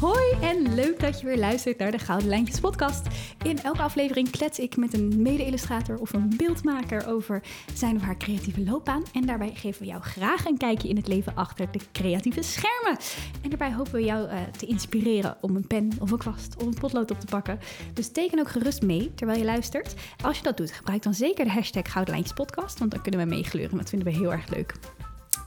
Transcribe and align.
Hoi 0.00 0.32
en 0.42 0.74
leuk 0.74 1.00
dat 1.00 1.20
je 1.20 1.26
weer 1.26 1.38
luistert 1.38 1.78
naar 1.78 1.90
de 1.90 1.98
Gouden 1.98 2.28
Lijntjes 2.28 2.60
podcast. 2.60 3.06
In 3.42 3.58
elke 3.58 3.82
aflevering 3.82 4.30
klets 4.30 4.58
ik 4.58 4.76
met 4.76 4.94
een 4.94 5.22
mede-illustrator 5.22 5.98
of 5.98 6.12
een 6.12 6.32
beeldmaker 6.36 7.06
over 7.06 7.42
zijn 7.74 7.96
of 7.96 8.02
haar 8.02 8.16
creatieve 8.16 8.64
loopbaan. 8.64 9.02
En 9.12 9.26
daarbij 9.26 9.54
geven 9.54 9.80
we 9.80 9.88
jou 9.88 10.02
graag 10.02 10.44
een 10.44 10.56
kijkje 10.56 10.88
in 10.88 10.96
het 10.96 11.08
leven 11.08 11.34
achter 11.34 11.72
de 11.72 11.78
creatieve 11.92 12.42
schermen. 12.42 12.98
En 13.42 13.48
daarbij 13.48 13.72
hopen 13.72 13.92
we 13.92 14.02
jou 14.02 14.28
uh, 14.28 14.40
te 14.42 14.66
inspireren 14.66 15.36
om 15.40 15.56
een 15.56 15.66
pen 15.66 15.90
of 15.98 16.10
een 16.10 16.18
kwast 16.18 16.56
of 16.56 16.62
een 16.62 16.78
potlood 16.80 17.10
op 17.10 17.20
te 17.20 17.26
pakken. 17.26 17.58
Dus 17.94 18.08
teken 18.08 18.38
ook 18.38 18.50
gerust 18.50 18.82
mee 18.82 19.14
terwijl 19.14 19.38
je 19.38 19.44
luistert. 19.44 19.94
Als 20.22 20.36
je 20.36 20.42
dat 20.42 20.56
doet, 20.56 20.72
gebruik 20.72 21.02
dan 21.02 21.14
zeker 21.14 21.44
de 21.44 21.50
hashtag 21.50 21.92
Gouden 21.92 22.14
Lijntjes 22.14 22.36
podcast, 22.36 22.78
want 22.78 22.90
dan 22.90 23.02
kunnen 23.02 23.20
we 23.20 23.26
meegleuren. 23.26 23.76
Dat 23.76 23.88
vinden 23.88 24.08
we 24.08 24.18
heel 24.18 24.32
erg 24.32 24.48
leuk. 24.48 24.74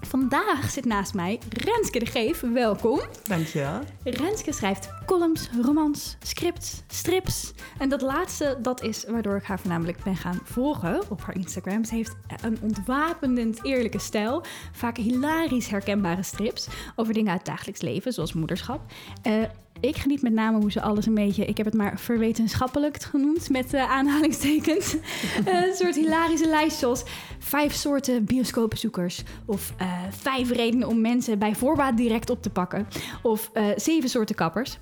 Vandaag 0.07 0.69
zit 0.69 0.85
naast 0.85 1.13
mij 1.13 1.39
Renske 1.49 1.99
de 1.99 2.05
Geef. 2.05 2.41
Welkom. 2.41 3.01
Dankjewel. 3.23 3.79
Renske 4.03 4.51
schrijft 4.53 4.89
columns, 5.05 5.49
romans, 5.61 6.17
scripts, 6.23 6.83
strips. 6.87 7.53
En 7.77 7.89
dat 7.89 8.01
laatste, 8.01 8.57
dat 8.61 8.81
is 8.81 9.05
waardoor 9.07 9.35
ik 9.35 9.43
haar 9.43 9.59
voornamelijk 9.59 10.03
ben 10.03 10.15
gaan 10.15 10.39
volgen 10.43 11.01
op 11.09 11.21
haar 11.21 11.35
Instagram. 11.35 11.83
Ze 11.83 11.95
heeft 11.95 12.15
een 12.41 12.57
ontwapenend 12.61 13.65
eerlijke 13.65 13.99
stijl. 13.99 14.43
Vaak 14.71 14.97
hilarisch 14.97 15.67
herkenbare 15.67 16.23
strips 16.23 16.67
over 16.95 17.13
dingen 17.13 17.31
uit 17.31 17.39
het 17.39 17.47
dagelijks 17.47 17.81
leven, 17.81 18.13
zoals 18.13 18.33
moederschap. 18.33 18.91
Uh, 19.27 19.43
ik 19.83 19.97
geniet 19.97 20.21
met 20.21 20.33
name 20.33 20.59
hoe 20.59 20.71
ze 20.71 20.81
alles 20.81 21.05
een 21.05 21.13
beetje, 21.13 21.45
ik 21.45 21.57
heb 21.57 21.65
het 21.65 21.75
maar 21.75 21.99
verwetenschappelijk 21.99 23.01
genoemd 23.01 23.49
met 23.49 23.73
uh, 23.73 23.91
aanhalingstekens. 23.91 24.95
uh, 24.95 25.01
een 25.67 25.75
soort 25.75 25.95
hilarische 25.95 26.47
lijst 26.47 26.77
zoals 26.77 27.03
vijf 27.39 27.73
soorten 27.73 28.25
bioscoopbezoekers. 28.25 29.23
Of 29.45 29.73
uh, 29.81 29.87
vijf 30.09 30.51
redenen 30.51 30.87
om 30.87 31.01
mensen 31.01 31.39
bij 31.39 31.55
voorbaat 31.55 31.97
direct 31.97 32.29
op 32.29 32.41
te 32.41 32.49
pakken. 32.49 32.87
Of 33.21 33.51
zeven 33.75 34.09
soorten 34.09 34.35
kappers. 34.35 34.77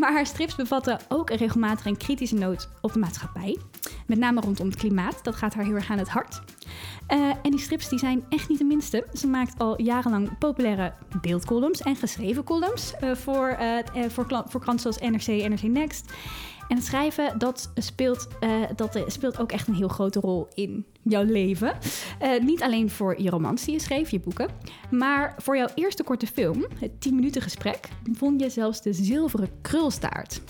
maar 0.00 0.12
haar 0.12 0.26
strips 0.26 0.54
bevatten 0.54 0.98
ook 1.08 1.30
regelmatig 1.30 1.86
een 1.86 1.96
kritische 1.96 2.34
noot 2.34 2.68
op 2.80 2.92
de 2.92 2.98
maatschappij. 2.98 3.58
Met 4.06 4.18
name 4.18 4.40
rondom 4.40 4.66
het 4.66 4.76
klimaat. 4.76 5.24
Dat 5.24 5.34
gaat 5.34 5.54
haar 5.54 5.64
heel 5.64 5.74
erg 5.74 5.90
aan 5.90 5.98
het 5.98 6.08
hart. 6.08 6.42
Uh, 7.08 7.30
en 7.42 7.50
die 7.50 7.60
strips 7.60 7.88
die 7.88 7.98
zijn 7.98 8.24
echt 8.28 8.48
niet 8.48 8.58
de 8.58 8.64
minste. 8.64 9.06
Ze 9.12 9.26
maakt 9.26 9.58
al 9.58 9.82
jarenlang 9.82 10.38
populaire 10.38 10.92
beeldcolumns 11.20 11.80
en 11.80 11.96
geschreven 11.96 12.44
columns 12.44 12.92
uh, 13.02 13.14
voor, 13.14 13.56
uh, 13.60 14.08
voor, 14.08 14.44
voor 14.48 14.60
kranten 14.60 14.92
zoals 14.92 15.10
NRC, 15.10 15.48
NRC 15.48 15.62
Next. 15.62 16.12
En 16.68 16.76
het 16.76 16.84
schrijven, 16.84 17.38
dat 17.38 17.72
speelt, 17.74 18.28
dat 18.76 19.04
speelt 19.06 19.38
ook 19.38 19.52
echt 19.52 19.68
een 19.68 19.74
heel 19.74 19.88
grote 19.88 20.20
rol 20.20 20.48
in 20.54 20.86
jouw 21.02 21.24
leven. 21.24 21.78
niet 22.40 22.62
alleen 22.62 22.90
voor 22.90 23.22
je 23.22 23.30
romans 23.30 23.64
die 23.64 23.74
je 23.74 23.80
schreef, 23.80 24.10
je 24.10 24.20
boeken, 24.20 24.48
maar 24.90 25.34
voor 25.38 25.56
jouw 25.56 25.68
eerste 25.74 26.02
korte 26.02 26.26
film, 26.26 26.66
het 26.80 27.00
10 27.00 27.14
minuten 27.14 27.42
gesprek, 27.42 27.88
vond 28.12 28.40
je 28.40 28.50
zelfs 28.50 28.82
de 28.82 28.92
zilveren 28.92 29.48
krulstaart 29.60 30.40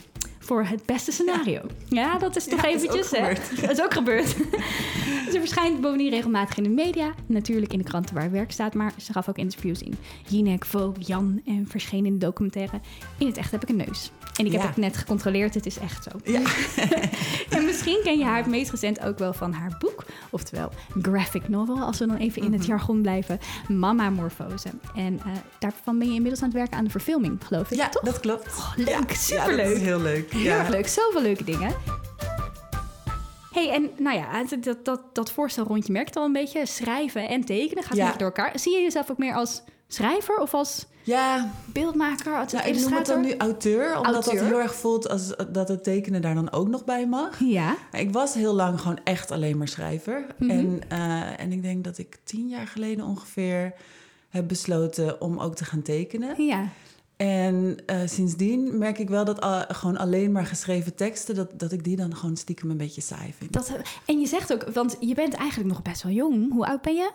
voor 0.44 0.64
het 0.64 0.86
beste 0.86 1.12
scenario. 1.12 1.60
Ja, 1.88 2.18
dat 2.18 2.36
is 2.36 2.44
toch 2.44 2.62
ja, 2.62 2.68
eventjes, 2.68 3.10
dat 3.10 3.20
is 3.20 3.38
hè? 3.38 3.60
Dat 3.66 3.70
is 3.70 3.82
ook 3.82 3.94
gebeurd. 3.94 4.28
ze 5.32 5.38
verschijnt 5.38 5.80
bovendien 5.80 6.10
regelmatig 6.10 6.56
in 6.56 6.62
de 6.62 6.68
media. 6.68 7.14
Natuurlijk 7.26 7.72
in 7.72 7.78
de 7.78 7.84
kranten 7.84 8.14
waar 8.14 8.30
werk 8.30 8.52
staat, 8.52 8.74
maar 8.74 8.92
ze 9.00 9.12
gaf 9.12 9.28
ook 9.28 9.38
interviews 9.38 9.82
in 9.82 9.94
Jinek, 10.28 10.64
Vogue, 10.64 11.04
Jan 11.04 11.40
en 11.46 11.66
verscheen 11.68 12.06
in 12.06 12.12
de 12.12 12.26
documentaire 12.26 12.80
In 13.18 13.26
het 13.26 13.36
echt 13.36 13.50
heb 13.50 13.62
ik 13.62 13.68
een 13.68 13.76
neus. 13.76 14.10
En 14.36 14.46
ik 14.46 14.52
heb 14.52 14.62
het 14.62 14.76
net 14.76 14.96
gecontroleerd, 14.96 15.54
het 15.54 15.66
is 15.66 15.78
echt 15.78 16.06
zo. 16.10 16.32
Ja. 16.32 16.42
en 17.58 17.64
misschien 17.64 18.00
ken 18.02 18.18
je 18.18 18.24
haar 18.24 18.36
het 18.36 18.46
meest 18.46 18.70
recent 18.70 19.00
ook 19.00 19.18
wel 19.18 19.32
van 19.32 19.52
haar 19.52 19.76
boek, 19.78 20.04
oftewel 20.30 20.70
graphic 21.02 21.48
novel, 21.48 21.78
als 21.78 21.98
we 21.98 22.06
dan 22.06 22.16
even 22.16 22.42
in 22.42 22.52
het 22.52 22.60
mhm. 22.60 22.70
jargon 22.70 23.02
blijven, 23.02 23.38
Mama 23.68 24.10
Morfose. 24.10 24.68
En 24.94 25.14
uh, 25.14 25.32
daarvan 25.58 25.98
ben 25.98 26.08
je 26.08 26.14
inmiddels 26.14 26.42
aan 26.42 26.48
het 26.48 26.56
werken 26.56 26.76
aan 26.76 26.84
de 26.84 26.90
verfilming, 26.90 27.38
geloof 27.46 27.70
ik, 27.70 27.78
ja, 27.78 27.88
toch? 27.88 28.02
dat 28.02 28.20
klopt. 28.20 28.46
Oh, 28.46 28.72
leuk, 28.76 29.14
superleuk. 29.14 29.58
Ja, 29.58 29.68
dat 29.68 29.76
is 29.76 29.82
heel 29.82 30.00
leuk. 30.00 30.33
Heel 30.34 30.52
erg 30.52 30.68
leuk, 30.68 30.88
zoveel 30.88 31.22
leuke 31.22 31.44
dingen. 31.44 31.74
hey, 33.52 33.70
en 33.70 33.90
nou 33.98 34.16
ja, 34.16 34.44
dat, 34.60 34.84
dat, 34.84 35.00
dat 35.12 35.32
voorstelrondje 35.32 35.92
merkt 35.92 36.16
al 36.16 36.24
een 36.24 36.32
beetje. 36.32 36.66
Schrijven 36.66 37.28
en 37.28 37.44
tekenen 37.44 37.84
gaat 37.84 37.96
ja. 37.96 38.12
door 38.12 38.26
elkaar. 38.26 38.58
Zie 38.58 38.72
je 38.72 38.82
jezelf 38.82 39.10
ook 39.10 39.18
meer 39.18 39.34
als 39.34 39.62
schrijver 39.88 40.36
of 40.36 40.54
als 40.54 40.86
ja. 41.02 41.50
beeldmaker, 41.66 42.36
als 42.36 42.52
nou, 42.52 42.68
Ik 42.68 42.80
noem 42.80 42.92
het 42.92 43.06
dan 43.06 43.20
nu 43.20 43.36
auteur, 43.36 43.96
omdat 43.96 44.14
auteur. 44.14 44.34
dat 44.34 44.44
heel 44.44 44.60
erg 44.60 44.74
voelt 44.74 45.08
als 45.08 45.34
dat 45.48 45.68
het 45.68 45.84
tekenen 45.84 46.22
daar 46.22 46.34
dan 46.34 46.52
ook 46.52 46.68
nog 46.68 46.84
bij 46.84 47.06
mag. 47.06 47.40
Ja. 47.40 47.76
Ik 47.92 48.12
was 48.12 48.34
heel 48.34 48.54
lang 48.54 48.80
gewoon 48.80 48.98
echt 49.04 49.30
alleen 49.30 49.58
maar 49.58 49.68
schrijver. 49.68 50.26
Mm 50.38 50.50
-hmm. 50.50 50.58
en, 50.58 50.98
uh, 50.98 51.40
en 51.40 51.52
ik 51.52 51.62
denk 51.62 51.84
dat 51.84 51.98
ik 51.98 52.18
tien 52.24 52.48
jaar 52.48 52.66
geleden 52.66 53.04
ongeveer 53.04 53.74
heb 54.28 54.48
besloten 54.48 55.20
om 55.20 55.38
ook 55.38 55.54
te 55.54 55.64
gaan 55.64 55.82
tekenen. 55.82 56.42
Ja. 56.42 56.68
En 57.16 57.76
uh, 57.86 58.00
sindsdien 58.04 58.78
merk 58.78 58.98
ik 58.98 59.08
wel 59.08 59.24
dat 59.24 59.46
gewoon 59.68 59.96
alleen 59.96 60.32
maar 60.32 60.46
geschreven 60.46 60.94
teksten, 60.94 61.34
dat, 61.34 61.58
dat 61.58 61.72
ik 61.72 61.84
die 61.84 61.96
dan 61.96 62.16
gewoon 62.16 62.36
stiekem 62.36 62.70
een 62.70 62.76
beetje 62.76 63.00
saai 63.00 63.34
vind. 63.38 63.52
Dat, 63.52 63.72
en 64.06 64.20
je 64.20 64.26
zegt 64.26 64.52
ook, 64.52 64.64
want 64.72 64.96
je 65.00 65.14
bent 65.14 65.34
eigenlijk 65.34 65.70
nog 65.70 65.82
best 65.82 66.02
wel 66.02 66.12
jong. 66.12 66.52
Hoe 66.52 66.66
oud 66.66 66.82
ben 66.82 66.94
je? 66.94 67.10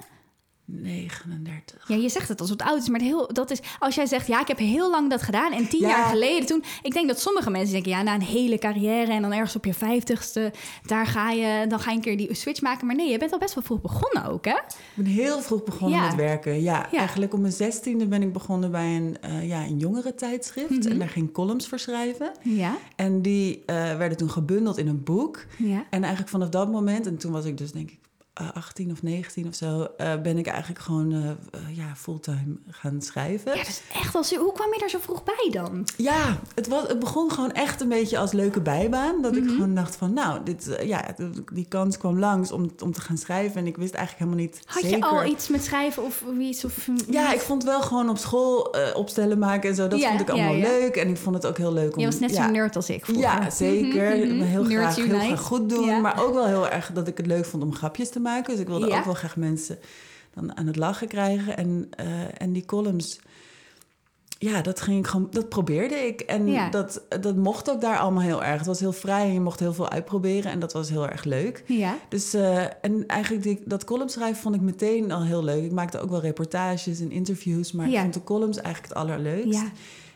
39. 0.71 1.87
Ja, 1.87 1.95
je 1.95 2.09
zegt 2.09 2.27
het 2.27 2.41
als 2.41 2.49
het 2.49 2.61
oud 2.61 2.81
is, 2.81 2.89
maar 2.89 3.01
heel, 3.01 3.33
dat 3.33 3.51
is, 3.51 3.59
als 3.79 3.95
jij 3.95 4.05
zegt, 4.05 4.27
ja, 4.27 4.41
ik 4.41 4.47
heb 4.47 4.57
heel 4.57 4.89
lang 4.89 5.09
dat 5.09 5.21
gedaan 5.21 5.51
en 5.51 5.67
tien 5.67 5.79
jaar 5.79 6.05
geleden 6.05 6.45
toen, 6.45 6.63
ik 6.81 6.93
denk 6.93 7.07
dat 7.07 7.19
sommige 7.19 7.49
mensen 7.49 7.73
denken, 7.73 7.91
ja, 7.91 8.01
na 8.01 8.13
een 8.13 8.21
hele 8.21 8.57
carrière 8.57 9.11
en 9.11 9.21
dan 9.21 9.33
ergens 9.33 9.55
op 9.55 9.65
je 9.65 9.73
vijftigste, 9.73 10.53
daar 10.85 11.05
ga 11.05 11.31
je, 11.31 11.65
dan 11.67 11.79
ga 11.79 11.89
je 11.89 11.95
een 11.95 12.01
keer 12.03 12.17
die 12.17 12.33
switch 12.33 12.61
maken. 12.61 12.87
Maar 12.87 12.95
nee, 12.95 13.09
je 13.09 13.17
bent 13.17 13.31
al 13.31 13.39
best 13.39 13.53
wel 13.53 13.63
vroeg 13.63 13.81
begonnen 13.81 14.25
ook, 14.31 14.45
hè? 14.45 14.55
Ik 14.55 14.95
ben 14.95 15.05
heel 15.05 15.39
vroeg 15.39 15.63
begonnen 15.63 16.01
met 16.01 16.15
werken. 16.15 16.61
Ja, 16.61 16.91
eigenlijk 16.91 17.33
om 17.33 17.41
mijn 17.41 17.53
zestiende 17.53 18.07
ben 18.07 18.21
ik 18.21 18.33
begonnen 18.33 18.71
bij 18.71 18.95
een, 18.95 19.17
uh, 19.25 19.47
ja, 19.47 19.63
een 19.63 19.77
jongere 19.77 20.15
tijdschrift 20.15 20.69
mm 20.69 20.81
-hmm. 20.81 20.91
en 20.91 20.99
daar 20.99 21.09
ging 21.09 21.31
columns 21.31 21.67
voor 21.67 21.79
schrijven. 21.79 22.31
Ja. 22.41 22.77
En 22.95 23.21
die 23.21 23.57
uh, 23.57 23.65
werden 23.97 24.17
toen 24.17 24.29
gebundeld 24.29 24.77
in 24.77 24.87
een 24.87 25.03
boek. 25.03 25.45
Ja. 25.57 25.85
En 25.89 26.01
eigenlijk 26.01 26.29
vanaf 26.29 26.49
dat 26.49 26.71
moment, 26.71 27.05
en 27.05 27.17
toen 27.17 27.31
was 27.31 27.45
ik 27.45 27.57
dus 27.57 27.71
denk 27.71 27.91
ik 27.91 28.08
18 28.53 28.91
of 28.91 29.03
19 29.03 29.47
of 29.47 29.55
zo, 29.55 29.87
uh, 29.97 30.21
ben 30.21 30.37
ik 30.37 30.47
eigenlijk 30.47 30.79
gewoon 30.79 31.11
uh, 31.11 31.19
uh, 31.19 31.77
ja, 31.77 31.95
fulltime 31.95 32.55
gaan 32.69 33.01
schrijven. 33.01 33.55
Ja, 33.55 33.63
dus 33.63 33.81
echt 33.93 34.15
als, 34.15 34.35
hoe 34.35 34.53
kwam 34.53 34.73
je 34.73 34.79
daar 34.79 34.89
zo 34.89 34.97
vroeg 35.01 35.23
bij 35.23 35.49
dan? 35.51 35.87
Ja, 35.97 36.39
het, 36.55 36.67
was, 36.67 36.87
het 36.87 36.99
begon 36.99 37.31
gewoon 37.31 37.51
echt 37.51 37.81
een 37.81 37.89
beetje 37.89 38.17
als 38.17 38.31
leuke 38.31 38.61
bijbaan. 38.61 39.21
Dat 39.21 39.31
mm 39.31 39.37
-hmm. 39.37 39.47
ik 39.47 39.53
gewoon 39.53 39.75
dacht 39.75 39.95
van, 39.95 40.13
nou, 40.13 40.39
dit, 40.43 40.77
ja, 40.83 41.15
die 41.53 41.65
kans 41.69 41.97
kwam 41.97 42.19
langs 42.19 42.51
om, 42.51 42.71
om 42.83 42.93
te 42.93 43.01
gaan 43.01 43.17
schrijven. 43.17 43.61
En 43.61 43.67
ik 43.67 43.77
wist 43.77 43.93
eigenlijk 43.93 44.25
helemaal 44.25 44.45
niet 44.45 44.61
Had 44.65 44.81
zeker. 44.81 44.97
je 44.97 45.05
al 45.05 45.25
iets 45.25 45.47
met 45.47 45.63
schrijven 45.63 46.03
of 46.03 46.23
iets? 46.39 46.65
Of, 46.65 46.87
ja, 47.09 47.33
ik 47.33 47.39
vond 47.39 47.63
wel 47.63 47.81
gewoon 47.81 48.09
op 48.09 48.17
school 48.17 48.75
opstellen 48.93 49.39
maken 49.39 49.69
en 49.69 49.75
zo. 49.75 49.87
Dat 49.87 49.99
ja, 49.99 50.09
vond 50.09 50.21
ik 50.21 50.29
allemaal 50.29 50.53
ja, 50.53 50.67
ja. 50.67 50.79
leuk. 50.79 50.95
En 50.95 51.09
ik 51.09 51.17
vond 51.17 51.35
het 51.35 51.45
ook 51.45 51.57
heel 51.57 51.73
leuk 51.73 51.93
om... 51.93 51.99
Je 51.99 52.05
was 52.05 52.19
net 52.19 52.35
zo'n 52.35 52.51
nerd 52.51 52.75
als 52.75 52.89
ik 52.89 53.05
vroeger. 53.05 53.23
Ja, 53.23 53.49
zeker. 53.49 54.15
Mm 54.15 54.21
-hmm. 54.21 54.41
Heel, 54.41 54.63
graag, 54.63 54.95
heel 54.95 55.19
graag 55.19 55.39
goed 55.39 55.69
doen. 55.69 56.01
Maar 56.01 56.23
ook 56.23 56.33
wel 56.33 56.45
heel 56.45 56.69
erg 56.69 56.91
dat 56.93 57.07
ik 57.07 57.17
het 57.17 57.25
leuk 57.25 57.45
vond 57.45 57.63
om 57.63 57.75
grapjes 57.75 58.09
te 58.09 58.19
maken. 58.19 58.28
Dus 58.45 58.59
ik 58.59 58.67
wilde 58.67 58.87
ja. 58.87 58.97
ook 58.97 59.05
wel 59.05 59.13
graag 59.13 59.37
mensen 59.37 59.79
dan 60.33 60.57
aan 60.57 60.67
het 60.67 60.75
lachen 60.75 61.07
krijgen. 61.07 61.57
En, 61.57 61.89
uh, 61.99 62.41
en 62.41 62.53
die 62.53 62.65
columns, 62.65 63.19
ja, 64.37 64.61
dat 64.61 64.81
ging 64.81 64.99
ik 64.99 65.07
gewoon, 65.07 65.27
dat 65.31 65.49
probeerde 65.49 65.95
ik. 65.95 66.21
En 66.21 66.47
ja. 66.47 66.69
dat, 66.69 67.05
dat 67.21 67.35
mocht 67.35 67.69
ook 67.69 67.81
daar 67.81 67.97
allemaal 67.97 68.23
heel 68.23 68.43
erg. 68.43 68.57
Het 68.57 68.67
was 68.67 68.79
heel 68.79 68.93
vrij 68.93 69.23
en 69.23 69.33
je 69.33 69.39
mocht 69.39 69.59
heel 69.59 69.73
veel 69.73 69.89
uitproberen. 69.89 70.51
En 70.51 70.59
dat 70.59 70.73
was 70.73 70.89
heel 70.89 71.09
erg 71.09 71.23
leuk. 71.23 71.63
Ja. 71.67 71.97
Dus, 72.09 72.35
uh, 72.35 72.63
en 72.81 73.03
eigenlijk 73.07 73.43
die, 73.43 73.61
dat 73.65 73.83
columnschrijven 73.83 74.41
vond 74.41 74.55
ik 74.55 74.61
meteen 74.61 75.11
al 75.11 75.23
heel 75.23 75.43
leuk. 75.43 75.63
Ik 75.63 75.71
maakte 75.71 75.99
ook 75.99 76.09
wel 76.09 76.21
reportages 76.21 76.99
en 76.99 77.11
interviews. 77.11 77.71
Maar 77.71 77.89
ja. 77.89 77.95
ik 77.95 78.01
vond 78.01 78.13
de 78.13 78.23
columns 78.23 78.57
eigenlijk 78.57 78.93
het 78.93 79.03
allerleukst. 79.03 79.61
Ja. 79.61 79.71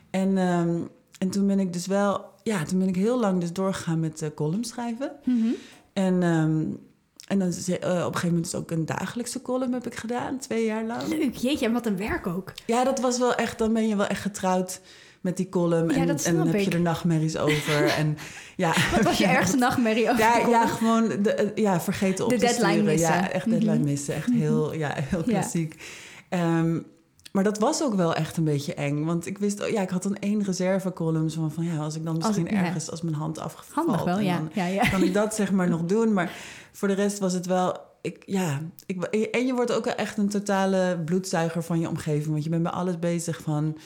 En, 0.09 0.38
um, 0.38 0.90
en 1.19 1.30
toen 1.30 1.47
ben 1.47 1.59
ik 1.59 1.74
dus 1.74 1.88
wel... 1.88 2.31
Ja, 2.44 2.63
toen 2.63 2.80
ben 2.80 2.88
ik 2.88 2.95
heel 2.95 3.19
lang 3.19 3.40
dus 3.40 3.53
doorgegaan 3.53 4.00
met 4.00 4.22
uh, 4.22 4.30
columns 4.35 4.69
schrijven. 4.69 5.12
Mm 5.24 5.41
-hmm. 5.41 5.53
En... 5.94 6.24
Um, 6.24 6.80
en 7.28 7.39
dan 7.39 7.47
uh, 7.47 7.75
op 7.75 7.84
een 7.84 8.03
gegeven 8.03 8.28
moment 8.28 8.45
is 8.45 8.56
ook 8.56 8.72
een 8.72 8.85
dagelijkse 8.85 9.41
column 9.41 9.73
heb 9.73 9.85
ik 9.85 9.95
gedaan, 9.95 10.38
twee 10.38 10.66
jaar 10.66 10.84
lang. 10.84 11.07
Leuk, 11.07 11.35
jeetje, 11.35 11.66
en 11.66 11.73
wat 11.73 11.85
een 11.85 11.97
werk 11.97 12.28
ook. 12.28 12.53
Ja, 12.66 12.84
dat 12.84 13.00
was 13.00 13.17
wel 13.17 13.35
echt, 13.35 13.57
dan 13.57 13.73
ben 13.73 13.88
je 13.88 13.95
wel 13.95 14.07
echt 14.07 14.22
getrouwd 14.22 14.81
met 15.22 15.38
die 15.38 15.50
column. 15.50 15.89
Ja, 15.89 15.95
en, 15.95 16.17
en 16.17 16.36
dan 16.36 16.47
heb 16.47 16.59
je 16.59 16.71
er 16.71 16.81
nachtmerries 16.81 17.38
over. 17.38 17.86
en, 17.97 18.18
ja, 18.56 18.74
wat 18.92 19.03
was 19.03 19.18
je 19.18 19.25
ergste 19.25 19.57
nachtmerrie 19.57 20.09
over? 20.09 20.19
Ja, 20.19 20.47
ja 20.47 20.68
gewoon 20.68 21.07
de, 21.21 21.51
ja, 21.56 21.81
vergeten 21.81 22.25
op 22.25 22.30
de 22.30 22.38
te 22.38 22.45
deadline 22.45 22.71
sturen. 22.71 22.86
missen. 22.86 23.13
Ja, 23.13 23.30
echt 23.30 23.50
deadline 23.50 23.71
mm 23.71 23.77
-hmm. 23.77 23.89
missen. 23.89 24.15
Echt 24.15 24.31
heel, 24.31 24.74
ja, 24.74 24.94
heel 24.95 25.24
klassiek. 25.24 25.81
Ja. 26.30 26.59
Um, 26.59 26.86
maar 27.33 27.44
dat 27.44 27.59
was 27.59 27.83
ook 27.83 27.94
wel 27.94 28.15
echt 28.15 28.38
een 28.38 28.44
beetje 28.44 28.74
eng. 28.74 29.06
Want 29.06 29.25
ik 29.25 29.38
wist, 29.38 29.65
ja, 29.65 29.81
ik 29.81 29.89
had 29.89 30.03
dan 30.03 30.15
één 30.15 30.44
reservecolumn. 30.44 31.31
Van, 31.31 31.51
van 31.51 31.65
ja, 31.65 31.77
als 31.77 31.95
ik 31.95 32.03
dan 32.03 32.18
misschien 32.18 32.50
als 32.50 32.57
ergens, 32.57 32.85
ja. 32.85 32.91
als 32.91 33.01
mijn 33.01 33.15
hand 33.15 33.39
afvalt. 33.39 33.68
Handig 33.71 34.03
wel, 34.03 34.19
ja. 34.19 34.38
Dan, 34.38 34.50
ja, 34.53 34.65
ja. 34.65 34.89
kan 34.89 35.03
ik 35.03 35.13
dat 35.13 35.35
zeg 35.35 35.51
maar 35.51 35.69
nog 35.75 35.85
doen. 35.85 36.13
Maar 36.13 36.31
voor 36.71 36.88
de 36.88 36.94
rest 36.94 37.19
was 37.19 37.33
het 37.33 37.45
wel 37.45 37.77
ik, 38.01 38.24
ja, 38.25 38.62
ik, 38.85 39.03
en 39.03 39.45
je 39.45 39.53
wordt 39.53 39.71
ook 39.71 39.85
echt 39.85 40.18
een 40.18 40.30
totale 40.30 41.01
bloedzuiger 41.06 41.63
van 41.63 41.80
je 41.80 41.88
omgeving. 41.88 42.31
Want 42.31 42.44
je 42.44 42.50
bent 42.50 42.63
bij 42.63 42.71
alles 42.71 43.00
bezig 43.00 43.41
van... 43.41 43.77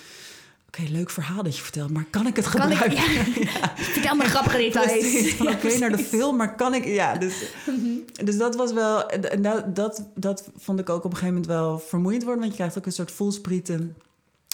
Oké, 0.78 0.86
okay, 0.86 0.98
leuk 0.98 1.10
verhaal 1.10 1.44
dat 1.44 1.56
je 1.56 1.62
vertelt, 1.62 1.90
maar 1.90 2.06
kan 2.10 2.28
ik 2.28 2.36
het 2.36 2.50
kan 2.50 2.62
gebruiken? 2.62 2.92
Ik, 2.92 3.44
ja. 3.44 3.60
ja. 3.60 3.74
Vertel 3.76 4.16
me 4.16 4.24
grappige 4.24 4.58
details. 4.58 5.34
Van, 5.34 5.48
oké, 5.48 5.78
naar 5.78 5.92
de 5.92 5.98
film, 5.98 6.36
maar 6.36 6.56
kan 6.56 6.74
ik... 6.74 6.86
Ja, 6.86 7.16
dus, 7.16 7.52
mm 7.66 7.76
-hmm. 7.76 8.26
dus 8.26 8.38
dat 8.38 8.56
was 8.56 8.74
wel... 8.74 9.10
En 9.10 9.42
dat, 9.42 9.76
dat, 9.76 10.04
dat 10.16 10.50
vond 10.58 10.80
ik 10.80 10.90
ook 10.90 11.04
op 11.04 11.12
een 11.12 11.18
gegeven 11.18 11.34
moment 11.34 11.52
wel 11.52 11.80
vermoeiend 11.80 12.24
worden. 12.24 12.40
Want 12.42 12.52
je 12.52 12.58
krijgt 12.58 12.78
ook 12.78 12.86
een 12.86 12.92
soort 12.92 13.12
voelsprieten 13.12 13.96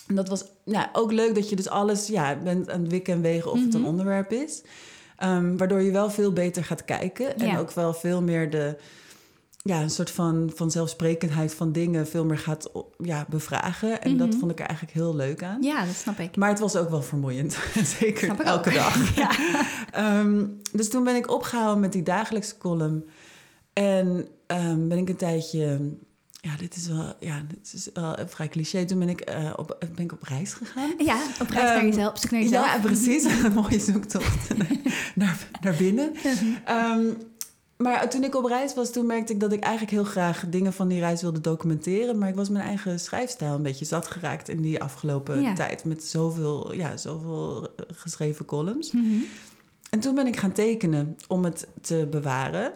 En 0.08 0.16
dat 0.16 0.28
was 0.28 0.46
nou, 0.66 0.88
ook 0.94 1.12
leuk 1.12 1.36
dat 1.36 1.50
je 1.50 1.56
dus 1.56 1.70
alles 1.70 2.08
ja, 2.08 2.36
bent 2.36 2.70
aan 2.70 2.82
het 2.82 2.92
wikken 2.92 3.14
en 3.14 3.22
wegen 3.22 3.52
of 3.52 3.60
het 3.60 3.74
een 3.74 3.80
mhm. 3.80 3.90
onderwerp 3.90 4.32
is. 4.32 4.62
Um, 5.24 5.58
waardoor 5.58 5.82
je 5.82 5.92
wel 5.92 6.10
veel 6.10 6.34
beter 6.34 6.64
gaat 6.64 6.86
kijken. 6.86 7.38
En 7.40 7.58
ook 7.58 7.72
wel 7.72 7.94
veel 7.94 8.22
meer 8.22 8.50
de 8.50 8.76
ja, 9.64 9.82
een 9.82 9.90
soort 9.90 10.12
van, 10.12 10.52
van 10.56 10.72
zelfsprekendheid 10.72 11.54
van 11.54 11.72
dingen 11.72 12.08
veel 12.08 12.26
meer 12.26 12.38
gaat 12.38 12.72
ja, 12.98 13.26
bevragen. 13.30 14.02
En 14.02 14.18
dat 14.18 14.28
mhm. 14.28 14.38
vond 14.38 14.52
ik 14.52 14.60
er 14.60 14.66
eigenlijk 14.66 14.98
heel 14.98 15.16
leuk 15.16 15.44
aan. 15.44 15.62
Ja, 15.62 15.86
dat 15.86 15.96
snap 15.96 16.20
ik. 16.20 16.36
Maar 16.36 16.50
het 16.50 16.60
was 16.60 16.76
ook 16.76 16.90
wel 16.90 17.02
vermoeiend. 17.02 17.58
Zeker 18.00 18.40
elke 18.40 18.74
dag. 18.74 19.16
ja. 19.16 19.32
Ehm, 19.92 20.46
dus 20.72 20.90
toen 20.90 21.04
ben 21.04 21.16
ik 21.16 21.32
opgehouden 21.32 21.80
met 21.80 21.92
die 21.92 22.04
dagelijkse 22.04 22.58
column. 22.58 23.06
En 23.74 24.28
um, 24.48 24.88
ben 24.88 24.98
ik 24.98 25.10
een 25.10 25.16
tijdje... 25.16 25.92
Ja, 26.32 26.58
dit 26.58 26.76
is 26.76 26.88
wel, 26.88 27.14
ja, 27.20 27.42
dit 27.48 27.74
is 27.74 27.90
wel 27.94 28.16
vrij 28.28 28.48
cliché. 28.48 28.86
Toen 28.86 29.00
ben 29.00 29.10
ik, 29.10 29.30
uh, 29.30 29.54
op, 29.56 29.78
ben 29.96 30.04
ik 30.04 30.12
op 30.12 30.24
reis 30.24 30.54
gegaan. 30.54 30.94
Ja, 30.98 31.22
op 31.42 31.50
reis 31.50 31.70
um, 31.70 31.76
naar 31.76 31.86
jezelf, 31.86 32.20
zoek 32.20 32.32
naar 32.32 32.42
jezelf. 32.42 32.66
Ja, 32.66 32.80
precies. 32.80 33.24
een 33.24 33.54
mooie 33.54 33.80
zoektocht 33.80 34.58
naar, 35.16 35.48
naar 35.62 35.76
binnen. 35.76 36.14
Maar 37.78 38.10
toen 38.10 38.24
ik 38.24 38.36
op 38.36 38.46
reis 38.46 38.74
was, 38.74 38.92
toen 38.92 39.06
merkte 39.06 39.34
ik 39.34 39.40
dat 39.40 39.52
ik 39.52 39.64
eigenlijk 39.64 39.92
heel 39.92 40.04
graag 40.04 40.46
dingen 40.48 40.74
van 40.74 40.88
die 40.88 41.00
reis 41.00 41.22
wilde 41.22 41.42
documenteren. 41.42 42.18
Maar 42.18 42.30
ik 42.30 42.36
was 42.36 42.50
mijn 42.50 42.66
eigen 42.66 43.00
schrijfstijl 43.00 43.54
een 43.54 43.62
beetje 43.62 43.86
zat 43.86 44.08
geraakt 44.08 44.50
in 44.50 44.62
die 44.62 44.82
afgelopen 44.82 45.56
tijd. 45.56 45.86
Met 45.86 46.04
zoveel, 46.04 46.74
ja, 46.74 46.98
zoveel 46.98 47.68
eh, 47.76 47.86
geschreven 47.96 48.46
columns. 48.46 48.92
Mhm. 48.92 49.16
En 49.90 50.00
toen 50.00 50.16
ben 50.16 50.28
ik 50.28 50.38
gaan 50.38 50.52
tekenen 50.52 51.18
om 51.28 51.44
het 51.44 51.68
te 51.82 52.08
bewaren. 52.10 52.74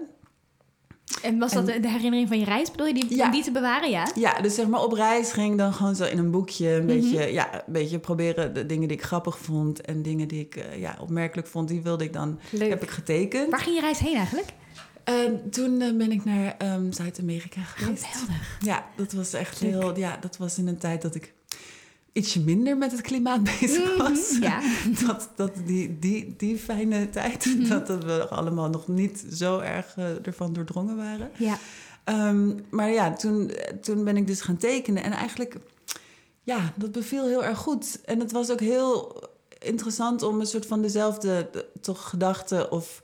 En 1.22 1.40
was 1.40 1.52
dat 1.52 1.66
de 1.66 1.90
herinnering 1.90 2.28
van 2.28 2.40
je 2.40 2.46
reis, 2.46 2.72
bedoel 2.72 2.88
je, 2.88 2.94
die, 2.94 3.30
die 3.32 3.44
te 3.44 3.52
bewaren, 3.52 3.90
ja? 3.90 4.08
Ja, 4.16 4.42
dus 4.42 4.56
zeg 4.56 4.68
maar 4.68 4.84
op 4.84 4.92
reis 4.92 5.32
ging 5.32 5.52
ik 5.52 5.58
dan 5.58 5.74
gewoon 5.74 5.96
zo 5.96 6.04
in 6.04 6.18
een 6.18 6.32
boekje... 6.32 6.70
een, 6.70 6.86
mhm. 6.86 6.88
beetje, 6.88 7.34
ja, 7.34 7.54
een 7.54 7.74
beetje 7.74 8.00
proberen 8.00 8.54
de 8.54 8.66
dingen 8.66 8.88
die 8.88 8.98
ik 8.98 9.04
grappig 9.04 9.38
vond... 9.38 9.82
en 9.82 10.02
dingen 10.02 10.28
die 10.28 10.40
ik 10.40 10.56
uh, 10.56 10.80
ja, 10.80 10.98
opmerkelijk 11.00 11.48
vond, 11.48 11.68
die 11.68 11.82
wilde 11.82 12.04
ik 12.04 12.14
dan... 12.14 12.40
Leuk. 12.50 12.70
heb 12.70 12.84
ik 12.84 12.90
getekend. 12.90 13.52
Waar 13.52 13.60
ging 13.60 13.76
je 13.76 13.82
reis 13.82 14.00
heen 14.00 14.16
eigenlijk? 14.16 14.48
Uh, 15.10 15.30
toen 15.52 15.82
uh, 15.82 15.98
ben 15.98 16.12
ik 16.12 16.26
naar 16.26 16.56
um, 16.74 16.92
Zuid-Amerika 16.92 17.62
geweest. 17.62 18.06
Geweldig. 18.06 18.58
Ja, 18.60 18.86
dat 18.96 19.12
was 19.12 19.34
echt 19.34 19.60
heel... 19.60 19.98
Ja, 19.98 20.18
dat 20.18 20.38
was 20.38 20.58
in 20.58 20.68
een 20.68 20.78
tijd 20.78 21.02
dat 21.02 21.16
ik 21.16 21.34
ietsje 22.12 22.40
minder 22.40 22.78
met 22.78 22.92
het 22.92 23.02
klimaat 23.02 23.44
bezig 23.60 23.96
mhm, 23.96 23.98
was. 23.98 24.32
Mm 24.32 24.42
-hmm, 24.42 24.44
ja. 24.44 24.62
dat, 25.08 25.30
dat 25.36 25.52
die, 25.66 26.00
die, 26.00 26.34
die 26.38 26.58
fijne 26.58 27.10
tijd, 27.10 27.46
mm 27.46 27.66
-hmm. 27.66 27.70
dat, 27.70 28.04
we 28.04 28.28
allemaal 28.28 28.70
nog 28.70 28.88
niet 28.88 29.26
zo 29.32 29.60
erg 29.60 29.96
uh, 29.98 30.26
ervan 30.26 30.54
doordrongen 30.54 30.96
waren. 30.96 31.32
Ja. 31.38 31.58
Um, 32.06 32.66
maar 32.70 32.92
ja, 32.92 33.14
toen, 33.14 33.52
toen 33.82 34.04
ben 34.04 34.18
ik 34.18 34.28
dus 34.28 34.42
gaan 34.42 34.58
tekenen. 34.58 35.04
En 35.04 35.12
eigenlijk, 35.12 35.58
ja, 36.44 36.74
dat 36.76 36.92
beviel 36.92 37.26
heel 37.26 37.46
erg 37.46 37.58
goed. 37.58 38.00
En 38.06 38.20
het 38.20 38.32
was 38.32 38.52
ook 38.52 38.60
heel 38.60 39.24
interessant 39.60 40.24
om 40.24 40.40
een 40.40 40.46
soort 40.46 40.66
van 40.66 40.82
dezelfde 40.82 41.50
toch 41.82 42.10
gedachten 42.10 42.72
of 42.72 43.02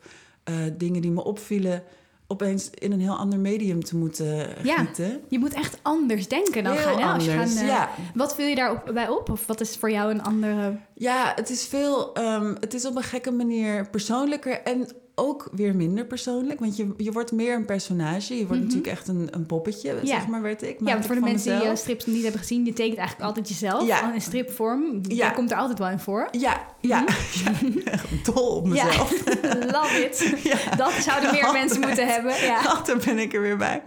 uh, 0.49 0.55
dingen 0.77 1.01
die 1.01 1.11
me 1.11 1.23
opvielen 1.23 1.83
opeens 2.27 2.69
in 2.69 2.91
een 2.91 2.99
heel 2.99 3.17
ander 3.17 3.39
medium 3.39 3.83
te 3.83 3.95
moeten 3.95 4.47
gieten. 4.61 5.07
Ja, 5.07 5.19
je 5.29 5.39
moet 5.39 5.53
echt 5.53 5.77
anders 5.81 6.27
denken 6.27 6.63
dan 6.63 6.77
gaan. 6.77 7.21
Gaan, 7.21 7.49
uh, 7.49 7.67
ja. 7.67 7.89
Wat 8.13 8.35
viel 8.35 8.47
je 8.47 8.55
daarbij 8.55 9.09
op? 9.09 9.29
Of 9.29 9.47
wat 9.47 9.61
is 9.61 9.75
voor 9.75 9.91
jou 9.91 10.11
een 10.11 10.23
andere... 10.23 10.77
Ja, 10.93 11.33
het 11.35 11.49
is 11.49 11.67
veel... 11.67 12.17
Um, 12.17 12.55
het 12.59 12.73
is 12.73 12.85
op 12.85 12.95
een 12.95 13.03
gekke 13.03 13.31
manier 13.31 13.89
persoonlijker 13.89 14.61
en 14.61 14.87
ook 15.15 15.49
weer 15.51 15.75
minder 15.75 16.05
persoonlijk. 16.05 16.59
Want 16.59 16.77
je, 16.77 16.93
je 16.97 17.11
wordt 17.11 17.31
meer 17.31 17.55
een 17.55 17.65
personage. 17.65 18.33
Je 18.33 18.47
wordt 18.47 18.61
mhm. 18.61 18.61
natuurlijk 18.61 18.87
echt 18.87 19.07
een, 19.07 19.27
een 19.31 19.45
poppetje, 19.45 19.99
ja. 20.01 20.05
zeg 20.05 20.27
maar, 20.27 20.41
werd 20.41 20.61
ik. 20.61 20.77
Ja, 20.85 21.03
voor 21.03 21.15
de 21.15 21.21
mensen 21.21 21.59
die 21.59 21.69
uh, 21.69 21.75
strips 21.75 22.05
niet 22.05 22.23
hebben 22.23 22.41
gezien... 22.41 22.65
je 22.65 22.73
tekent 22.73 22.97
eigenlijk 22.97 23.27
altijd 23.27 23.49
jezelf 23.49 23.87
ja. 23.87 24.13
in 24.13 24.21
stripvorm. 24.21 25.01
Ja. 25.01 25.15
Daar 25.15 25.33
komt 25.33 25.51
er 25.51 25.57
altijd 25.57 25.79
wel 25.79 25.89
in 25.89 25.99
voor. 25.99 26.27
Ja, 26.31 26.65
ja. 26.79 26.99
Mm 26.99 27.07
ja. 27.85 27.99
Dol 28.23 28.55
op 28.55 28.67
mezelf. 28.67 29.11
Love 29.75 30.05
it. 30.05 30.35
Dat 30.77 30.91
zouden 30.91 31.31
meer 31.31 31.51
mensen 31.51 31.81
moeten 31.81 32.07
hebben. 32.07 32.41
Ja. 32.41 32.81
Daar 32.83 33.01
ben 33.05 33.19
ik 33.19 33.33
er 33.33 33.41
weer 33.41 33.57
bij. 33.57 33.81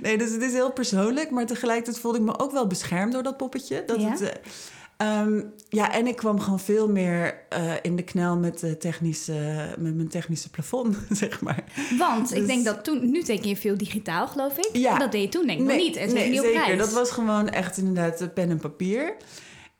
Nee, 0.00 0.18
dus 0.18 0.32
het 0.32 0.42
is 0.42 0.52
heel 0.52 0.72
persoonlijk. 0.72 1.30
Maar 1.30 1.46
tegelijkertijd 1.46 1.98
voelde 1.98 2.18
ik 2.18 2.24
me 2.24 2.38
ook 2.38 2.52
wel 2.52 2.66
beschermd 2.66 3.12
door 3.12 3.22
dat 3.22 3.36
poppetje. 3.36 3.82
Dat 3.86 4.02
het... 4.02 4.20
Uh, 4.20 4.28
Um, 5.02 5.52
ja, 5.68 5.92
en 5.92 6.06
ik 6.06 6.16
kwam 6.16 6.40
gewoon 6.40 6.60
veel 6.60 6.88
meer 6.88 7.44
uh, 7.58 7.72
in 7.82 7.96
de 7.96 8.02
knel 8.02 8.36
met, 8.36 8.58
de 8.58 8.76
technische, 8.76 9.68
met 9.78 9.94
mijn 9.94 10.08
technische 10.08 10.50
plafond, 10.50 10.96
zeg 11.10 11.40
maar. 11.40 11.64
Want 11.98 12.28
dus... 12.28 12.38
ik 12.38 12.46
denk 12.46 12.64
dat 12.64 12.84
toen, 12.84 13.10
nu 13.10 13.22
teken 13.22 13.48
je 13.48 13.56
veel 13.56 13.76
digitaal, 13.76 14.28
geloof 14.28 14.58
ik. 14.58 14.70
Ja. 14.72 14.98
Dat 14.98 15.12
deed 15.12 15.22
je 15.22 15.28
toen 15.28 15.46
denk 15.46 15.60
ik 15.60 15.66
nee, 15.66 15.76
nog 15.76 15.86
niet. 15.86 15.96
En 15.96 16.14
nee, 16.14 16.30
niet 16.30 16.40
zeker. 16.40 16.60
Prijs. 16.60 16.78
Dat 16.78 16.92
was 16.92 17.10
gewoon 17.10 17.48
echt 17.48 17.76
inderdaad 17.76 18.34
pen 18.34 18.50
en 18.50 18.58
papier. 18.58 19.16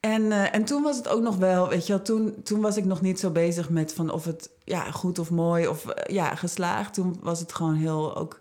En, 0.00 0.22
uh, 0.22 0.54
en 0.54 0.64
toen 0.64 0.82
was 0.82 0.96
het 0.96 1.08
ook 1.08 1.22
nog 1.22 1.36
wel, 1.36 1.68
weet 1.68 1.86
je 1.86 1.92
wel, 1.92 2.02
toen, 2.02 2.34
toen 2.42 2.60
was 2.60 2.76
ik 2.76 2.84
nog 2.84 3.00
niet 3.00 3.20
zo 3.20 3.30
bezig 3.30 3.70
met 3.70 3.94
van 3.94 4.10
of 4.10 4.25
het 4.25 4.50
ja, 4.64 4.90
goed 4.90 5.18
of 5.18 5.30
mooi 5.30 5.66
of 5.68 5.84
ja, 6.06 6.34
geslaagd. 6.34 6.94
Toen 6.94 7.16
was 7.20 7.40
het 7.40 7.52
gewoon 7.52 7.75
heel 7.75 8.16
ook 8.16 8.38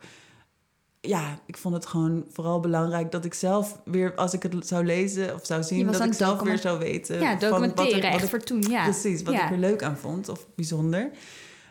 ja, 1.02 1.40
ik 1.46 1.58
vond 1.58 1.74
het 1.74 1.86
gewoon 1.86 2.26
vooral 2.32 2.60
belangrijk 2.60 3.12
dat 3.12 3.26
ik 3.26 3.34
zelf 3.34 3.82
weer, 3.86 4.16
als 4.16 4.34
ik 4.34 4.44
het 4.44 4.68
zou 4.68 4.86
lezen 4.86 5.34
of 5.34 5.46
zou 5.46 5.64
zien, 5.64 5.92
dat 5.92 6.06
ik 6.06 6.14
zelf 6.14 6.42
weer 6.42 6.58
zou 6.58 6.80
weten. 6.80 7.20
Ja, 7.20 7.36
documenteren, 7.36 7.92
van 7.92 8.02
wat 8.02 8.20
echt 8.20 8.30
voor 8.30 8.40
toen, 8.40 8.62
ja. 8.62 8.84
Precies, 8.84 9.24
wat 9.24 9.34
ik 9.34 9.50
er 9.52 9.58
leuk 9.58 9.84
aan 9.84 9.98
vond 9.98 10.30
of 10.30 10.46
bijzonder. 10.56 11.12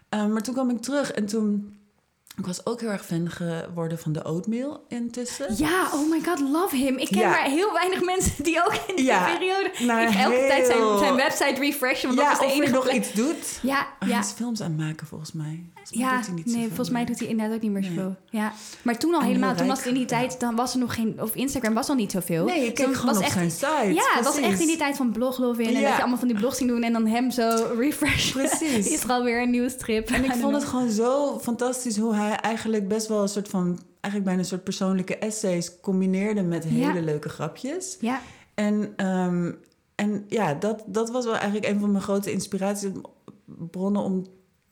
Um, 0.09 0.33
maar 0.33 0.43
toen 0.43 0.55
kwam 0.55 0.71
ik 0.71 0.81
terug 0.81 1.13
en 1.13 1.27
toen 1.27 1.75
ik 2.37 2.47
was 2.47 2.67
ook 2.67 2.81
heel 2.81 2.91
erg 2.91 3.05
fan 3.05 3.31
geworden 3.31 3.99
van 3.99 4.13
de 4.13 4.25
oatmeal 4.25 4.85
intussen. 4.89 5.57
Ja, 5.57 5.89
oh 5.93 6.11
my 6.11 6.21
god, 6.25 6.41
love 6.41 6.77
him. 6.77 6.97
Ik 6.97 7.09
ken 7.09 7.31
maar 7.31 7.45
heel 7.45 7.73
weinig 7.73 8.05
mensen 8.05 8.45
die 8.45 8.65
ook 8.65 8.75
in 8.87 8.97
die 8.97 9.05
ja, 9.05 9.25
periode... 9.25 9.71
Nou, 9.79 10.09
ik 10.09 10.15
elke 10.15 10.47
tijd 10.49 10.67
zijn, 10.67 10.99
zijn 10.99 11.17
website 11.17 11.55
refreshen, 11.61 12.09
want 12.09 12.21
ja, 12.21 12.33
dat 12.33 12.43
is 12.43 12.49
de 12.49 12.55
enige... 12.55 12.73
nog 12.73 12.93
iets 12.93 13.13
doet. 13.13 13.59
Ja, 13.63 13.81
oh, 13.81 14.09
ja. 14.09 14.15
Hij 14.15 14.19
is 14.19 14.31
films 14.31 14.61
aan 14.61 14.75
maken, 14.75 15.07
volgens 15.07 15.33
mij. 15.33 15.65
Ja, 15.85 16.21
niet 16.35 16.47
nee, 16.47 16.67
volgens 16.67 16.91
mij 16.91 17.05
doet 17.05 17.19
hij 17.19 17.29
inderdaad 17.29 17.55
ook 17.57 17.63
niet 17.63 17.71
meer 17.71 17.85
zoveel. 17.85 18.17
Ja. 18.31 18.53
Maar 18.83 18.99
toen 18.99 19.15
al 19.15 19.21
helemaal, 19.21 19.55
toen 19.55 19.67
was 19.67 19.79
het 19.79 19.87
in 19.87 19.95
die 19.95 20.05
tijd... 20.05 20.41
dan 20.41 20.57
was 20.57 20.73
er 20.73 20.79
nog 20.79 20.95
geen... 20.95 21.23
of 21.23 21.35
Instagram 21.35 21.75
was 21.75 21.89
al 21.89 21.95
niet 21.95 22.11
zoveel. 22.11 22.45
Nee, 22.45 22.67
ik 22.67 22.75
keek 22.75 22.95
gewoon 22.95 23.07
was 23.07 23.17
op 23.17 23.23
echt, 23.23 23.33
zijn 23.33 23.51
site. 23.51 23.95
Ja, 23.95 24.15
het 24.15 24.25
was 24.25 24.37
echt 24.37 24.61
in 24.61 24.67
die 24.67 24.77
tijd 24.77 24.97
van 24.97 25.13
bloglovin... 25.13 25.67
en 25.67 25.73
dat 25.73 25.83
je 25.83 25.99
allemaal 25.99 26.19
van 26.19 26.29
die 26.29 26.37
blogs 26.37 26.57
ging 26.57 26.71
doen... 26.71 26.83
en 26.83 26.93
dan 26.93 27.07
hem 27.07 27.31
zo 27.31 27.67
refreshen. 27.79 28.33
Precies. 28.33 28.89
is 28.89 29.03
er 29.03 29.11
alweer 29.11 29.43
een 29.43 29.51
nieuwe 29.51 29.69
strip. 29.69 30.11
En 30.11 30.25
ik 30.25 30.33
vond 30.33 30.55
het 30.55 30.65
gewoon 30.65 30.91
zo 30.91 31.39
fantastisch... 31.39 31.97
hoe 31.97 32.15
hij 32.15 32.37
eigenlijk 32.37 32.89
best 32.89 33.07
wel 33.07 33.23
een 33.23 33.29
soort 33.29 33.49
van, 33.49 33.79
eigenlijk 34.01 34.25
bijna 34.25 34.39
een 34.39 34.49
soort 34.49 34.65
persoonlijke 34.65 35.17
essays 35.17 35.81
combineerde 35.81 36.43
met 36.43 36.65
hele 36.65 37.03
leuke 37.03 37.29
grapjes. 37.29 37.97
Ja. 38.01 38.21
En, 38.55 39.07
um, 39.07 39.59
en 39.95 40.25
ja, 40.29 40.55
dat, 40.55 40.83
dat 40.87 41.11
was 41.11 41.25
wel 41.25 41.35
eigenlijk 41.35 41.73
een 41.73 41.81
van 41.81 41.91
mijn 41.91 42.03
grote 42.03 42.33
inspiratiebronnen 42.33 44.03
om 44.03 44.27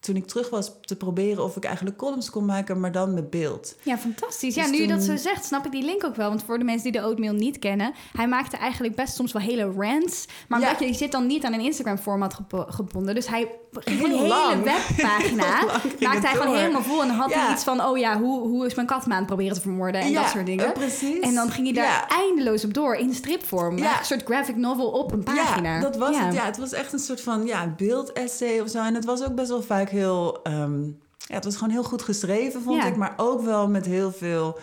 toen 0.08 0.16
ik 0.16 0.26
terug 0.26 0.50
was 0.50 0.72
te 0.80 0.96
proberen 0.96 1.44
of 1.44 1.56
ik 1.56 1.64
eigenlijk 1.64 1.96
columns 1.96 2.30
kon 2.30 2.44
maken, 2.44 2.80
maar 2.80 2.92
dan 2.92 3.14
met 3.14 3.30
beeld. 3.30 3.76
Ja, 3.82 3.98
fantastisch. 3.98 4.54
Ja, 4.54 4.62
dus 4.62 4.70
nu 4.70 4.80
je 4.80 4.86
dat 4.86 5.02
zo 5.02 5.16
zegt, 5.16 5.44
snap 5.44 5.64
ik 5.66 5.72
die 5.72 5.84
link 5.84 6.04
ook 6.04 6.16
wel. 6.16 6.28
Want 6.28 6.42
voor 6.42 6.58
de 6.58 6.64
mensen 6.64 6.92
die 6.92 7.00
de 7.00 7.06
oatmeal 7.06 7.34
niet 7.34 7.58
kennen, 7.58 7.92
hij 8.12 8.28
maakte 8.28 8.56
eigenlijk 8.56 8.94
best 8.94 9.14
soms 9.14 9.32
wel 9.32 9.42
hele 9.42 9.72
rants. 9.76 10.26
Maar 10.48 10.60
ja. 10.60 10.76
je, 10.78 10.94
zit 10.94 11.12
dan 11.12 11.26
niet 11.26 11.44
aan 11.44 11.52
een 11.52 11.60
Instagram-format 11.60 12.38
gebonden. 12.50 13.14
Dus 13.14 13.26
hij 13.26 13.50
ging 13.72 14.02
een 14.04 14.18
hele 14.18 14.62
webpagina 14.62 15.62
maakte 16.00 16.26
hij 16.26 16.36
gewoon 16.36 16.56
helemaal 16.56 16.82
vol. 16.82 17.02
En 17.02 17.08
had 17.08 17.34
hij 17.34 17.52
iets 17.52 17.64
van, 17.64 17.84
oh 17.84 17.98
ja, 17.98 18.18
hoe, 18.18 18.40
hoe 18.40 18.66
is 18.66 18.74
mijn 18.74 18.86
kat 18.86 19.06
me 19.06 19.12
aan 19.12 19.18
het 19.18 19.26
proberen 19.26 19.54
te 19.54 19.60
vermoorden 19.60 20.00
en 20.00 20.12
dat 20.12 20.28
soort 20.28 20.46
dingen. 20.46 20.72
precies. 20.72 21.20
En 21.20 21.34
dan 21.34 21.50
ging 21.50 21.66
hij 21.66 21.84
daar 21.84 22.06
eindeloos 22.08 22.64
op 22.64 22.74
door 22.74 22.94
in 22.94 23.14
stripvorm. 23.14 23.78
Een 23.78 23.86
soort 24.02 24.22
graphic 24.22 24.56
novel 24.56 24.90
op 24.90 25.12
een 25.12 25.22
pagina. 25.22 25.74
Ja, 25.74 25.80
dat 25.80 25.96
was 25.96 26.18
het. 26.18 26.34
Ja, 26.34 26.44
het 26.44 26.58
was 26.58 26.72
echt 26.72 26.92
een 26.92 26.98
soort 26.98 27.20
van 27.20 27.46
ja, 27.46 27.74
beeldessay 27.76 28.60
of 28.60 28.68
zo. 28.68 28.78
En 28.78 28.94
het 28.94 29.04
was 29.04 29.22
ook 29.22 29.34
best 29.34 29.48
wel 29.48 29.62
vaak 29.62 29.90
heel... 29.98 30.40
Um, 30.46 30.98
ja, 31.16 31.34
het 31.34 31.44
was 31.44 31.56
gewoon 31.56 31.72
heel 31.72 31.84
goed 31.84 32.02
geschreven, 32.02 32.62
vond 32.62 32.84
ik. 32.84 32.96
Maar 32.96 33.14
ook 33.16 33.42
wel 33.42 33.68
met 33.68 33.86
heel 33.86 34.12
veel... 34.12 34.58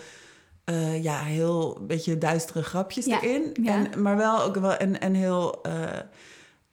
Uh, 0.69 1.03
ja, 1.03 1.19
heel 1.19 1.77
beetje 1.81 2.17
duistere 2.17 2.63
grapjes 2.63 3.05
erin. 3.05 3.53
En, 3.65 4.01
maar 4.01 4.17
wel 4.17 4.41
ook 4.41 4.55
wel 4.55 4.73
en, 4.73 5.01
en 5.01 5.13
heel... 5.13 5.61
Uh, 5.67 5.83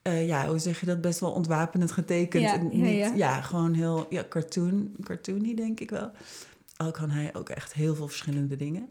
uh, 0.03 0.27
ja, 0.27 0.49
hoe 0.49 0.59
zeg 0.59 0.81
je 0.81 0.87
dat? 0.87 1.01
Best 1.01 1.21
wel 1.21 1.31
ontwapenend 1.31 1.93
getekend. 1.93 2.43
Ja, 2.43 2.55
en 2.55 2.69
niet, 2.69 2.97
ja, 2.97 3.13
ja. 3.15 3.41
gewoon 3.41 3.75
heel 3.75 4.07
ja, 4.09 4.25
cartoon, 4.29 4.97
cartoony, 5.03 5.55
denk 5.55 5.81
ik 5.81 5.91
wel. 5.91 6.11
Al 6.77 6.91
kan 6.91 7.11
hij 7.11 7.31
ook 7.35 7.49
echt 7.49 7.73
heel 7.73 7.95
veel 7.95 8.09
verschillende 8.09 8.57
dingen. 8.57 8.89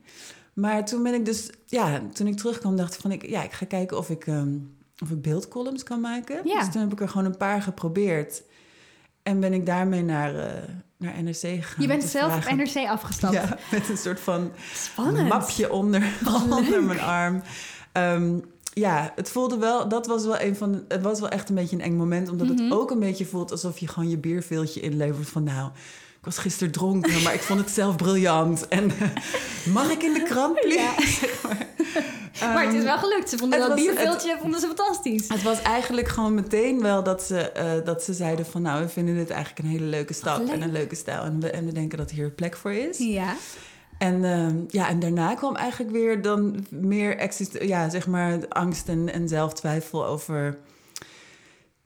Maar 0.53 0.85
toen 0.85 1.03
ben 1.03 1.13
ik 1.13 1.25
dus, 1.25 1.49
ja, 1.65 2.01
toen 2.13 2.27
ik 2.27 2.37
terugkwam, 2.37 2.75
dacht 2.75 2.93
ik 2.93 2.99
van, 3.01 3.11
ik, 3.11 3.29
ja, 3.29 3.43
ik 3.43 3.51
ga 3.51 3.65
kijken 3.65 3.97
of 3.97 4.09
ik, 4.09 4.27
um, 4.27 4.77
of 5.03 5.09
ik 5.09 5.21
beeldcolumns 5.21 5.83
kan 5.83 6.01
maken. 6.01 6.47
Ja. 6.47 6.59
Dus 6.59 6.71
toen 6.71 6.81
heb 6.81 6.91
ik 6.91 7.01
er 7.01 7.09
gewoon 7.09 7.25
een 7.25 7.37
paar 7.37 7.61
geprobeerd. 7.61 8.43
En 9.23 9.39
ben 9.39 9.53
ik 9.53 9.65
daarmee 9.65 10.03
naar, 10.03 10.35
uh, 10.35 10.41
naar 10.97 11.23
NRC 11.23 11.35
gegaan. 11.35 11.81
Je 11.81 11.87
bent 11.87 12.03
zelf 12.03 12.35
op 12.35 12.55
NRC 12.55 12.87
afgestapt? 12.87 13.33
Ja, 13.33 13.57
met 13.71 13.89
een 13.89 13.97
soort 13.97 14.19
van 14.19 14.51
Spannend. 14.73 15.29
mapje 15.29 15.71
onder, 15.71 16.03
onder 16.49 16.83
mijn 16.83 16.99
arm. 16.99 17.41
Um, 17.93 18.43
ja, 18.73 19.11
het 19.15 19.29
voelde 19.29 19.57
wel, 19.57 19.87
dat 19.87 20.07
was 20.07 20.25
wel 20.25 20.39
een 20.39 20.55
van, 20.55 20.83
het 20.87 21.01
was 21.01 21.19
wel 21.19 21.29
echt 21.29 21.49
een 21.49 21.55
beetje 21.55 21.75
een 21.75 21.81
eng 21.81 21.95
moment, 21.95 22.29
omdat 22.29 22.47
het 22.47 22.59
mhm. 22.59 22.73
ook 22.73 22.91
een 22.91 22.99
beetje 22.99 23.25
voelt 23.25 23.51
alsof 23.51 23.77
je 23.77 23.87
gewoon 23.87 24.09
je 24.09 24.17
bierveeltje 24.17 24.79
inlevert 24.79 25.29
van 25.29 25.43
nou, 25.43 25.69
ik 26.21 26.25
was 26.27 26.37
gisteren 26.37 26.71
dronken, 26.71 27.21
maar 27.21 27.33
ik 27.33 27.41
vond 27.41 27.59
het 27.59 27.69
zelf 27.69 27.95
briljant. 27.95 28.67
En 28.67 28.91
mag 29.73 29.89
ik 29.89 30.03
in 30.03 30.13
de 30.13 30.23
krant, 30.23 30.59
please? 30.59 30.79
Ja. 31.93 32.19
Maar. 32.39 32.65
het 32.65 32.73
is 32.73 32.83
wel 32.83 32.97
gelukt. 32.97 33.29
Ze 33.29 33.37
vonden 33.37 33.59
dat 33.59 33.75
bierveeltje 33.75 34.37
vonden 34.41 34.59
ze 34.59 34.67
fantastisch. 34.67 35.27
Het 35.27 35.43
was 35.43 35.61
eigenlijk 35.61 36.07
gewoon 36.07 36.33
meteen 36.33 36.81
wel 36.81 37.03
dat 37.03 37.23
ze, 37.23 37.51
uh, 37.57 37.85
dat 37.85 38.03
ze 38.03 38.13
zeiden 38.13 38.45
van... 38.45 38.61
nou, 38.61 38.83
we 38.83 38.89
vinden 38.89 39.15
dit 39.15 39.29
eigenlijk 39.29 39.65
een 39.65 39.71
hele 39.71 39.85
leuke 39.85 40.13
stap 40.13 40.47
en 40.47 40.61
een 40.61 40.71
leuke 40.71 40.95
stijl. 40.95 41.23
En 41.23 41.39
we, 41.39 41.49
en 41.49 41.65
we 41.65 41.71
denken 41.71 41.97
dat 41.97 42.11
hier 42.11 42.31
plek 42.31 42.55
voor 42.55 42.71
is. 42.71 42.97
Ja. 42.97 43.35
En, 43.97 44.23
uh, 44.23 44.47
ja, 44.67 44.89
en 44.89 44.99
daarna 44.99 45.33
kwam 45.33 45.55
eigenlijk 45.55 45.91
weer 45.91 46.21
dan 46.21 46.65
meer 46.69 47.31
ja, 47.65 47.89
zeg 47.89 48.07
maar 48.07 48.47
angst 48.47 48.87
en, 48.87 49.13
en 49.13 49.27
zelftwijfel 49.27 50.05
over... 50.05 50.57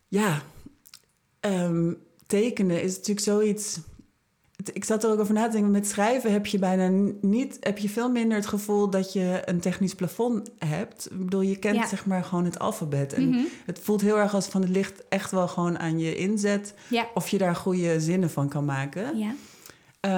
Ja, 0.08 0.42
um, 1.42 1.98
tekenen 2.28 2.82
is 2.82 2.96
natuurlijk 2.96 3.26
zoiets 3.26 3.80
ik 4.74 4.84
zat 4.84 5.04
er 5.04 5.12
ook 5.12 5.20
over 5.20 5.34
na 5.34 5.46
te 5.46 5.52
denken. 5.52 5.72
Met 5.72 5.88
schrijven 5.88 6.32
heb 6.32 6.46
je 6.46 6.60
bijna 6.60 7.12
niet, 7.22 7.58
heb 7.60 7.78
je 7.78 7.90
veel 7.90 8.12
minder 8.12 8.38
het 8.38 8.48
gevoel 8.48 8.90
dat 8.90 9.14
je 9.14 9.42
een 9.46 9.60
technisch 9.60 9.96
plafond 9.96 10.50
hebt. 10.58 11.08
Ik 11.12 11.18
bedoel, 11.18 11.42
je 11.42 11.56
kent 11.56 11.88
zeg 11.88 12.06
maar 12.06 12.24
gewoon 12.24 12.46
het 12.46 12.60
alfabet. 12.60 13.14
En 13.14 13.30
mhm. 13.30 13.44
het 13.66 13.80
voelt 13.84 14.02
heel 14.02 14.20
erg 14.20 14.34
als 14.34 14.48
van 14.48 14.62
het 14.62 14.70
ligt 14.70 15.04
echt 15.10 15.32
wel 15.32 15.48
gewoon 15.48 15.80
aan 15.80 16.00
je 16.00 16.16
inzet. 16.16 16.74
Of 17.14 17.30
je 17.30 17.38
daar 17.38 17.56
goede 17.56 18.00
zinnen 18.00 18.30
van 18.30 18.50
kan 18.50 18.66
maken. 18.66 19.18
Ja. 19.18 19.36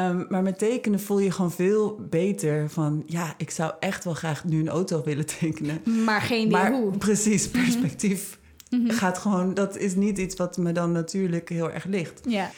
Um, 0.09 0.25
maar 0.29 0.43
met 0.43 0.57
tekenen 0.57 0.99
voel 0.99 1.19
je 1.19 1.31
gewoon 1.31 1.51
veel 1.51 1.99
beter 2.09 2.69
van... 2.69 3.03
ja, 3.05 3.33
ik 3.37 3.49
zou 3.49 3.73
echt 3.79 4.03
wel 4.03 4.13
graag 4.13 4.45
nu 4.45 4.59
een 4.59 4.69
auto 4.69 5.03
willen 5.03 5.25
tekenen. 5.39 5.81
Maar 6.05 6.21
geen 6.21 6.47
idee 6.47 6.71
hoe. 6.71 6.97
Precies, 6.97 7.49
mhm. 7.49 7.61
perspectief 7.61 8.39
mm 8.69 8.89
gaat 8.89 9.17
gewoon... 9.17 9.53
dat 9.53 9.77
is 9.77 9.95
niet 9.95 10.17
iets 10.17 10.35
wat 10.35 10.57
me 10.57 10.71
dan 10.71 10.91
natuurlijk 10.91 11.49
heel 11.49 11.71
erg 11.71 11.85
ligt. 11.85 12.21
Ja. 12.25 12.51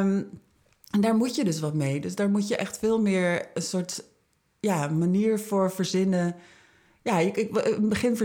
Um, 0.00 0.28
en 0.96 1.02
daar 1.02 1.16
moet 1.16 1.34
je 1.34 1.44
dus 1.44 1.60
wat 1.60 1.74
mee. 1.74 2.00
Dus 2.00 2.14
daar 2.14 2.30
moet 2.30 2.48
je 2.48 2.56
echt 2.56 2.78
veel 2.78 3.00
meer 3.00 3.48
een 3.54 3.62
soort 3.62 4.04
ja, 4.60 4.88
manier 4.88 5.38
voor 5.38 5.70
verzinnen. 5.70 6.34
Ja, 7.02 7.18
ik, 7.18 7.36
ik, 7.36 7.56
in 7.56 7.72
het 7.72 7.88
begin 7.88 8.18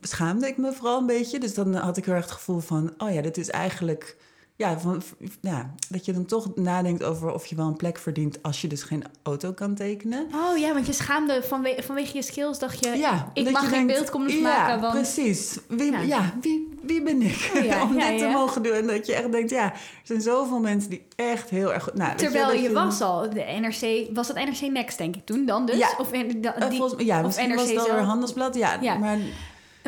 schaamde 0.00 0.46
ik 0.46 0.56
me 0.56 0.72
vooral 0.72 1.00
een 1.00 1.06
beetje. 1.06 1.40
Dus 1.40 1.54
dan 1.54 1.74
had 1.74 1.96
ik 1.96 2.04
heel 2.04 2.14
erg 2.14 2.24
het 2.24 2.34
gevoel 2.34 2.60
van... 2.60 2.94
oh 2.98 3.12
ja, 3.12 3.22
dit 3.22 3.36
is 3.36 3.50
eigenlijk 3.50 4.16
ja, 4.56 4.78
van, 4.78 5.02
ja, 5.40 5.74
dat 5.88 6.04
je 6.04 6.12
dan 6.12 6.24
toch 6.24 6.54
nadenkt 6.54 7.02
over 7.02 7.32
of 7.32 7.46
je 7.46 7.54
wel 7.56 7.66
een 7.66 7.76
plek 7.76 7.98
verdient 7.98 8.42
als 8.42 8.60
je 8.60 8.68
dus 8.68 8.82
geen 8.82 9.04
auto 9.22 9.52
kan 9.52 9.74
tekenen. 9.74 10.26
Oh 10.34 10.58
ja, 10.58 10.72
want 10.72 10.86
je 10.86 10.92
schaamde 10.92 11.42
vanwege, 11.42 11.82
vanwege 11.82 12.16
je 12.16 12.22
skills, 12.22 12.58
dacht 12.58 12.84
je, 12.84 12.90
ja, 12.96 13.30
ik 13.32 13.50
mag 13.50 13.68
geen 13.68 13.86
beeldkomst 13.86 14.40
maken. 14.40 14.80
Want... 14.80 14.94
precies. 14.94 15.58
Wie, 15.68 15.92
ja. 15.92 16.00
ja. 16.00 16.34
wie, 16.40 16.68
wie 16.82 17.02
ben 17.02 17.22
ik 17.22 17.50
oh, 17.54 17.82
om 17.90 17.98
dit 17.98 18.18
te 18.18 18.28
mogen 18.32 18.62
doen? 18.62 18.72
En 18.72 18.86
dat 18.86 19.06
je 19.06 19.14
echt 19.14 19.32
denkt, 19.32 19.50
ja, 19.50 19.72
er 19.72 19.80
zijn 20.02 20.20
zoveel 20.20 20.60
mensen 20.60 20.90
die 20.90 21.06
echt 21.16 21.50
heel 21.50 21.72
erg 21.72 21.82
goed... 21.82 21.94
Nou, 21.94 22.16
Terwijl 22.16 22.52
je, 22.52 22.62
je, 22.62 22.72
was 22.72 23.00
al, 23.00 23.30
de 23.30 23.58
NRC, 23.60 24.14
was 24.14 24.28
het 24.28 24.36
NRC 24.36 24.72
Next 24.72 24.98
denk 24.98 25.16
ik 25.16 25.26
toen 25.26 25.46
dan 25.46 25.66
dus? 25.66 25.76
Ja, 25.76 25.94
of, 25.98 26.10
die, 26.10 26.40
uh, 26.40 26.50
volgens, 26.68 27.02
ja 27.02 27.24
of 27.24 27.36
NRC 27.36 27.54
was 27.54 27.68
het 27.68 27.90
al 27.90 27.96
Handelsblad. 27.96 28.54
Ja, 28.54 28.98
maar 28.98 29.18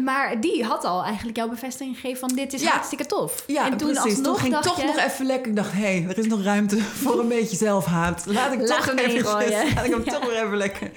maar 0.03 0.41
die 0.41 0.65
had 0.65 0.85
al 0.85 1.05
eigenlijk 1.05 1.37
jouw 1.37 1.49
bevestiging 1.49 1.95
gegeven 1.95 2.29
van 2.29 2.37
dit 2.37 2.53
is 2.53 2.65
hartstikke 2.65 3.07
tof. 3.07 3.45
Ja, 3.47 3.71
en 3.71 3.77
toen 3.77 3.93
precies. 3.93 4.23
Toen 4.23 4.37
ging 4.37 4.57
toch 4.57 4.85
nog 4.85 4.97
even 4.97 5.27
lekker. 5.27 5.51
Ik 5.51 5.57
dacht, 5.57 5.73
hé, 5.73 5.79
hey, 5.79 6.07
er 6.09 6.19
is 6.19 6.27
nog 6.27 6.43
ruimte 6.43 6.79
voor 7.03 7.21
een 7.21 7.29
beetje 7.29 7.57
zelfhaat. 7.57 8.27
Laat 8.27 8.53
ik 8.53 8.67
toch 8.67 8.89
even 8.97 9.25
Laat 9.75 9.85
ik 9.85 9.91
hem 9.91 10.05
toch 10.05 10.27
weer 10.27 10.45
even 10.45 10.57
lekker. 10.57 10.91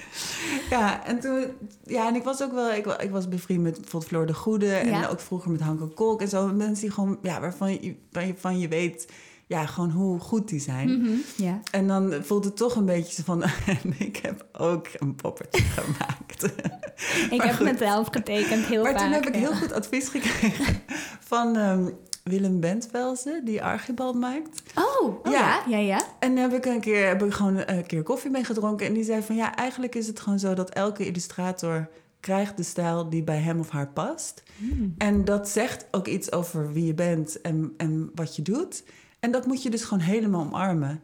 Ja, 0.70 1.06
en 1.06 1.20
toen... 1.20 1.44
Ja, 1.84 2.08
en 2.08 2.14
ik 2.14 2.22
was 2.22 2.42
ook 2.42 2.52
wel... 2.52 2.72
Ik, 2.72 2.86
ik 2.86 3.10
was 3.10 3.28
bevriend 3.28 3.62
met 3.62 3.80
bijvoorbeeld 3.80 4.10
Floor 4.10 4.26
de 4.26 4.34
Goede. 4.34 4.74
En 4.74 5.08
ook 5.08 5.20
vroeger 5.20 5.50
met 5.50 5.60
Hanko 5.60 5.86
Kolk 5.86 6.20
en 6.20 6.28
zo. 6.28 6.46
Mensen 6.46 6.80
die 6.80 6.90
gewoon... 6.90 7.18
Ja, 7.22 7.40
waarvan 7.40 7.72
je, 7.72 7.94
waarvan 8.10 8.58
je 8.58 8.68
weet 8.68 9.06
ja, 9.50 9.66
gewoon 9.66 9.90
hoe 9.90 10.18
goed 10.18 10.48
die 10.48 10.60
zijn. 10.60 10.98
Mhm. 10.98 11.52
En 11.70 11.86
dan 11.86 12.14
voelt 12.22 12.44
het 12.44 12.56
toch 12.56 12.76
een 12.76 12.84
beetje 12.84 13.24
van... 13.24 13.42
ik 13.98 14.16
heb 14.16 14.46
ook 14.52 14.88
een 14.98 15.14
poppetje 15.14 15.62
gemaakt. 15.78 16.44
ik 17.30 17.42
heb 17.42 17.54
goed. 17.54 17.72
mezelf 17.72 18.08
getekend, 18.10 18.64
heel 18.64 18.82
maar 18.82 18.92
vaak. 18.92 19.00
Maar 19.00 19.10
toen 19.10 19.22
heb 19.22 19.34
ik 19.34 19.40
heel 19.40 19.54
goed 19.54 19.72
advies 19.72 20.08
gekregen 20.08 20.82
van... 21.32 21.56
Um, 21.56 21.98
Willem 22.24 22.60
Bentvelsen, 22.60 23.44
die 23.44 23.62
Archibald 23.62 24.14
maakt. 24.14 24.62
Oh, 24.74 25.02
oh 25.02 25.32
ja. 25.32 25.62
ja. 25.68 25.78
ja, 25.78 26.02
En 26.18 26.36
heb 26.36 26.52
ik 26.52 26.64
een 26.64 26.80
keer 26.80 27.06
heb 27.06 27.22
ik 27.22 27.32
gewoon 27.32 27.62
een 27.66 27.86
keer 27.86 28.02
koffie 28.02 28.30
mee 28.30 28.44
gedronken. 28.44 28.86
En 28.86 28.92
die 28.92 29.04
zei 29.04 29.22
van 29.22 29.36
ja, 29.36 29.56
eigenlijk 29.56 29.94
is 29.94 30.06
het 30.06 30.20
gewoon 30.20 30.38
zo 30.38 30.54
dat 30.54 30.70
elke 30.70 31.06
illustrator 31.06 31.88
krijgt 32.20 32.56
de 32.56 32.62
stijl 32.62 33.08
die 33.08 33.22
bij 33.22 33.38
hem 33.38 33.60
of 33.60 33.70
haar 33.70 33.88
past. 33.88 34.42
Hmm. 34.56 34.94
En 34.98 35.24
dat 35.24 35.48
zegt 35.48 35.86
ook 35.90 36.06
iets 36.06 36.32
over 36.32 36.72
wie 36.72 36.86
je 36.86 36.94
bent 36.94 37.40
en, 37.40 37.74
en 37.76 38.10
wat 38.14 38.36
je 38.36 38.42
doet. 38.42 38.82
En 39.20 39.30
dat 39.30 39.46
moet 39.46 39.62
je 39.62 39.70
dus 39.70 39.84
gewoon 39.84 40.04
helemaal 40.04 40.40
omarmen. 40.40 41.02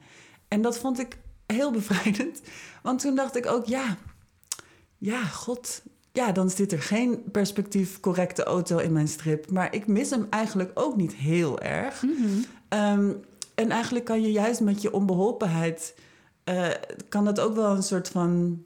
En 0.49 0.63
dat 0.63 0.79
vond 0.79 0.99
ik 0.99 1.19
heel 1.47 1.71
bevrijdend. 1.71 2.41
Want 2.83 3.01
toen 3.01 3.15
dacht 3.15 3.37
ik 3.37 3.47
ook, 3.47 3.67
ja, 3.67 3.97
ja, 4.99 5.25
god. 5.25 5.83
Ja, 6.13 6.33
dan 6.33 6.51
zit 6.51 6.73
er 6.73 6.83
geen 6.83 7.23
perspectief 7.33 8.01
correcte 8.01 8.45
auto 8.45 8.79
in 8.79 8.93
mijn 8.93 9.09
strip. 9.09 9.51
Maar 9.51 9.75
ik 9.75 9.87
mis 9.87 10.11
hem 10.11 10.27
eigenlijk 10.31 10.71
ook 10.75 10.97
niet 10.97 11.15
heel 11.15 11.61
erg. 11.61 12.03
Mhm. 12.03 12.43
Ehm, 12.69 13.13
en 13.55 13.71
eigenlijk 13.71 14.05
kan 14.05 14.23
je 14.23 14.33
juist 14.33 14.61
met 14.61 14.83
je 14.83 14.93
onbeholpenheid... 14.93 15.95
Uh, 16.45 16.69
kan 17.09 17.25
dat 17.25 17.41
ook 17.41 17.55
wel 17.55 17.75
een 17.75 17.83
soort 17.83 18.09
van... 18.09 18.63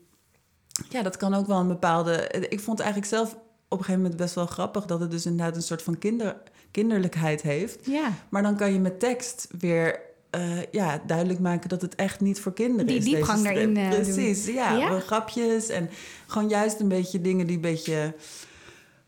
Ja, 0.88 1.02
dat 1.02 1.16
kan 1.16 1.35
ook 1.35 1.47
wel 1.47 1.59
een 1.59 1.69
bepaalde... 1.69 2.28
Ik 2.49 2.61
vond 2.61 2.80
eigenlijk 2.80 3.11
zelf 3.11 3.33
op 3.69 3.78
een 3.78 3.85
gegeven 3.85 4.00
moment 4.02 4.21
best 4.21 4.35
wel 4.35 4.47
grappig... 4.47 4.87
dat 4.87 5.00
het 5.00 5.11
dus 5.11 5.26
inderdaad 5.26 5.57
een 5.57 5.62
soort 5.62 5.83
van 5.83 5.99
kinder 5.99 6.37
kinderlijkheid 6.70 7.42
heeft. 7.42 7.86
Ja. 7.86 8.12
Maar 8.28 8.42
dan 8.42 8.56
kan 8.56 8.72
je 8.72 8.78
met 8.78 9.00
tekst 9.00 9.48
weer 9.58 10.00
uh, 10.36 10.62
ja, 10.70 11.02
duidelijk 11.06 11.38
maken 11.38 11.68
dat 11.68 11.82
het 11.82 11.94
echt 11.94 12.20
niet 12.20 12.40
voor 12.40 12.52
kinderen 12.52 12.86
Die 12.86 12.96
is. 12.96 13.04
Die 13.04 13.14
diepgang 13.14 13.42
daarin 13.42 13.76
uh, 13.76 13.88
Precies, 13.88 14.46
ja, 14.46 14.72
ja. 14.72 15.00
Grapjes 15.00 15.68
en 15.68 15.90
gewoon 16.26 16.48
juist 16.48 16.80
een 16.80 16.88
beetje 16.88 17.20
dingen 17.20 17.46
die 17.46 17.56
een 17.56 17.62
beetje 17.62 18.14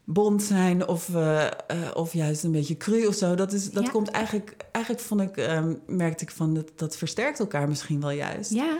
bond 0.04 0.42
zijn 0.42 0.88
of, 0.88 1.08
uh, 1.08 1.46
of 1.94 2.12
juist 2.12 2.44
een 2.44 2.52
beetje 2.52 2.76
cru 2.76 3.06
of 3.06 3.14
zo. 3.14 3.34
Dat, 3.34 3.52
is, 3.52 3.70
dat 3.70 3.90
komt 3.90 4.08
eigenlijk, 4.08 4.56
eigenlijk 4.72 5.04
vond 5.04 5.20
ik, 5.20 5.36
um, 5.36 5.80
merkte 5.86 6.24
ik 6.24 6.30
van, 6.30 6.54
dat, 6.54 6.72
dat 6.76 6.96
versterkt 6.96 7.38
elkaar 7.38 7.68
misschien 7.68 8.00
wel 8.00 8.10
juist. 8.10 8.50
Ja. 8.50 8.78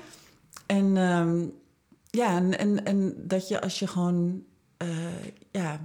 En 0.67 0.97
um, 0.97 1.53
ja, 2.11 2.37
en, 2.37 2.59
en, 2.59 2.85
en 2.85 3.15
dat 3.19 3.49
je 3.49 3.61
als 3.61 3.79
je 3.79 3.87
gewoon, 3.87 4.43
ja, 5.51 5.81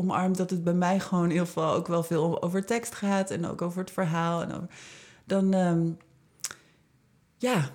omarmt 0.00 0.36
dat 0.36 0.50
het 0.50 0.64
bij 0.64 0.74
mij 0.74 1.00
gewoon 1.00 1.24
in 1.24 1.30
ieder 1.30 1.46
geval 1.46 1.74
ook 1.74 1.86
wel 1.86 2.02
veel 2.02 2.42
over 2.42 2.66
tekst 2.66 2.94
gaat 2.94 3.30
en 3.30 3.46
ook 3.46 3.62
over 3.62 3.80
het 3.80 3.90
verhaal. 3.90 4.42
En 4.42 4.48
over, 4.48 4.68
dan, 5.24 5.54
um, 5.54 5.98
ja, 7.38 7.70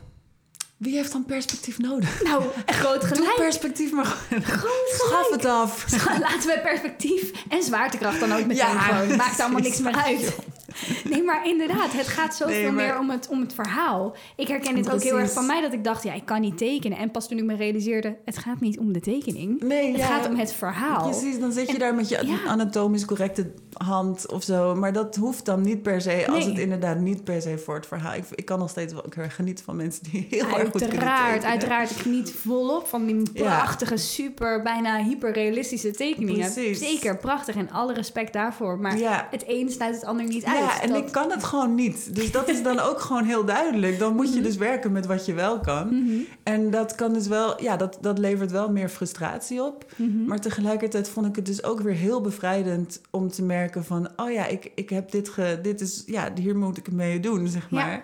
wie 0.77 0.95
heeft 0.95 1.11
dan 1.11 1.25
perspectief 1.25 1.79
nodig? 1.79 2.23
Nou, 2.23 2.43
groot 2.65 3.03
gelijk. 3.03 3.25
Doe 3.25 3.33
perspectief 3.37 3.91
maar 3.91 4.05
gewoon. 4.29 4.85
Schaf 4.87 5.29
het 5.29 5.45
af. 5.45 5.91
Laten 6.19 6.49
we 6.49 6.59
perspectief 6.63 7.31
en 7.49 7.63
zwaartekracht 7.63 8.19
dan 8.19 8.31
ook 8.31 8.45
meteen 8.45 8.55
ja, 8.55 8.79
gewoon. 8.79 9.17
Maakt 9.17 9.39
allemaal 9.39 9.61
niks 9.61 9.79
meer 9.79 9.95
uit. 10.05 10.35
Nee, 11.09 11.23
maar 11.23 11.47
inderdaad, 11.47 11.93
het 11.93 12.07
gaat 12.07 12.35
zoveel 12.35 12.71
meer 12.71 12.99
om 12.99 13.09
het, 13.09 13.27
om 13.27 13.41
het 13.41 13.53
verhaal. 13.53 14.15
Ik 14.35 14.47
herken 14.47 14.75
dit 14.75 14.91
ook 14.91 15.03
heel 15.03 15.19
erg 15.19 15.31
van 15.31 15.45
mij, 15.45 15.61
dat 15.61 15.73
ik 15.73 15.83
dacht, 15.83 16.03
ja, 16.03 16.13
ik 16.13 16.25
kan 16.25 16.41
niet 16.41 16.57
tekenen. 16.57 16.97
En 16.97 17.11
pas 17.11 17.27
toen 17.27 17.37
ik 17.37 17.43
me 17.43 17.55
realiseerde, 17.55 18.17
het 18.25 18.37
gaat 18.37 18.59
niet 18.59 18.79
om 18.79 18.93
de 18.93 18.99
tekening. 18.99 19.61
Nee, 19.61 19.91
het 19.91 20.01
gaat 20.01 20.27
om 20.27 20.35
het 20.35 20.53
verhaal. 20.53 21.09
Precies, 21.09 21.39
dan 21.39 21.51
zit 21.51 21.71
je 21.71 21.79
daar 21.79 21.95
met 21.95 22.09
je 22.09 22.39
anatomisch 22.47 23.05
correcte 23.05 23.51
hand 23.73 24.31
of 24.31 24.43
zo. 24.43 24.75
Maar 24.75 24.93
dat 24.93 25.15
hoeft 25.15 25.45
dan 25.45 25.61
niet 25.61 25.81
per 25.81 26.01
se, 26.01 26.27
als 26.29 26.45
het 26.45 26.57
inderdaad 26.57 26.99
niet 26.99 27.23
per 27.23 27.41
se 27.41 27.57
voor 27.57 27.75
het 27.75 27.87
verhaal. 27.87 28.13
Ik, 28.13 28.25
ik 28.35 28.45
kan 28.45 28.59
nog 28.59 28.69
steeds 28.69 28.93
wel 28.93 29.03
genieten 29.09 29.65
van 29.65 29.75
mensen 29.75 30.03
die 30.11 30.27
heel 30.29 30.59
erg 30.59 30.69
goed 30.71 30.81
Uiteraard, 30.81 31.43
uiteraard. 31.43 31.91
Ik 31.91 31.97
geniet 31.97 32.31
volop 32.31 32.87
van 32.87 33.05
die 33.05 33.31
prachtige, 33.33 33.97
super, 33.97 34.61
bijna 34.61 34.97
hyperrealistische 35.03 35.91
tekeningen. 35.91 36.51
Precies. 36.53 36.79
Zeker, 36.79 37.17
prachtig 37.17 37.55
en 37.55 37.71
alle 37.71 37.93
respect 37.93 38.33
daarvoor. 38.33 38.79
Maar 38.79 39.27
het 39.31 39.43
een 39.47 39.69
sluit 39.69 39.95
het 39.95 40.05
ander 40.05 40.25
niet 40.25 40.45
uit. 40.45 40.64
Ja, 40.65 40.81
en 40.81 40.95
ik 40.95 41.11
kan 41.11 41.31
het 41.31 41.43
gewoon 41.43 41.75
niet. 41.75 42.15
Dus 42.15 42.31
dat 42.31 42.49
is 42.49 42.63
dan 42.63 42.79
ook 42.79 42.99
gewoon 42.99 43.23
heel 43.23 43.45
duidelijk. 43.45 43.99
Dan 43.99 44.15
moet 44.15 44.29
je 44.29 44.35
mhm. 44.35 44.43
dus 44.43 44.55
werken 44.55 44.91
met 44.91 45.05
wat 45.05 45.25
je 45.25 45.33
wel 45.33 45.59
kan. 45.59 45.87
Mhm. 45.87 46.19
En 46.43 46.69
dat 46.69 46.95
kan 46.95 47.13
dus 47.13 47.27
wel, 47.27 47.61
ja, 47.61 47.77
dat, 47.77 47.97
dat 48.01 48.17
levert 48.17 48.51
wel 48.51 48.71
meer 48.71 48.89
frustratie 48.89 49.63
op. 49.63 49.91
Mhm. 49.95 50.25
Maar 50.25 50.39
tegelijkertijd 50.39 51.09
vond 51.09 51.25
ik 51.25 51.35
het 51.35 51.45
dus 51.45 51.63
ook 51.63 51.81
weer 51.81 51.93
heel 51.93 52.21
bevrijdend 52.21 53.01
om 53.09 53.29
te 53.29 53.43
merken 53.43 53.85
van, 53.85 54.09
oh 54.15 54.31
ja, 54.31 54.45
ik, 54.45 54.71
ik 54.75 54.89
heb 54.89 55.11
dit 55.11 55.29
ge, 55.29 55.59
dit 55.61 55.81
is, 55.81 56.03
ja, 56.05 56.31
hier 56.35 56.57
moet 56.57 56.77
ik 56.77 56.91
mee 56.91 57.19
doen, 57.19 57.47
zeg 57.47 57.69
maar. 57.69 58.03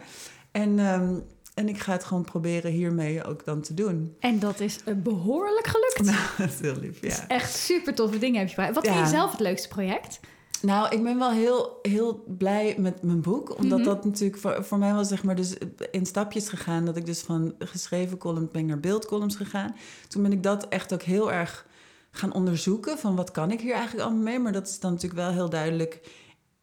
En, 0.51 0.80
um, 0.80 1.24
en 1.53 1.70
ik 1.70 1.80
ga 1.80 1.91
het 1.91 2.03
gewoon 2.03 2.24
proberen 2.24 2.72
hiermee 2.72 3.24
ook 3.24 3.46
dan 3.46 3.62
te 3.62 3.74
doen. 3.74 4.15
En 4.20 4.39
dat 4.39 4.60
is 4.60 4.80
behoorlijk 4.96 5.68
gelukt. 5.68 6.03
Nou, 6.03 6.27
dat 6.38 6.50
is 6.50 6.60
heel 6.60 6.80
lief, 6.82 7.01
ja. 7.01 7.27
echt 7.27 7.56
super 7.56 7.96
toffe 7.96 8.18
dingen 8.18 8.39
heb 8.39 8.50
je 8.50 8.56
bij. 8.56 8.74
Wat 8.74 8.88
vind 8.88 9.00
je 9.00 9.06
zelf 9.06 9.32
het 9.32 9.39
leukste 9.39 9.68
project? 9.68 10.20
Nou, 10.62 10.96
ik 10.96 11.03
ben 11.03 11.18
wel 11.18 11.32
heel, 11.32 11.80
heel 11.82 12.24
blij 12.38 12.75
met 12.77 13.03
mijn 13.03 13.22
boek. 13.22 13.58
Omdat 13.58 13.80
mhm. 13.80 13.88
dat 13.88 14.06
natuurlijk 14.06 14.41
voor, 14.41 14.63
voor 14.63 14.77
mij 14.77 14.94
was 14.94 15.08
zeg 15.08 15.24
maar 15.24 15.36
dus 15.36 15.53
in 15.91 16.06
stapjes 16.06 16.50
gegaan. 16.50 16.86
Dat 16.86 16.98
ik 16.98 17.06
dus 17.06 17.22
van 17.22 17.56
geschreven 17.60 18.18
column 18.18 18.50
ben 18.51 18.65
naar 18.65 18.80
beeldcolumns 18.80 19.36
gegaan. 19.36 19.75
Toen 20.08 20.22
ben 20.22 20.32
ik 20.32 20.44
dat 20.44 20.68
echt 20.68 20.94
ook 20.94 21.01
heel 21.01 21.32
erg 21.32 21.68
gaan 22.12 22.34
onderzoeken. 22.34 22.98
Van 22.98 23.15
wat 23.15 23.32
kan 23.32 23.51
ik 23.51 23.62
hier 23.62 23.74
eigenlijk 23.74 24.06
allemaal 24.06 24.24
mee? 24.24 24.39
Maar 24.39 24.51
dat 24.51 24.68
is 24.68 24.80
dan 24.80 24.91
natuurlijk 24.91 25.22
wel 25.22 25.32
heel 25.32 25.50
duidelijk 25.50 26.01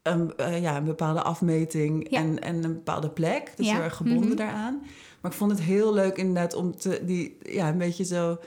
een, 0.02 0.32
uh, 0.40 0.60
ja, 0.60 0.76
een 0.76 0.84
bepaalde 0.84 1.22
afmeting 1.22 2.10
en, 2.10 2.42
en 2.42 2.64
een 2.64 2.74
bepaalde 2.74 3.10
plek. 3.10 3.52
Dus 3.56 3.70
heel 3.70 3.80
erg 3.80 3.96
gebonden 3.96 4.28
mhm. 4.28 4.36
daaraan. 4.36 4.82
Maar 5.20 5.30
ik 5.30 5.36
vond 5.36 5.50
het 5.50 5.60
heel 5.60 5.92
leuk 5.92 6.16
inderdaad 6.16 6.54
om 6.54 6.76
te, 6.76 7.02
die, 7.04 7.36
ja, 7.42 7.68
een 7.68 7.78
beetje 7.78 8.04
zo 8.04 8.38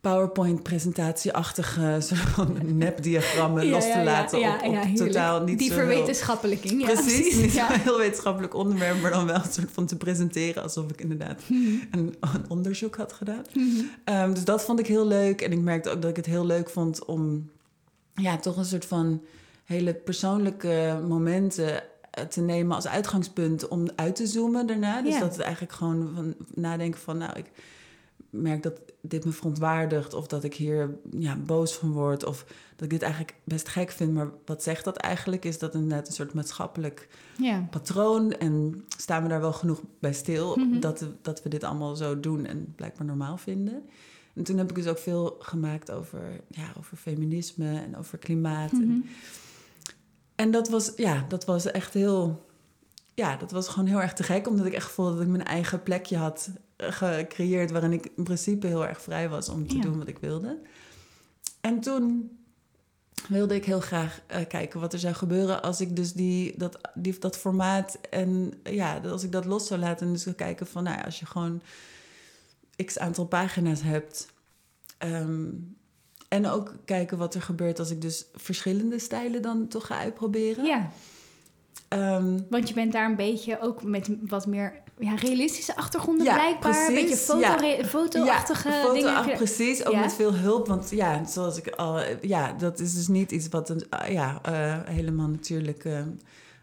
PowerPoint-presentatieachtige 0.00 1.96
soort 2.08 2.20
van 2.20 2.58
nepdiagrammen 2.62 3.68
los 3.68 3.84
te 3.84 4.02
laten 4.04 4.38
ja, 4.38 4.60
op, 4.62 4.74
op 4.74 4.96
totaal 4.96 5.42
niet 5.42 5.58
Die 5.58 5.72
verwetenschappelijking, 5.72 6.80
ja. 6.80 6.86
Precies, 6.92 7.36
niet 7.36 7.56
een 7.56 7.80
heel 7.80 7.98
wetenschappelijk 7.98 8.54
onderwerp, 8.54 9.00
maar 9.00 9.10
dan 9.10 9.26
wel 9.26 9.36
een 9.36 9.52
soort 9.52 9.70
van 9.72 9.86
te 9.86 9.96
presenteren 9.96 10.62
alsof 10.62 10.90
ik 10.90 11.00
inderdaad 11.00 11.40
mhm. 11.46 11.62
een, 11.90 12.14
een, 12.20 12.44
onderzoek 12.48 12.96
had 12.96 13.12
gedaan. 13.12 13.44
Mhm. 13.52 13.84
Ehm, 14.04 14.32
dus 14.32 14.44
dat 14.44 14.64
vond 14.64 14.78
ik 14.78 14.86
heel 14.86 15.06
leuk 15.06 15.40
en 15.40 15.52
ik 15.52 15.60
merkte 15.60 15.90
ook 15.90 16.02
dat 16.02 16.10
ik 16.10 16.16
het 16.16 16.26
heel 16.26 16.46
leuk 16.46 16.70
vond 16.70 17.04
om 17.04 17.50
ja, 18.14 18.36
toch 18.36 18.56
een 18.56 18.64
soort 18.64 18.84
van 18.84 19.22
hele 19.64 19.94
persoonlijke 19.94 21.00
momenten 21.08 21.82
eh, 22.10 22.24
te 22.24 22.40
nemen 22.40 22.76
als 22.76 22.86
uitgangspunt 22.86 23.68
om 23.68 23.88
uit 23.96 24.16
te 24.16 24.26
zoomen 24.26 24.66
daarna. 24.66 25.02
Dus 25.02 25.18
dat 25.18 25.32
het 25.32 25.40
eigenlijk 25.40 25.72
gewoon 25.72 26.10
van 26.14 26.34
nadenken 26.54 27.00
van, 27.00 27.18
nou, 27.18 27.38
ik 27.38 27.50
merk 28.42 28.62
dat 28.62 28.80
dit 29.00 29.24
me 29.24 29.32
verontwaardigt 29.32 30.14
of 30.14 30.26
dat 30.26 30.44
ik 30.44 30.54
hier 30.54 30.98
ja, 31.18 31.36
boos 31.36 31.74
van 31.74 31.92
word 31.92 32.24
of 32.24 32.44
dat 32.76 32.84
ik 32.84 32.90
dit 32.90 33.02
eigenlijk 33.02 33.34
best 33.44 33.68
gek 33.68 33.90
vind. 33.90 34.12
Maar 34.12 34.30
wat 34.44 34.62
zegt 34.62 34.84
dat 34.84 34.96
eigenlijk? 34.96 35.44
Is 35.44 35.58
dat 35.58 35.74
inderdaad 35.74 36.06
een 36.06 36.14
soort 36.14 36.34
maatschappelijk 36.34 37.08
ja. 37.38 37.66
patroon 37.70 38.32
en 38.32 38.84
staan 38.96 39.22
we 39.22 39.28
daar 39.28 39.40
wel 39.40 39.52
genoeg 39.52 39.82
bij 39.98 40.12
stil 40.12 40.56
mhm. 40.56 40.80
dat, 40.80 41.04
dat 41.22 41.42
we 41.42 41.48
dit 41.48 41.64
allemaal 41.64 41.96
zo 41.96 42.20
doen 42.20 42.46
en 42.46 42.72
blijkbaar 42.76 43.06
normaal 43.06 43.36
vinden? 43.36 43.82
En 44.34 44.42
toen 44.42 44.58
heb 44.58 44.68
ik 44.68 44.74
dus 44.74 44.86
ook 44.86 44.98
veel 44.98 45.36
gemaakt 45.38 45.90
over, 45.90 46.40
ja, 46.48 46.72
over 46.78 46.96
feminisme 46.96 47.80
en 47.80 47.96
over 47.96 48.18
klimaat. 48.18 48.72
en, 48.72 48.88
mhm. 48.88 49.00
en 50.34 50.50
dat 50.50 50.68
was, 50.68 50.92
ja, 50.96 51.24
dat 51.28 51.44
was 51.44 51.70
echt 51.70 51.94
heel 51.94 52.44
ja, 53.16 53.36
dat 53.36 53.50
was 53.50 53.68
gewoon 53.68 53.88
heel 53.88 54.00
erg 54.00 54.12
te 54.12 54.22
gek, 54.22 54.48
omdat 54.48 54.66
ik 54.66 54.72
echt 54.72 54.90
voelde 54.90 55.12
dat 55.12 55.22
ik 55.22 55.28
mijn 55.28 55.44
eigen 55.44 55.82
plekje 55.82 56.16
had 56.16 56.50
gecreëerd 56.76 57.70
waarin 57.70 57.92
ik 57.92 58.10
in 58.16 58.24
principe 58.24 58.66
heel 58.66 58.86
erg 58.86 59.00
vrij 59.00 59.28
was 59.28 59.48
om 59.48 59.68
te 59.68 59.78
doen 59.78 59.98
wat 59.98 60.08
ik 60.08 60.18
wilde. 60.18 60.58
En 61.60 61.80
toen 61.80 62.30
wilde 63.28 63.54
ik 63.54 63.64
heel 63.64 63.80
graag 63.80 64.20
uh, 64.30 64.36
kijken 64.48 64.80
wat 64.80 64.92
er 64.92 64.98
zou 64.98 65.14
gebeuren 65.14 65.62
als 65.62 65.80
ik 65.80 65.96
dus 65.96 66.12
die, 66.12 66.54
dat, 66.58 66.78
die, 66.94 67.18
dat 67.18 67.36
formaat 67.36 67.98
en 68.10 68.52
ja, 68.62 68.98
als 68.98 69.22
ik 69.22 69.32
dat 69.32 69.44
los 69.44 69.66
zou 69.66 69.80
laten 69.80 70.06
en 70.06 70.12
dus 70.12 70.26
kijken 70.36 70.66
van, 70.66 70.82
nou 70.82 70.96
ja, 70.96 71.04
als 71.04 71.18
je 71.18 71.26
gewoon 71.26 71.62
x 72.84 72.98
aantal 72.98 73.26
pagina's 73.26 73.82
hebt. 73.82 74.34
Ehm, 74.98 75.48
en 76.28 76.46
ook 76.46 76.74
kijken 76.84 77.18
wat 77.18 77.34
er 77.34 77.42
gebeurt 77.42 77.78
als 77.78 77.90
ik 77.90 78.00
dus 78.00 78.26
verschillende 78.34 78.98
stijlen 78.98 79.42
dan 79.42 79.68
toch 79.68 79.86
ga 79.86 79.98
uitproberen. 79.98 80.64
Ja. 80.64 80.90
Um, 81.88 82.46
Want 82.50 82.68
je 82.68 82.74
bent 82.74 82.92
daar 82.92 83.10
een 83.10 83.16
beetje 83.16 83.60
ook 83.60 83.82
met 83.82 84.08
wat 84.20 84.46
meer 84.46 84.82
ja, 84.98 85.14
realistische 85.14 85.76
achtergronden 85.76 86.24
ja, 86.24 86.34
blijkbaar. 86.34 86.88
Een 86.88 86.94
beetje 86.94 87.16
foto, 87.16 87.38
ja. 87.38 87.84
fotoachtige 87.84 88.68
ja, 88.68 88.80
foto 88.80 88.92
dingen. 88.92 89.36
precies, 89.36 89.84
ook 89.84 89.96
met 89.96 90.14
veel 90.14 90.34
hulp. 90.34 90.66
Want 90.66 90.90
ja, 90.90 91.24
zoals 91.24 91.58
ik 91.58 91.68
al... 91.68 92.00
Ja, 92.20 92.52
dat 92.52 92.80
is 92.80 92.94
dus 92.94 93.08
niet 93.08 93.32
iets 93.32 93.48
wat 93.48 93.68
een, 93.68 93.84
ja, 94.08 94.40
uh, 94.48 94.76
helemaal 94.84 95.28
natuurlijk... 95.28 95.84
Uh, 95.84 95.98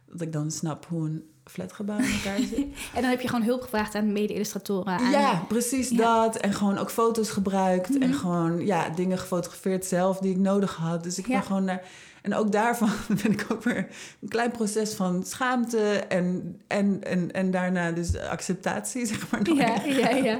dat 0.05 0.21
ik 0.21 0.33
dan 0.33 0.51
snap 0.51 0.85
hoe 0.85 1.05
een 1.05 1.23
flatgebouw 1.45 1.97
in 1.97 2.11
elkaar 2.11 2.37
zit. 2.37 2.57
en 2.95 3.01
dan 3.01 3.09
heb 3.09 3.21
je 3.21 3.27
gewoon 3.27 3.45
hulp 3.45 3.61
gevraagd 3.61 3.95
aan 3.95 4.11
mede-illustratoren. 4.11 5.09
Ja, 5.11 5.43
precies 5.47 5.89
dat. 5.89 6.35
En 6.35 6.53
gewoon 6.53 6.77
ook 6.77 6.91
foto's 6.91 7.29
gebruikt. 7.29 7.97
En 7.97 8.09
mhm. 8.09 8.17
gewoon 8.17 8.65
ja, 8.65 8.89
dingen 8.89 9.17
gefotografeerd 9.17 9.85
zelf 9.85 10.17
die 10.17 10.31
ik 10.31 10.37
nodig 10.37 10.75
had. 10.75 11.03
Dus 11.03 11.17
ik 11.17 11.27
ben 11.27 11.43
gewoon 11.43 11.63
naar 11.63 11.83
en 12.23 12.35
ook 12.35 12.51
daarvan 12.51 12.89
ben 13.23 13.31
ik 13.31 13.45
ook 13.51 13.63
weer 13.63 13.87
een 14.21 14.27
klein 14.27 14.51
proces 14.51 14.93
van 14.93 15.23
schaamte 15.23 16.03
en, 16.07 16.59
en, 16.67 17.03
en, 17.03 17.31
en 17.31 17.51
daarna 17.51 17.91
dus 17.91 18.17
acceptatie, 18.17 19.05
zeg 19.13 19.31
maar. 19.31 19.53
Ja, 19.53 19.83
ja, 19.85 20.09
ja. 20.09 20.37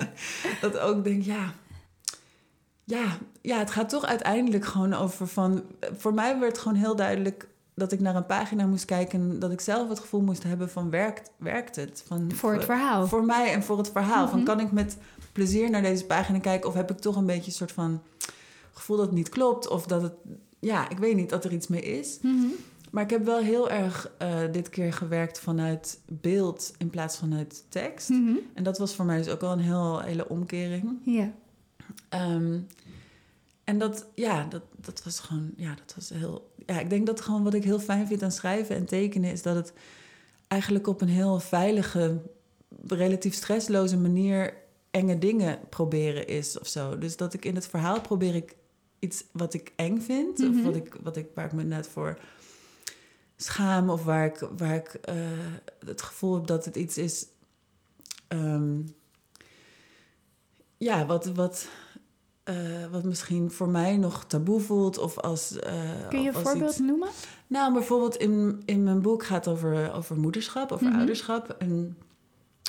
Dat 0.62 0.78
ook 0.78 1.04
denk, 1.04 1.24
ja, 1.24 1.54
ja, 2.84 3.18
ja, 3.42 3.58
het 3.58 3.72
gaat 3.72 3.90
toch 3.90 4.06
uiteindelijk 4.06 4.66
gewoon 4.66 4.94
over 4.94 5.28
van... 5.28 5.64
Voor 5.98 6.14
mij 6.14 6.40
werd 6.40 6.58
gewoon 6.58 6.78
heel 6.78 6.96
duidelijk 6.96 7.48
dat 7.76 7.92
ik 7.92 8.00
naar 8.00 8.16
een 8.16 8.26
pagina 8.26 8.66
moest 8.66 8.86
kijken... 8.86 9.20
en 9.20 9.40
dat 9.40 9.52
ik 9.52 9.62
zelf 9.62 9.90
het 9.90 10.00
gevoel 10.00 10.22
moest 10.22 10.44
hebben 10.44 10.70
van 10.70 10.90
werkt, 10.90 11.32
werkt 11.38 11.76
het? 11.76 12.04
Van, 12.08 12.32
voor 12.32 12.54
het 12.54 12.66
verhaal. 12.66 13.08
Voor 13.08 13.26
mij 13.26 13.54
en 13.54 13.64
voor 13.64 13.78
het 13.78 13.92
verhaal. 13.92 14.28
Van 14.28 14.38
mhm. 14.38 14.48
kan 14.48 14.60
ik 14.60 14.72
met 14.72 14.98
plezier 15.32 15.70
naar 15.70 15.82
deze 15.82 16.06
pagina 16.06 16.40
kijken... 16.40 16.70
of 16.70 16.76
heb 16.76 16.92
ik 16.92 17.00
toch 17.00 17.16
een 17.16 17.26
beetje 17.26 17.46
een 17.46 17.58
soort 17.58 17.72
van 17.72 18.02
gevoel 18.74 18.98
dat 18.98 19.06
het 19.06 19.16
niet 19.16 19.30
klopt... 19.30 19.68
of 19.68 19.86
dat 19.86 20.02
het 20.02 20.14
ja, 20.64 20.90
ik 20.90 20.98
weet 20.98 21.16
niet 21.16 21.30
dat 21.30 21.46
er 21.46 21.54
iets 21.54 21.68
mee 21.68 21.82
is. 21.82 22.20
Mhm. 22.22 22.48
Maar 22.92 23.04
ik 23.04 23.10
heb 23.10 23.26
wel 23.26 23.40
heel 23.40 23.70
erg 23.70 24.12
uh, 24.22 24.40
dit 24.52 24.70
keer 24.70 24.94
gewerkt 24.94 25.40
vanuit 25.40 26.00
beeld 26.06 26.74
in 26.78 26.90
plaats 26.90 27.16
van 27.16 27.34
uit 27.34 27.64
tekst. 27.70 28.10
Mhm. 28.10 28.36
En 28.54 28.64
dat 28.64 28.78
was 28.78 28.96
voor 28.96 29.06
mij 29.06 29.18
dus 29.18 29.30
ook 29.30 29.42
wel 29.42 29.52
een 29.52 29.60
heel, 29.60 30.00
hele 30.00 30.30
omkering. 30.30 31.00
Ja. 31.04 31.32
Ehm, 32.10 32.60
en 33.64 33.78
dat, 33.78 34.06
ja, 34.16 34.46
dat, 34.50 34.62
dat 34.76 35.04
was 35.04 35.20
gewoon, 35.20 35.52
ja, 35.56 35.76
dat 35.86 35.96
was 35.96 36.10
heel... 36.10 36.52
Ja, 36.66 36.80
ik 36.80 36.90
denk 36.90 37.06
dat 37.06 37.22
gewoon 37.22 37.44
wat 37.44 37.54
ik 37.54 37.64
heel 37.64 37.80
fijn 37.80 38.08
vind 38.08 38.24
aan 38.24 38.32
schrijven 38.32 38.76
en 38.76 38.86
tekenen... 38.86 39.32
is 39.32 39.42
dat 39.42 39.56
het 39.56 39.74
eigenlijk 40.48 40.88
op 40.88 41.02
een 41.02 41.08
heel 41.08 41.40
veilige, 41.40 42.22
relatief 42.88 43.34
stressloze 43.34 43.98
manier... 43.98 44.54
enge 44.92 45.18
dingen 45.18 45.60
proberen 45.70 46.28
is 46.28 46.60
of 46.60 46.68
zo. 46.68 46.98
Dus 46.98 47.18
dat 47.18 47.34
ik 47.34 47.46
in 47.46 47.56
het 47.56 47.68
verhaal 47.68 48.02
probeer 48.02 48.36
ik 48.36 48.56
iets 49.04 49.24
wat 49.32 49.54
ik 49.54 49.74
eng 49.76 50.00
vind, 50.00 50.40
of 50.40 50.50
mhm. 50.50 50.64
wat 50.64 50.76
ik, 50.76 50.98
wat 51.04 51.18
ik, 51.18 51.28
waar 51.34 51.46
ik 51.46 51.52
me 51.52 51.64
net 51.64 51.88
voor 51.88 52.18
schaam, 53.36 53.90
of 53.90 54.04
waar 54.04 54.26
ik, 54.26 54.48
waar 54.58 54.76
ik 54.76 55.00
uh, 55.10 55.16
het 55.86 56.02
gevoel 56.02 56.34
heb 56.34 56.48
dat 56.48 56.66
het 56.66 56.76
iets 56.76 56.98
is. 56.98 57.26
Um, 58.28 58.96
ja, 60.78 61.06
wat, 61.06 61.26
wat, 61.26 61.68
uh, 62.50 62.86
wat 62.92 63.04
misschien 63.04 63.52
voor 63.52 63.70
mij 63.70 63.98
nog 63.98 64.26
taboe 64.26 64.60
voelt. 64.60 64.98
Of 64.98 65.20
als, 65.20 65.52
uh, 65.52 66.08
Kun 66.10 66.22
je 66.22 66.28
een 66.28 66.34
voorbeeld 66.34 66.72
iets... 66.72 66.80
noemen? 66.80 67.10
Nou, 67.48 67.74
bijvoorbeeld 67.74 68.16
in, 68.16 68.62
in 68.66 68.84
mijn 68.84 69.02
boek 69.02 69.26
gaat 69.26 69.48
over, 69.48 69.94
over 69.94 70.18
moederschap, 70.18 70.72
over 70.72 70.88
mm 70.88 70.98
ouderschap. 70.98 71.56
En 71.60 71.98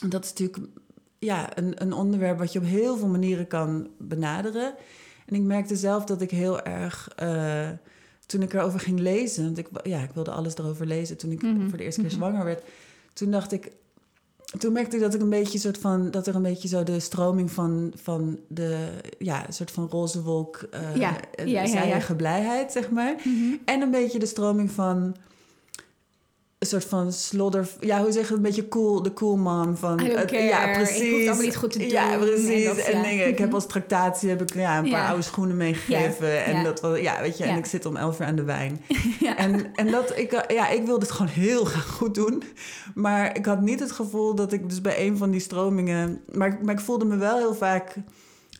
dat 0.08 0.24
is 0.24 0.30
natuurlijk 0.30 0.68
ja, 1.18 1.58
een, 1.58 1.82
een 1.82 1.92
onderwerp 1.92 2.38
wat 2.38 2.52
je 2.52 2.58
op 2.58 2.64
heel 2.64 2.96
veel 2.96 3.08
manieren 3.08 3.46
kan 3.46 3.88
benaderen. 3.98 4.74
En 5.24 5.34
ik 5.34 5.42
merkte 5.42 5.76
zelf 5.76 6.04
dat 6.04 6.20
ik 6.20 6.30
heel 6.30 6.62
erg, 6.62 7.08
uh, 7.22 7.68
toen 8.26 8.42
ik 8.42 8.52
erover 8.52 8.80
ging 8.80 8.98
lezen, 8.98 9.44
want 9.44 9.58
ik, 9.58 9.68
ja, 9.82 10.02
ik 10.02 10.10
wilde 10.14 10.30
alles 10.30 10.56
erover 10.56 10.86
lezen 10.86 11.16
toen 11.16 11.30
ik 11.30 11.42
mhm. 11.42 11.68
voor 11.68 11.78
de 11.78 11.84
eerste 11.84 12.00
keer 12.00 12.10
mhm. 12.10 12.18
zwanger 12.18 12.44
werd. 12.44 12.62
Toen 13.12 13.30
dacht 13.30 13.52
ik, 13.52 13.72
toen 14.58 14.72
merkte 14.72 14.96
ik 14.96 15.02
dat 15.02 15.14
ik 15.14 15.20
een 15.20 15.28
beetje 15.28 15.58
soort 15.58 15.78
van, 15.78 16.10
dat 16.10 16.26
er 16.26 16.34
een 16.34 16.42
beetje 16.42 16.68
zo 16.68 16.82
de 16.82 17.00
stroming 17.00 17.50
van, 17.50 17.92
van 17.96 18.38
de, 18.48 18.88
ja, 19.18 19.46
een 19.46 19.52
soort 19.52 19.70
van 19.70 19.88
roze 19.88 20.22
wolk, 20.22 20.68
uh, 20.74 20.96
ja. 20.96 21.16
ja, 21.44 21.62
ja, 21.62 21.82
ja, 21.82 22.14
blijheid, 22.16 22.72
zeg 22.72 22.90
maar. 22.90 23.14
Mhm. 23.24 23.54
En 23.64 23.80
een 23.80 23.90
beetje 23.90 24.18
de 24.18 24.26
stroming 24.26 24.70
van 24.70 25.16
een 26.64 26.80
soort 26.80 26.84
van 26.84 27.12
slodder... 27.12 27.68
Ja, 27.80 28.02
hoe 28.02 28.12
zeg 28.12 28.22
je 28.22 28.28
het? 28.28 28.36
Een 28.36 28.42
beetje 28.42 28.68
cool, 28.68 29.02
de 29.02 29.12
cool 29.12 29.36
mom 29.36 29.76
van... 29.76 30.00
Het, 30.00 30.30
ja, 30.30 30.72
precies. 30.72 31.00
Ik 31.00 31.10
hoef 31.10 31.20
allemaal 31.20 31.44
niet 31.44 31.56
goed 31.56 31.72
te 31.72 31.78
doen. 31.78 31.88
Ja, 31.88 32.16
precies. 32.16 32.64
En, 32.64 32.94
en 32.94 33.02
dingen, 33.02 33.28
ik 33.28 33.38
heb 33.38 33.46
mhm. 33.46 33.54
als 33.54 33.66
tractatie 33.66 34.28
heb 34.28 34.42
ik 34.42 34.54
ja, 34.54 34.78
een 34.78 34.90
paar 34.90 35.06
oude 35.08 35.22
schoenen 35.22 35.56
meegegeven. 35.56 36.44
En 36.44 36.64
dat 36.64 36.80
was, 36.80 36.98
ja, 36.98 37.20
weet 37.20 37.38
je, 37.38 37.44
en 37.44 37.58
ik 37.58 37.66
zit 37.66 37.86
om 37.86 37.96
elf 37.96 38.20
uur 38.20 38.26
aan 38.26 38.36
de 38.36 38.44
wijn. 38.44 38.80
En, 39.36 39.74
en 39.74 39.90
dat, 39.90 40.16
ik, 40.16 40.44
ja, 40.52 40.68
ik 40.68 40.84
wilde 40.84 41.00
het 41.06 41.14
gewoon 41.14 41.32
heel 41.32 41.64
graag 41.74 41.86
goed 41.86 42.14
doen. 42.14 42.42
Maar 42.94 43.36
ik 43.36 43.46
had 43.46 43.60
niet 43.60 43.80
het 43.80 43.92
gevoel 43.92 44.34
dat 44.34 44.52
ik 44.52 44.68
dus 44.68 44.80
bij 44.80 45.06
een 45.06 45.16
van 45.16 45.30
die 45.30 45.40
stromingen... 45.40 46.20
Maar, 46.32 46.58
maar 46.62 46.74
ik 46.74 46.80
voelde 46.80 47.04
me 47.04 47.16
wel 47.16 47.36
heel 47.36 47.54
vaak 47.54 47.96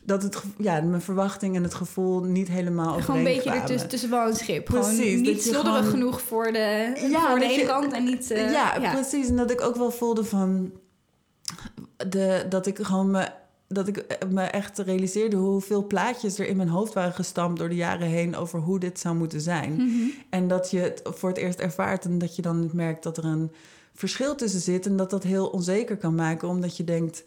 dat 0.05 0.23
het, 0.23 0.43
ja, 0.57 0.81
mijn 0.81 1.01
verwachting 1.01 1.55
en 1.55 1.63
het 1.63 1.73
gevoel 1.73 2.23
niet 2.23 2.47
helemaal 2.47 3.01
Gewoon 3.01 3.17
een 3.17 3.23
beetje 3.23 3.51
ertussen 3.51 3.89
tussen 3.89 4.09
wel 4.09 4.27
een 4.27 4.35
schip. 4.35 4.65
Precies. 4.65 5.21
niet 5.21 5.43
slodderig 5.43 5.89
genoeg 5.89 6.21
voor 6.21 6.51
de, 6.51 7.07
ja, 7.11 7.29
voor 7.29 7.39
de 7.39 7.45
ene 7.45 7.65
kant 7.65 7.93
en 7.93 8.03
niet... 8.03 8.31
Uh, 8.31 8.51
ja, 8.51 8.91
precies. 8.93 9.27
En 9.27 9.35
dat 9.35 9.51
ik 9.51 9.61
ook 9.61 9.75
wel 9.75 9.91
voelde 9.91 10.23
van... 10.23 10.71
De, 12.09 12.45
dat 12.49 12.65
ik 12.65 12.79
gewoon 12.81 13.11
me 13.11 13.27
dat 13.67 13.87
ik 13.87 14.17
me 14.29 14.43
echt 14.43 14.77
realiseerde 14.77 15.35
hoeveel 15.35 15.87
plaatjes 15.87 16.39
er 16.39 16.47
in 16.47 16.57
mijn 16.57 16.69
hoofd 16.69 16.93
waren 16.93 17.13
gestampt 17.13 17.59
door 17.59 17.69
de 17.69 17.75
jaren 17.75 18.07
heen 18.07 18.35
over 18.35 18.59
hoe 18.59 18.79
dit 18.79 18.99
zou 18.99 19.15
moeten 19.15 19.41
zijn. 19.41 19.73
Mhm. 19.73 20.09
En 20.29 20.47
dat 20.47 20.71
je 20.71 20.79
het 20.79 21.01
voor 21.03 21.29
het 21.29 21.37
eerst 21.37 21.59
ervaart 21.59 22.05
en 22.05 22.17
dat 22.17 22.35
je 22.35 22.41
dan 22.41 22.69
merkt 22.73 23.03
dat 23.03 23.17
er 23.17 23.25
een 23.25 23.51
verschil 23.93 24.35
tussen 24.35 24.59
zit 24.59 24.85
en 24.85 24.95
dat 24.95 25.09
dat 25.09 25.23
heel 25.23 25.47
onzeker 25.47 25.97
kan 25.97 26.15
maken, 26.15 26.47
omdat 26.47 26.77
je 26.77 26.83
denkt 26.83 27.23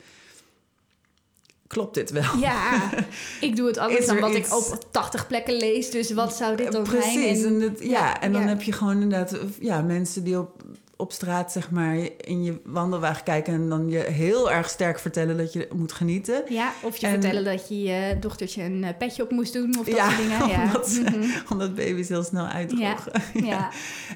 klopt 1.69 1.95
dit 1.95 2.11
wel? 2.11 2.37
Ja, 2.41 2.91
ik 3.41 3.57
doe 3.57 3.67
het 3.67 3.79
anders 3.79 4.07
dan 4.07 4.21
wat 4.21 4.35
ik 4.35 4.55
op 4.55 4.85
80 4.91 5.27
plekken 5.27 5.57
lees. 5.57 5.91
Dus 5.91 6.13
wat 6.13 6.37
zou 6.37 6.57
dit 6.57 6.73
dan 6.73 6.87
zijn? 6.87 6.99
Precies. 6.99 7.45
En, 7.45 7.61
het, 7.61 7.81
ja, 7.83 8.21
en 8.21 8.33
dan 8.33 8.43
heb 8.43 8.63
je 8.63 8.73
gewoon 8.73 9.03
inderdaad 9.03 9.39
ja, 9.61 9.83
mensen 9.83 10.25
die 10.25 10.39
op, 10.39 10.63
op 10.97 11.13
straat 11.13 11.53
zeg 11.53 11.71
maar 11.71 11.97
in 12.17 12.45
je 12.45 12.61
wandelwagen 12.65 13.25
kijken... 13.25 13.55
en 13.55 13.69
dan 13.69 13.89
je 13.89 13.99
heel 13.99 14.51
erg 14.51 14.69
sterk 14.69 14.99
vertellen 14.99 15.37
dat 15.37 15.53
je 15.53 15.69
moet 15.75 15.93
genieten. 15.93 16.43
Ja, 16.49 16.73
of 16.83 16.97
je 16.97 17.09
vertellen 17.09 17.45
dat 17.45 17.69
je 17.69 17.83
je 17.83 18.17
dochtertje 18.21 18.63
een 18.63 18.85
eh, 18.85 18.97
petje 18.99 19.23
op 19.23 19.31
moest 19.31 19.53
doen 19.53 19.79
of 19.79 19.87
dat 19.87 19.99
soort 19.99 20.17
dingen. 20.17 20.49
Ja, 20.49 20.65
omdat, 20.65 21.01
mm 21.13 21.33
omdat 21.49 21.75
baby's 21.75 22.09
heel 22.09 22.25
snel 22.25 22.47
uitdrogen. 22.47 23.13
Ja, 23.35 23.45
ja. 23.45 23.71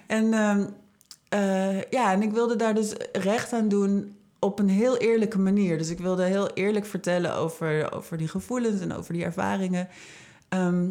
En, 0.06 0.34
um, 0.34 0.74
uh, 1.34 1.82
ja, 1.90 2.12
en 2.12 2.22
ik 2.22 2.32
wilde 2.32 2.56
daar 2.56 2.74
dus 2.74 2.92
recht 3.12 3.52
aan 3.52 3.68
doen 3.68 4.16
op 4.44 4.58
een 4.58 4.68
heel 4.68 4.96
eerlijke 4.96 5.38
manier. 5.38 5.78
Dus 5.78 5.90
ik 5.90 5.98
wilde 5.98 6.24
heel 6.24 6.48
eerlijk 6.48 6.86
vertellen 6.86 7.34
over, 7.34 7.92
over 7.92 8.16
die 8.16 8.28
gevoelens 8.28 8.80
en 8.80 8.94
over 8.94 9.12
die 9.12 9.24
ervaringen. 9.24 9.88
Ehm, 10.48 10.88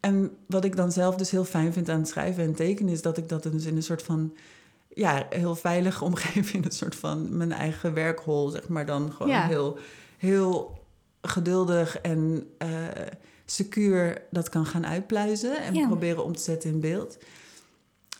en 0.00 0.36
wat 0.46 0.64
ik 0.64 0.76
dan 0.76 0.92
zelf 0.92 1.16
dus 1.16 1.30
heel 1.30 1.44
fijn 1.44 1.72
vind 1.72 1.88
aan 1.88 1.98
het 1.98 2.08
schrijven 2.08 2.44
en 2.44 2.54
tekenen, 2.54 2.92
is 2.92 3.02
dat 3.02 3.16
ik 3.16 3.28
dat 3.28 3.42
dus 3.42 3.64
in 3.64 3.76
een 3.76 3.82
soort 3.82 4.02
van 4.02 4.34
ja, 4.88 5.26
heel 5.30 5.56
veilige 5.56 6.04
omgeving, 6.10 6.54
in 6.54 6.64
een 6.64 6.76
soort 6.76 6.94
van 6.94 7.36
mijn 7.36 7.52
eigen 7.52 7.94
werkhol, 7.94 8.48
zeg 8.48 8.68
maar, 8.68 8.86
dan 8.86 9.12
gewoon 9.12 9.32
heel, 9.32 9.78
heel 10.18 10.78
geduldig 11.22 11.98
en 11.98 12.50
uh, 12.62 12.68
secuur 13.44 14.22
dat 14.30 14.48
kan 14.48 14.66
gaan 14.66 14.86
uitpluizen 14.86 15.62
en 15.62 15.86
proberen 15.86 16.24
om 16.24 16.36
te 16.36 16.42
zetten 16.42 16.70
in 16.70 16.80
beeld. 16.80 17.18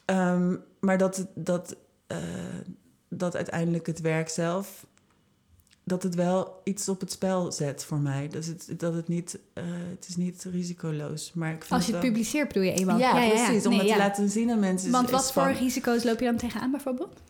Ehm, 0.04 0.56
maar 0.80 0.98
dat, 0.98 1.26
dat, 1.34 1.76
uh, 2.08 2.18
dat 3.16 3.36
uiteindelijk 3.36 3.86
het 3.86 4.00
werk 4.00 4.28
zelf 4.28 4.86
dat 5.84 6.02
het 6.02 6.14
wel 6.14 6.60
iets 6.64 6.88
op 6.88 7.00
het 7.00 7.12
spel 7.12 7.52
zet 7.52 7.84
voor 7.84 7.98
mij. 7.98 8.28
Dus 8.28 8.46
het, 8.46 8.74
dat 8.76 8.94
het 8.94 9.08
niet, 9.08 9.38
uh, 9.54 9.64
het 9.90 10.06
is 10.08 10.16
niet 10.16 10.46
risicoloos. 10.52 11.32
Maar 11.34 11.52
ik 11.52 11.60
vind 11.60 11.72
Als 11.72 11.86
je 11.86 11.92
het, 11.92 12.00
publiceert 12.00 12.48
bedoel 12.48 12.62
je 12.62 12.72
eenmaal? 12.72 12.98
Ja, 12.98 13.20
ja, 13.20 13.44
precies. 13.44 13.66
om 13.66 13.78
het 13.78 13.88
te 13.88 13.96
laten 13.96 14.30
zien 14.30 14.50
aan 14.50 14.58
mensen. 14.58 14.90
Want 14.90 15.10
wat 15.10 15.32
voor 15.32 15.52
risico's 15.52 16.04
loop 16.04 16.18
je 16.18 16.24
dan 16.24 16.36
tegenaan 16.36 16.70
bijvoorbeeld? 16.70 17.20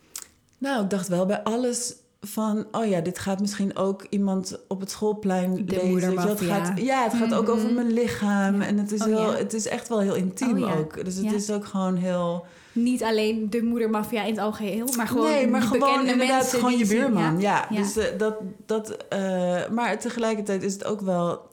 Nou, 0.59 0.85
ik 0.85 0.91
dacht 0.91 1.09
wel 1.09 1.27
bij 1.27 1.43
alles 1.43 1.95
van... 2.27 2.67
oh 2.73 2.87
ja, 2.87 3.01
dit 3.01 3.19
gaat 3.19 3.41
misschien 3.41 3.77
ook 3.77 4.07
iemand 4.11 4.59
op 4.69 4.81
het 4.81 4.91
schoolplein 4.91 5.67
De 5.67 5.81
lezen. 5.83 6.19
Het 6.19 6.41
gaat, 6.41 6.81
ja, 6.81 7.03
het 7.03 7.15
gaat 7.15 7.35
ook 7.35 7.49
over 7.49 7.67
mhm. 7.67 7.75
mijn 7.75 7.93
lichaam. 7.93 8.61
En 8.61 8.79
het 8.79 8.93
is, 8.93 9.01
oh, 9.01 9.07
heel, 9.07 9.35
het 9.35 9.53
is 9.53 9.67
echt 9.67 9.89
wel 9.89 10.01
heel 10.01 10.15
intiem 10.15 10.63
oh 10.63 10.79
ook. 10.79 11.05
Dus 11.05 11.17
het 11.17 11.33
is 11.33 11.51
ook 11.51 11.65
gewoon 11.65 11.97
heel 11.97 12.45
niet 12.75 13.03
alleen 13.03 13.51
de 13.51 13.63
moedermafia 13.63 14.23
in 14.23 14.31
het 14.31 14.39
algeheel, 14.39 14.87
maar 14.97 15.09
gewoon 15.09 15.31
nee, 15.31 15.49
maar 15.49 15.63
gewoon 15.63 16.07
inderdaad 16.07 16.47
gewoon 16.47 16.79
je 16.79 16.87
buurman. 16.87 17.41
ja. 17.41 17.67
dus 17.71 17.97
uh, 17.97 18.05
dat, 18.19 18.35
dat, 18.67 19.05
uh, 19.13 19.69
maar 19.69 19.99
tegelijkertijd 19.99 20.63
is 20.63 20.73
het 20.73 20.85
ook 20.85 21.01
wel 21.01 21.49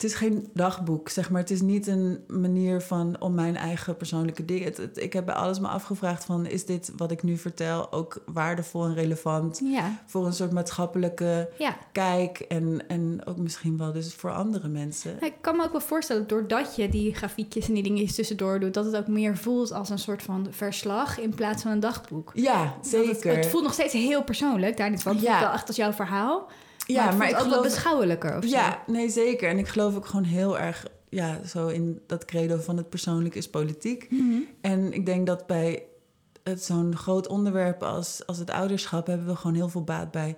het 0.00 0.10
is 0.10 0.16
geen 0.16 0.48
dagboek, 0.54 1.08
zeg 1.08 1.30
maar. 1.30 1.40
Het 1.40 1.50
is 1.50 1.60
niet 1.60 1.86
een 1.86 2.24
manier 2.28 2.80
van 2.80 3.16
om 3.18 3.34
mijn 3.34 3.56
eigen 3.56 3.96
persoonlijke 3.96 4.44
dingen. 4.44 4.74
ik 4.94 5.12
heb 5.12 5.26
bij 5.26 5.34
alles 5.34 5.58
me 5.60 5.68
afgevraagd 5.68 6.24
van... 6.24 6.46
is 6.46 6.64
dit 6.64 6.92
wat 6.96 7.10
ik 7.10 7.22
nu 7.22 7.36
vertel 7.36 7.92
ook 7.92 8.22
waardevol 8.26 8.84
en 8.84 8.94
relevant... 8.94 9.60
Ja. 9.64 10.02
voor 10.06 10.26
een 10.26 10.32
soort 10.32 10.52
maatschappelijke 10.52 11.50
ja. 11.58 11.76
kijk... 11.92 12.38
En, 12.38 12.88
en 12.88 13.20
ook 13.24 13.36
misschien 13.36 13.78
wel 13.78 13.92
dus 13.92 14.14
voor 14.14 14.32
andere 14.32 14.68
mensen. 14.68 15.16
Ik 15.20 15.34
kan 15.40 15.56
me 15.56 15.64
ook 15.64 15.72
wel 15.72 15.80
voorstellen, 15.80 16.26
doordat 16.26 16.76
je 16.76 16.88
die 16.88 17.14
grafiekjes 17.14 17.68
en 17.68 17.74
die 17.74 17.82
dingetjes 17.82 18.14
tussendoor 18.14 18.60
doet... 18.60 18.74
dat 18.74 18.84
het 18.84 18.96
ook 18.96 19.08
meer 19.08 19.36
voelt 19.36 19.72
als 19.72 19.90
een 19.90 19.98
soort 19.98 20.22
van 20.22 20.46
verslag 20.50 21.18
in 21.18 21.34
plaats 21.34 21.62
van 21.62 21.70
een 21.70 21.80
dagboek. 21.80 22.30
Ja, 22.34 22.74
zeker. 22.82 23.36
Het, 23.36 23.46
voelt 23.46 23.62
nog 23.62 23.72
steeds 23.72 23.92
heel 23.92 24.24
persoonlijk, 24.24 24.76
daar 24.76 24.90
niet 24.90 25.02
van. 25.02 25.12
Het 25.12 25.22
ja. 25.22 25.30
voelt 25.30 25.44
wel 25.44 25.52
echt 25.52 25.66
als 25.66 25.76
jouw 25.76 25.92
verhaal... 25.92 26.48
Ja, 26.92 27.10
maar, 27.10 27.28
ik 27.28 27.40
ook 27.40 27.48
wel 27.48 27.62
beschouwelijker 27.62 28.36
of 28.36 28.46
Ja, 28.46 28.82
nee, 28.86 29.10
zeker. 29.10 29.48
En 29.48 29.58
ik 29.58 29.68
geloof 29.68 29.96
ook 29.96 30.06
gewoon 30.06 30.24
heel 30.24 30.58
erg 30.58 30.86
ja, 31.08 31.38
zo 31.46 31.68
in 31.68 32.00
dat 32.06 32.24
credo 32.24 32.56
van 32.56 32.76
het 32.76 32.88
persoonlijk 32.88 33.34
is 33.34 33.48
politiek. 33.48 34.10
Mhm. 34.10 34.40
En 34.60 34.92
ik 34.92 35.06
denk 35.06 35.26
dat 35.26 35.46
bij 35.46 35.84
zo'n 36.58 36.96
groot 36.96 37.28
onderwerp 37.28 37.82
als, 37.82 38.26
als 38.26 38.38
het 38.38 38.50
ouderschap 38.50 39.06
hebben 39.06 39.26
we 39.26 39.36
gewoon 39.36 39.56
heel 39.56 39.68
veel 39.68 39.84
baat 39.84 40.10
bij 40.10 40.36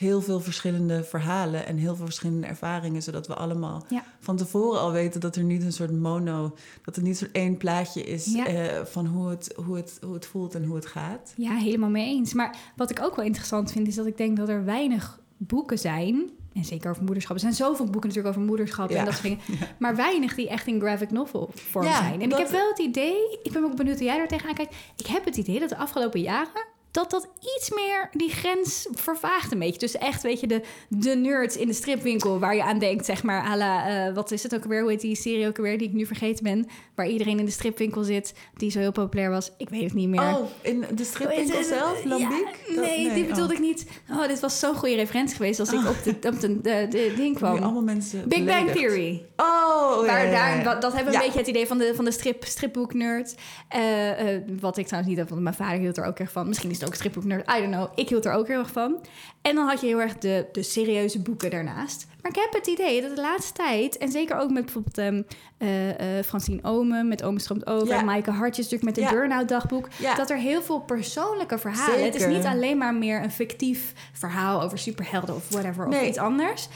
heel 0.00 0.20
veel 0.20 0.40
verschillende 0.40 1.04
verhalen 1.04 1.66
en 1.66 1.76
heel 1.76 1.96
veel 1.96 2.04
verschillende 2.04 2.46
ervaringen, 2.46 3.02
zodat 3.02 3.26
we 3.26 3.34
allemaal 3.34 3.86
van 4.18 4.36
tevoren 4.36 4.80
al 4.80 4.92
weten 4.92 5.20
dat 5.20 5.36
er 5.36 5.42
niet 5.42 5.62
een 5.62 5.72
soort 5.72 5.92
mono, 5.92 6.54
dat 6.84 6.96
er 6.96 7.02
niet 7.02 7.18
zo'n 7.18 7.28
één 7.32 7.56
plaatje 7.56 8.02
is 8.02 8.34
eh, 8.34 8.84
van 8.84 9.06
hoe 9.06 9.28
het, 9.28 9.52
hoe, 9.64 9.76
het, 9.76 9.98
hoe 10.02 10.14
het 10.14 10.26
voelt 10.26 10.54
en 10.54 10.64
hoe 10.64 10.74
het 10.74 10.86
gaat. 10.86 11.32
Ja, 11.36 11.54
helemaal 11.54 11.90
mee 11.90 12.06
eens. 12.06 12.34
Maar 12.34 12.56
wat 12.76 12.90
ik 12.90 13.00
ook 13.02 13.16
wel 13.16 13.24
interessant 13.24 13.72
vind, 13.72 13.88
is 13.88 13.94
dat 13.94 14.06
ik 14.06 14.16
denk 14.16 14.36
dat 14.36 14.48
er 14.48 14.64
weinig 14.64 15.20
boeken 15.42 15.78
zijn. 15.78 16.30
En 16.52 16.64
zeker 16.64 16.90
over 16.90 17.04
moederschap. 17.04 17.34
Er 17.34 17.40
zijn 17.40 17.52
zoveel 17.52 17.84
boeken 17.84 18.08
natuurlijk 18.08 18.36
over 18.36 18.48
moederschap 18.48 18.90
en 18.90 19.04
dat 19.04 19.14
soort 19.14 19.22
dingen. 19.22 19.38
Maar 19.78 19.96
weinig 19.96 20.34
die 20.34 20.48
echt 20.48 20.66
in 20.66 20.80
graphic 20.80 21.10
novel 21.10 21.50
vorm 21.54 21.86
zijn. 21.86 22.20
En 22.20 22.30
ik 22.30 22.36
heb 22.36 22.48
wel 22.48 22.68
het 22.68 22.78
idee, 22.78 23.38
ik 23.42 23.52
ben 23.52 23.64
ook 23.64 23.76
benieuwd 23.76 23.96
hoe 23.96 24.04
jij 24.04 24.16
daar 24.16 24.28
tegenaan 24.28 24.54
kijkt. 24.54 24.74
Ik 24.96 25.06
heb 25.06 25.24
het 25.24 25.36
idee 25.36 25.60
dat 25.60 25.68
de 25.68 25.76
afgelopen 25.76 26.20
jaren 26.20 26.66
dat 26.90 27.10
dat 27.10 27.28
iets 27.56 27.70
meer 27.70 28.08
die 28.12 28.30
grens 28.30 28.88
vervaagt 28.92 29.52
een 29.52 29.58
beetje. 29.58 29.78
Dus 29.78 29.96
echt, 29.96 30.22
weet 30.22 30.40
je, 30.40 30.46
de, 30.46 30.62
de 30.88 31.14
nerds 31.14 31.56
in 31.56 31.66
de 31.66 31.72
stripwinkel 31.72 32.38
waar 32.38 32.54
je 32.54 32.62
aan 32.62 32.78
denkt, 32.78 33.04
zeg 33.04 33.22
maar, 33.22 33.42
à 33.42 33.56
la, 33.56 34.08
uh, 34.08 34.14
wat 34.14 34.30
is 34.30 34.42
het 34.42 34.54
ook 34.54 34.62
alweer, 34.62 34.80
hoe 34.80 34.90
heet 34.90 35.00
die 35.00 35.16
serie 35.16 35.46
ook 35.46 35.56
alweer, 35.56 35.78
die 35.78 35.88
ik 35.88 35.94
nu 35.94 36.06
vergeten 36.06 36.44
ben, 36.44 36.66
waar 36.94 37.08
iedereen 37.08 37.38
in 37.38 37.44
de 37.44 37.50
stripwinkel 37.50 38.02
zit, 38.02 38.34
die 38.56 38.70
zo 38.70 38.78
heel 38.78 38.92
populair 38.92 39.30
was. 39.30 39.52
Ik 39.56 39.68
weet 39.68 39.82
het 39.82 39.94
niet 39.94 40.08
meer. 40.08 40.20
Oh, 40.20 40.46
in 40.62 40.84
de 40.94 41.04
stripwinkel 41.04 41.62
zelf, 41.62 42.04
Lambiek? 42.04 42.58
nee, 42.76 43.12
die 43.12 43.24
bedoelde 43.24 43.52
oh. 43.52 43.58
ik 43.58 43.66
niet. 43.66 43.86
Oh, 44.10 44.26
dit 44.26 44.40
was 44.40 44.58
zo'n 44.58 44.74
goede 44.74 44.94
referentie 44.94 45.36
geweest 45.36 45.60
als 45.60 45.72
ik 45.72 45.78
oh. 45.78 45.88
op 45.88 46.02
de, 46.02 46.28
op 46.28 46.40
de, 46.40 46.60
de, 46.60 46.86
de 46.90 47.12
ding 47.16 47.36
kwam. 47.36 47.62
allemaal 47.62 47.82
mensen 47.82 48.28
Big 48.28 48.44
Bang 48.44 48.70
Theory. 48.70 49.24
Oh, 49.36 50.06
waar, 50.06 50.26
ja, 50.26 50.62
daar, 50.62 50.80
Dat 50.80 50.92
hebben 50.92 51.12
we 51.12 51.18
een 51.18 51.24
beetje 51.24 51.38
het 51.38 51.48
idee 51.48 51.66
van 51.66 51.78
de, 51.78 51.92
van 51.94 52.04
de 52.04 52.10
strip, 52.10 52.44
stripboek 52.44 52.94
nerd. 52.94 53.34
Uh, 53.76 54.34
uh, 54.34 54.40
wat 54.60 54.76
ik 54.76 54.86
trouwens 54.86 55.12
niet 55.12 55.20
heb, 55.20 55.28
want 55.28 55.42
mijn 55.42 55.54
vader 55.54 55.78
hield 55.78 55.96
er 55.96 56.04
ook 56.04 56.18
erg 56.18 56.32
van. 56.32 56.48
Misschien 56.48 56.70
is 56.70 56.78
het 56.80 56.88
ook 56.88 56.94
stripboek 56.94 57.24
nerd. 57.24 57.50
I 57.50 57.60
don't 57.60 57.74
know. 57.74 57.88
Ik 57.94 58.08
hield 58.08 58.24
er 58.24 58.32
ook 58.32 58.46
heel 58.46 58.58
erg 58.58 58.70
van. 58.70 59.00
En 59.42 59.54
dan 59.54 59.66
had 59.66 59.80
je 59.80 59.86
heel 59.86 60.00
erg 60.00 60.18
de, 60.18 60.46
de 60.52 60.62
serieuze 60.62 61.20
boeken 61.20 61.50
daarnaast. 61.50 62.06
Maar 62.22 62.30
ik 62.30 62.36
heb 62.36 62.52
het 62.52 62.66
idee 62.66 63.02
dat 63.02 63.16
de 63.16 63.20
laatste 63.20 63.52
tijd, 63.52 63.98
en 63.98 64.10
zeker 64.10 64.36
ook 64.36 64.50
met 64.50 64.64
bijvoorbeeld 64.64 64.98
um, 64.98 65.26
uh, 65.58 65.88
uh, 65.88 66.22
Francine 66.24 66.62
Omen, 66.62 67.08
met 67.08 67.22
Omen 67.22 67.40
stroomt 67.40 67.66
over, 67.66 67.94
ja. 67.94 68.02
Maaike 68.02 68.30
Hartjes 68.30 68.68
natuurlijk 68.68 68.96
met 68.96 69.04
het 69.06 69.14
Burnout 69.14 69.48
dagboek, 69.48 69.88
dat 70.16 70.30
er 70.30 70.36
heel 70.36 70.62
veel 70.62 70.80
persoonlijke 70.80 71.58
verhalen. 71.58 72.04
Het 72.04 72.14
is 72.14 72.26
niet 72.26 72.44
alleen 72.44 72.78
maar 72.78 72.94
meer 72.94 73.22
een 73.22 73.30
fictief 73.30 73.92
verhaal 74.12 74.62
over 74.62 74.78
superhelden 74.78 75.34
of 75.34 75.48
whatever 75.48 75.86
of 75.86 76.02
iets 76.02 76.18
anders. 76.18 76.68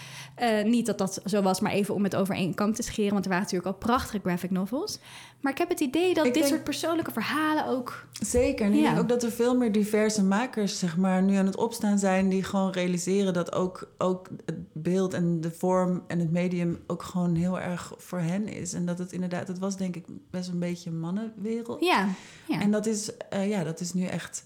Uh, 0.42 0.64
niet 0.64 0.86
dat 0.86 0.98
dat 0.98 1.20
zo 1.24 1.42
was, 1.42 1.60
maar 1.60 1.72
even 1.72 1.94
om 1.94 2.04
het 2.04 2.16
over 2.16 2.34
één 2.34 2.54
te 2.54 2.82
scheren. 2.82 3.12
Want 3.12 3.24
er 3.24 3.30
waren 3.30 3.44
natuurlijk 3.44 3.72
al 3.72 3.78
prachtige 3.78 4.20
graphic 4.22 4.50
novels. 4.50 4.98
Maar 5.44 5.52
ik 5.52 5.58
heb 5.58 5.68
het 5.68 5.80
idee 5.80 6.14
dat 6.14 6.34
dit 6.34 6.46
soort 6.46 6.64
persoonlijke 6.64 7.10
verhalen 7.10 7.66
ook... 7.66 8.06
Zeker. 8.20 8.66
En 8.66 8.72
ik 8.72 8.82
denk 8.82 8.98
ook 8.98 9.08
dat 9.08 9.22
er 9.22 9.30
veel 9.30 9.56
meer 9.56 9.72
diverse 9.72 10.24
makers 10.24 10.78
zeg 10.78 10.96
maar, 10.96 11.22
nu 11.22 11.34
aan 11.34 11.46
het 11.46 11.56
opstaan 11.56 11.98
zijn... 11.98 12.28
die 12.28 12.42
gewoon 12.42 12.72
realiseren 12.72 13.32
dat 13.32 13.52
ook, 13.52 13.88
ook 13.98 14.28
het 14.44 14.56
beeld 14.72 15.14
en 15.14 15.40
de 15.40 15.50
vorm 15.50 16.02
en 16.06 16.18
het 16.18 16.30
medium... 16.30 16.78
ook 16.86 17.02
gewoon 17.02 17.34
heel 17.34 17.60
erg 17.60 17.92
voor 17.96 18.18
hen 18.18 18.48
is. 18.48 18.72
En 18.72 18.86
dat 18.86 18.98
het 18.98 19.12
inderdaad... 19.12 19.48
Het 19.48 19.58
was 19.58 19.76
denk 19.76 19.96
ik 19.96 20.04
best 20.30 20.48
een 20.48 20.58
beetje 20.58 20.90
een 20.90 21.00
mannenwereld. 21.00 21.84
Ja. 21.84 22.08
ja. 22.48 22.60
En 22.60 22.70
dat 22.70 22.86
is, 22.86 23.10
uh, 23.32 23.48
ja, 23.48 23.64
dat 23.64 23.80
is 23.80 23.92
nu 23.92 24.04
echt 24.04 24.44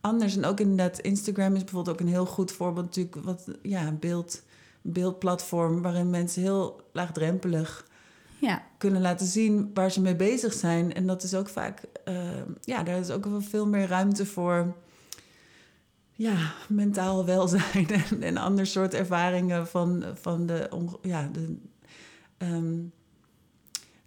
anders. 0.00 0.36
En 0.36 0.44
ook 0.44 0.60
inderdaad, 0.60 0.98
Instagram 0.98 1.54
is 1.54 1.64
bijvoorbeeld 1.64 1.96
ook 1.96 2.00
een 2.00 2.12
heel 2.12 2.26
goed 2.26 2.52
voorbeeld... 2.52 2.86
natuurlijk 2.86 3.24
wat 3.24 3.48
ja, 3.62 3.92
beeld 3.92 4.42
beeldplatform 4.82 5.82
waarin 5.82 6.10
mensen 6.10 6.42
heel 6.42 6.80
laagdrempelig 6.92 7.88
ja. 8.40 8.62
kunnen 8.78 9.00
laten 9.00 9.26
zien 9.26 9.70
waar 9.74 9.90
ze 9.90 10.00
mee 10.00 10.16
bezig 10.16 10.52
zijn. 10.52 10.94
En 10.94 11.06
dat 11.06 11.22
is 11.22 11.34
ook 11.34 11.48
vaak, 11.48 11.82
uh, 12.08 12.14
ja, 12.60 12.82
daar 12.82 12.98
is 12.98 13.10
ook 13.10 13.24
wel 13.24 13.40
veel 13.40 13.66
meer 13.66 13.86
ruimte 13.86 14.26
voor 14.26 14.76
ja, 16.12 16.52
mentaal 16.68 17.24
welzijn 17.24 17.88
en, 18.10 18.22
en 18.22 18.36
ander 18.36 18.66
soort 18.66 18.94
ervaringen 18.94 19.66
van, 19.66 20.04
van 20.14 20.46
de, 20.46 20.68
ja, 21.02 21.28
de 21.32 21.56
um, 22.38 22.92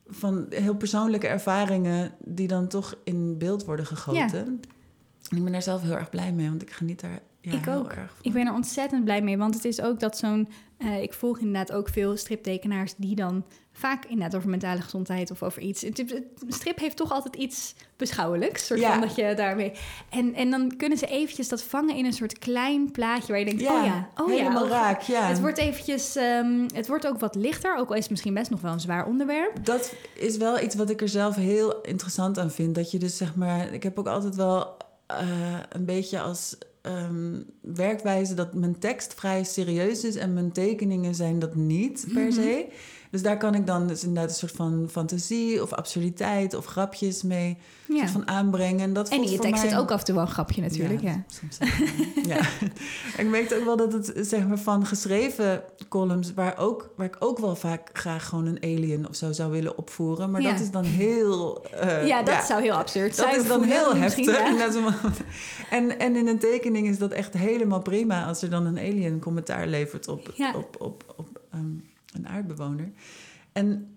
van 0.07 0.45
heel 0.49 0.75
persoonlijke 0.75 1.27
ervaringen 1.27 2.11
die 2.25 2.47
dan 2.47 2.67
toch 2.67 2.95
in 3.03 3.37
beeld 3.37 3.65
worden 3.65 3.85
gegoten. 3.85 4.59
Ja. 4.61 5.37
Ik 5.37 5.43
ben 5.43 5.51
daar 5.51 5.61
zelf 5.61 5.81
heel 5.81 5.95
erg 5.95 6.09
blij 6.09 6.33
mee, 6.33 6.49
want 6.49 6.61
ik 6.61 6.71
geniet 6.71 6.99
daar 6.99 7.19
ja, 7.41 7.51
ik 7.51 7.67
ook. 7.67 7.93
Ik 8.21 8.33
ben 8.33 8.47
er 8.47 8.53
ontzettend 8.53 9.03
blij 9.03 9.21
mee, 9.21 9.37
want 9.37 9.53
het 9.53 9.65
is 9.65 9.81
ook 9.81 9.99
dat 9.99 10.17
zo'n. 10.17 10.47
Uh, 10.83 11.01
ik 11.01 11.13
volg 11.13 11.39
inderdaad 11.39 11.71
ook 11.71 11.89
veel 11.89 12.17
striptekenaars 12.17 12.93
die 12.97 13.15
dan 13.15 13.43
vaak 13.71 14.05
inderdaad 14.05 14.35
over 14.35 14.49
mentale 14.49 14.81
gezondheid 14.81 15.31
of 15.31 15.43
over 15.43 15.61
iets. 15.61 15.81
Het, 15.81 16.23
strip 16.47 16.79
heeft 16.79 16.97
toch 16.97 17.11
altijd 17.11 17.35
iets 17.35 17.75
beschouwelijks, 17.97 18.65
soort 18.65 18.79
ja. 18.79 18.91
van 18.91 19.01
dat 19.01 19.15
je 19.15 19.33
daarmee. 19.35 19.71
En, 20.09 20.33
en 20.33 20.49
dan 20.49 20.77
kunnen 20.77 20.97
ze 20.97 21.05
eventjes 21.05 21.47
dat 21.47 21.63
vangen 21.63 21.95
in 21.95 22.05
een 22.05 22.13
soort 22.13 22.39
klein 22.39 22.91
plaatje 22.91 23.27
waar 23.27 23.39
je 23.39 23.45
denkt: 23.45 23.61
ja, 23.61 23.79
oh 23.79 23.85
ja, 23.85 24.09
oh 24.17 24.29
helemaal 24.29 24.67
ja, 24.67 24.71
raak. 24.71 25.01
Ja. 25.01 25.27
Het 25.27 25.39
wordt 25.39 25.57
eventjes, 25.57 26.15
um, 26.15 26.65
het 26.73 26.87
wordt 26.87 27.07
ook 27.07 27.19
wat 27.19 27.35
lichter, 27.35 27.77
ook 27.77 27.89
al 27.89 27.95
is 27.95 28.01
het 28.01 28.09
misschien 28.09 28.33
best 28.33 28.49
nog 28.49 28.61
wel 28.61 28.71
een 28.71 28.79
zwaar 28.79 29.05
onderwerp. 29.05 29.65
Dat 29.65 29.93
is 30.15 30.37
wel 30.37 30.59
iets 30.59 30.75
wat 30.75 30.89
ik 30.89 31.01
er 31.01 31.09
zelf 31.09 31.35
heel 31.35 31.81
interessant 31.81 32.39
aan 32.39 32.51
vind. 32.51 32.75
Dat 32.75 32.91
je 32.91 32.97
dus 32.97 33.17
zeg 33.17 33.35
maar, 33.35 33.73
ik 33.73 33.83
heb 33.83 33.99
ook 33.99 34.07
altijd 34.07 34.35
wel 34.35 34.77
uh, 35.11 35.59
een 35.69 35.85
beetje 35.85 36.19
als 36.19 36.57
um, 36.87 37.45
werkwijze 37.61 38.33
dat 38.33 38.53
mijn 38.53 38.79
tekst 38.79 39.13
vrij 39.13 39.43
serieus 39.43 40.03
is 40.03 40.15
en 40.15 40.33
mijn 40.33 40.51
tekeningen 40.51 41.15
zijn 41.15 41.39
dat 41.39 41.55
niet 41.55 42.05
per 42.13 42.23
mhm. 42.23 42.31
se. 42.31 42.67
Dus 43.13 43.21
daar 43.21 43.37
kan 43.37 43.55
ik 43.55 43.67
dan 43.67 43.87
dus 43.87 44.03
inderdaad 44.03 44.29
een 44.29 44.35
soort 44.35 44.51
van 44.51 44.87
fantasie 44.91 45.61
of 45.61 45.73
absurditeit 45.73 46.53
of 46.53 46.65
grapjes 46.65 47.23
mee 47.23 47.57
ja. 47.87 48.07
van 48.07 48.27
aanbrengen. 48.27 48.79
En, 48.79 48.93
dat 48.93 49.09
en 49.09 49.23
in 49.23 49.31
je 49.31 49.39
tekst 49.39 49.61
zit 49.61 49.75
ook 49.75 49.91
af 49.91 49.99
en 49.99 50.05
toe 50.05 50.15
wel 50.15 50.23
een 50.23 50.29
grapje 50.29 50.61
natuurlijk. 50.61 51.01
Ja, 51.01 51.23
ja. 51.59 51.67
ja. 52.35 52.41
ik 53.17 53.27
merkte 53.29 53.57
ook 53.57 53.65
wel 53.65 53.77
dat 53.77 53.93
het 53.93 54.13
zeg 54.21 54.47
maar 54.47 54.59
van 54.59 54.85
geschreven 54.85 55.63
columns, 55.89 56.33
waar, 56.33 56.57
ook, 56.57 56.93
waar 56.95 57.05
ik 57.05 57.15
ook 57.19 57.39
wel 57.39 57.55
vaak 57.55 57.89
graag 57.93 58.27
gewoon 58.27 58.45
een 58.45 58.63
alien 58.63 59.07
of 59.09 59.15
zo 59.15 59.31
zou 59.31 59.51
willen 59.51 59.77
opvoeren. 59.77 60.31
Maar 60.31 60.41
dat 60.41 60.59
is 60.59 60.71
dan 60.71 60.83
heel. 60.83 61.65
Uh, 61.83 62.07
ja, 62.07 62.23
dat 62.23 62.43
zou 62.43 62.61
heel 62.61 62.75
absurd 62.75 63.15
zijn. 63.15 63.31
Dat 63.31 63.41
is 63.41 63.47
dan 63.47 63.63
heel 63.63 63.95
heftig. 63.95 64.37
en, 65.69 65.99
en 65.99 66.15
in 66.15 66.27
een 66.27 66.39
tekening 66.39 66.87
is 66.87 66.97
dat 66.97 67.11
echt 67.11 67.33
helemaal 67.33 67.81
prima 67.81 68.25
als 68.25 68.41
er 68.41 68.49
dan 68.49 68.65
een 68.65 68.77
alien 68.77 69.19
commentaar 69.19 69.67
levert 69.67 70.07
op, 70.07 70.33
op, 70.55 70.75
op, 70.79 71.13
op, 71.15 71.41
ehm, 71.51 71.92
een 72.13 72.27
aardbewoner. 72.27 72.91
En 73.51 73.93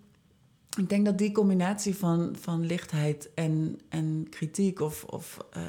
ik 0.77 0.89
denk 0.89 1.05
dat 1.05 1.19
die 1.19 1.33
combinatie 1.33 1.95
van, 1.95 2.37
van 2.41 2.67
lichtheid 2.67 3.31
en, 3.35 3.79
en 3.89 4.27
kritiek 4.31 4.81
of, 4.81 5.05
of 5.05 5.39
uh, 5.57 5.63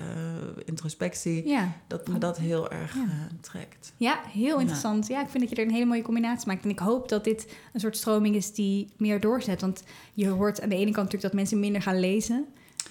introspectie, 0.65 1.47
ja. 1.47 1.71
dat 1.87 2.07
me 2.07 2.17
dat 2.17 2.37
heel 2.37 2.71
erg 2.71 2.95
uh, 2.95 3.03
trekt. 3.41 3.93
Ja, 3.97 4.19
heel 4.31 4.59
interessant. 4.59 5.07
Ja. 5.07 5.21
ik 5.21 5.29
vind 5.29 5.43
dat 5.43 5.49
je 5.49 5.61
er 5.61 5.67
een 5.67 5.73
hele 5.73 5.85
mooie 5.85 6.01
combinatie 6.01 6.47
maakt. 6.47 6.63
En 6.63 6.69
ik 6.69 6.79
hoop 6.79 7.09
dat 7.09 7.23
dit 7.23 7.57
een 7.73 7.79
soort 7.79 7.97
stroming 7.97 8.35
is 8.35 8.53
die 8.53 8.87
meer 8.97 9.19
doorzet. 9.19 9.61
Want 9.61 9.83
je 10.13 10.27
hoort 10.27 10.61
aan 10.61 10.69
de 10.69 10.75
ene 10.75 10.91
kant 10.91 10.95
natuurlijk 10.95 11.23
dat 11.23 11.33
mensen 11.33 11.59
minder 11.59 11.81
gaan 11.81 11.99
lezen. 11.99 12.45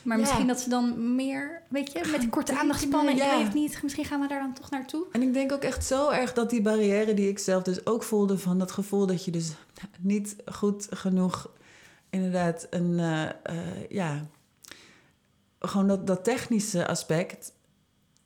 Maar 0.06 0.18
misschien 0.18 0.46
dat 0.46 0.60
ze 0.60 0.68
dan 0.68 1.14
meer, 1.14 1.62
weet 1.68 1.92
je, 1.92 2.08
met 2.12 2.22
een 2.22 2.30
korte 2.30 2.58
aandachtspannen. 2.58 3.16
Ja. 3.16 3.32
Ik 3.32 3.44
weet 3.44 3.54
niet, 3.54 3.82
misschien 3.82 4.04
gaan 4.04 4.20
we 4.20 4.28
daar 4.28 4.40
dan 4.40 4.52
toch 4.52 4.70
naartoe. 4.70 5.06
En 5.12 5.22
ik 5.22 5.32
denk 5.32 5.52
ook 5.52 5.62
echt 5.62 5.84
zo 5.84 6.10
erg 6.10 6.32
dat 6.32 6.50
die 6.50 6.62
barrière 6.62 7.14
die 7.14 7.28
ik 7.28 7.38
zelf 7.38 7.62
dus 7.62 7.86
ook 7.86 8.02
voelde... 8.02 8.38
van 8.38 8.58
dat 8.58 8.70
gevoel 8.70 9.06
dat 9.06 9.24
je 9.24 9.30
dus 9.30 9.52
niet 10.00 10.36
goed 10.46 10.86
genoeg 10.90 11.50
inderdaad 12.10 12.66
een, 12.70 12.90
uh, 12.98 13.28
ja, 13.88 14.26
gewoon 15.58 15.88
dat, 15.88 16.06
dat 16.06 16.24
technische 16.24 16.86
aspect, 16.86 17.52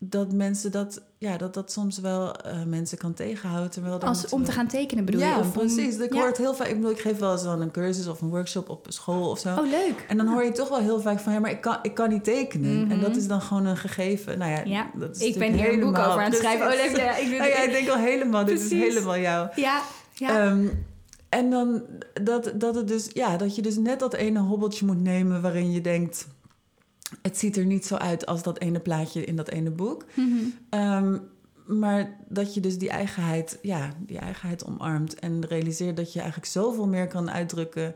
dat 0.03 0.33
mensen 0.33 0.71
dat, 0.71 1.03
ja, 1.19 1.37
dat 1.37 1.55
dat 1.55 1.73
soms 1.73 1.99
wel 1.99 2.35
uh, 2.47 2.65
mensen 2.67 2.99
kan 2.99 3.15
tegenhouden. 3.15 3.71
Terwijl 3.71 4.01
Als, 4.01 4.29
om 4.29 4.45
te 4.45 4.53
gaan 4.53 4.67
tekenen 4.67 5.05
bedoel 5.05 5.21
ja, 5.21 5.35
je? 5.35 5.41
Of 5.41 5.53
precies. 5.53 5.97
ik 5.97 6.13
hoor 6.13 6.27
het 6.27 6.37
heel 6.37 6.55
vaak. 6.55 6.67
Ik 6.67 6.75
bedoel, 6.75 6.91
ik 6.91 7.01
geef 7.01 7.19
wel 7.19 7.33
eens 7.33 7.43
dan 7.43 7.61
een 7.61 7.71
cursus 7.71 8.07
of 8.07 8.21
een 8.21 8.29
workshop 8.29 8.69
op 8.69 8.87
school 8.89 9.31
of 9.31 9.39
zo. 9.39 9.49
Oh, 9.49 9.71
leuk. 9.71 10.05
En 10.09 10.17
dan 10.17 10.27
hoor 10.27 10.45
je 10.45 10.53
toch 10.53 10.69
wel 10.69 10.79
heel 10.79 11.01
vaak 11.01 11.19
van, 11.19 11.33
ja, 11.33 11.39
maar 11.39 11.51
ik 11.51 11.61
kan, 11.61 11.79
ik 11.83 11.95
kan 11.95 12.09
niet 12.09 12.25
tekenen. 12.25 12.91
En 12.91 13.01
dat 13.01 13.09
mhm. 13.09 13.19
is 13.19 13.27
dan 13.27 13.41
gewoon 13.41 13.67
een 13.67 13.77
gegeven. 13.77 14.39
Nou 14.39 14.51
ja, 14.51 14.63
ja. 14.65 14.91
Dat 14.95 15.17
is 15.17 15.23
ik 15.23 15.39
ben 15.39 15.53
hier 15.53 15.73
een 15.73 15.81
boek 15.81 15.99
over 15.99 16.21
aan 16.21 16.31
het 16.31 16.37
schrijven. 16.37 16.67
Oh, 16.67 16.73
leuk. 16.73 16.97
Ja, 16.97 17.17
ik, 17.17 17.27
nou 17.27 17.51
ja, 17.51 17.63
ik 17.63 17.71
denk 17.71 17.89
al 17.89 17.99
helemaal, 17.99 18.45
dit 18.45 18.61
is 18.61 18.71
helemaal 18.71 19.19
jou. 19.19 19.49
Ja, 19.55 19.83
ja. 20.13 20.47
Um, 20.47 20.87
en 21.29 21.51
dan 21.51 21.83
dat, 22.23 22.53
dat, 22.55 22.75
het 22.75 22.89
dus, 22.89 23.11
ja, 23.13 23.37
dat 23.37 23.55
je 23.55 23.63
dus 23.63 23.77
net 23.77 23.99
dat 23.99 24.15
ene 24.15 24.39
hobbeltje 24.39 24.87
moet 24.87 25.03
nemen 25.03 25.43
waarin 25.43 25.73
je 25.73 25.81
denkt. 25.81 26.27
Het 27.23 27.39
ziet 27.39 27.57
er 27.57 27.65
niet 27.65 27.87
zo 27.87 27.95
uit 27.95 28.27
als 28.27 28.43
dat 28.43 28.59
ene 28.59 28.81
plaatje 28.81 29.25
in 29.25 29.37
dat 29.37 29.49
ene 29.49 29.71
boek. 29.71 30.05
Mhm. 30.15 30.35
Ehm, 30.71 31.19
maar 31.67 32.17
dat 32.29 32.55
je 32.55 32.61
dus 32.61 32.79
die 32.79 32.91
eigenheid, 32.91 33.59
ja, 33.63 33.93
die 33.99 34.19
eigenheid 34.19 34.65
omarmt 34.65 35.15
en 35.15 35.47
realiseert 35.47 35.97
dat 35.97 36.13
je 36.13 36.19
eigenlijk 36.19 36.51
zoveel 36.51 36.87
meer 36.87 37.07
kan 37.07 37.31
uitdrukken, 37.31 37.95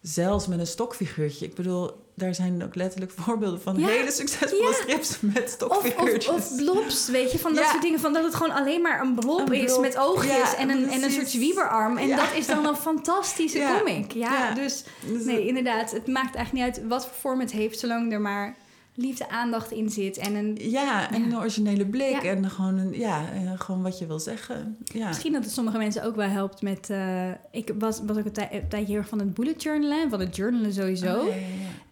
zelfs 0.00 0.46
met 0.46 0.58
een 0.58 0.66
stokfiguurtje. 0.66 1.46
Ik 1.46 1.54
bedoel, 1.54 2.01
daar 2.14 2.34
zijn 2.34 2.64
ook 2.64 2.74
letterlijk 2.74 3.12
voorbeelden 3.20 3.60
van 3.60 3.76
hele 3.76 4.10
succesvolle 4.10 4.74
strips 4.74 5.20
met 5.20 5.50
stokfiguurtjes. 5.50 6.28
Of, 6.28 6.50
of, 6.50 6.56
blobs, 6.56 7.08
weet 7.08 7.32
je, 7.32 7.38
van 7.38 7.54
dat 7.54 7.64
soort 7.64 7.82
dingen. 7.82 8.00
Van 8.00 8.12
dat 8.12 8.24
het 8.24 8.34
gewoon 8.34 8.54
alleen 8.54 8.82
maar 8.82 9.00
een 9.00 9.14
blob, 9.14 9.52
is 9.52 9.78
met 9.78 9.96
oogjes 9.96 10.54
en, 10.54 10.70
een, 10.70 10.90
en 10.90 11.02
een 11.02 11.10
soort 11.10 11.28
zwieberarm. 11.28 11.96
En 11.96 12.08
dat 12.08 12.32
is 12.34 12.46
dan 12.46 12.66
een 12.66 12.76
fantastische 12.90 13.76
comic. 13.78 14.12
Ja, 14.12 14.54
dus, 14.54 14.84
dus 15.06 15.24
nee, 15.24 15.46
inderdaad. 15.46 15.90
Het 15.90 16.06
maakt 16.06 16.34
eigenlijk 16.34 16.66
niet 16.66 16.76
uit 16.76 16.88
wat 16.88 17.06
voor 17.06 17.14
vorm 17.20 17.40
het 17.40 17.52
heeft, 17.52 17.78
zolang 17.78 18.12
er 18.12 18.20
maar 18.20 18.56
liefde, 18.94 19.28
aandacht 19.28 19.70
in 19.70 19.90
zit. 19.90 20.16
En 20.16 20.34
een, 20.34 20.58
ja, 20.60 21.10
en 21.10 21.22
een 21.22 21.36
originele 21.36 21.86
blik. 21.86 22.22
En 22.22 22.50
gewoon, 22.50 22.78
een, 22.78 22.98
ja, 22.98 23.24
gewoon 23.56 23.82
wat 23.82 23.98
je 23.98 24.06
wil 24.06 24.18
zeggen. 24.18 24.76
Ja. 24.84 25.08
Misschien 25.08 25.32
dat 25.32 25.44
het 25.44 25.52
sommige 25.52 25.78
mensen 25.78 26.04
ook 26.04 26.16
wel 26.16 26.28
helpt 26.28 26.62
met... 26.62 26.88
Uh, 26.90 27.30
ik 27.50 27.72
was, 27.78 28.00
was 28.06 28.16
ook 28.16 28.24
een, 28.24 28.32
tij, 28.32 28.48
een 28.52 28.68
tijdje 28.68 28.92
heel 28.92 29.04
van 29.04 29.18
het 29.18 29.34
bullet 29.34 29.62
journalen. 29.62 30.10
Van 30.10 30.20
het 30.20 30.36
journalen 30.36 30.72
sowieso. 30.72 31.18
Oh, 31.18 31.26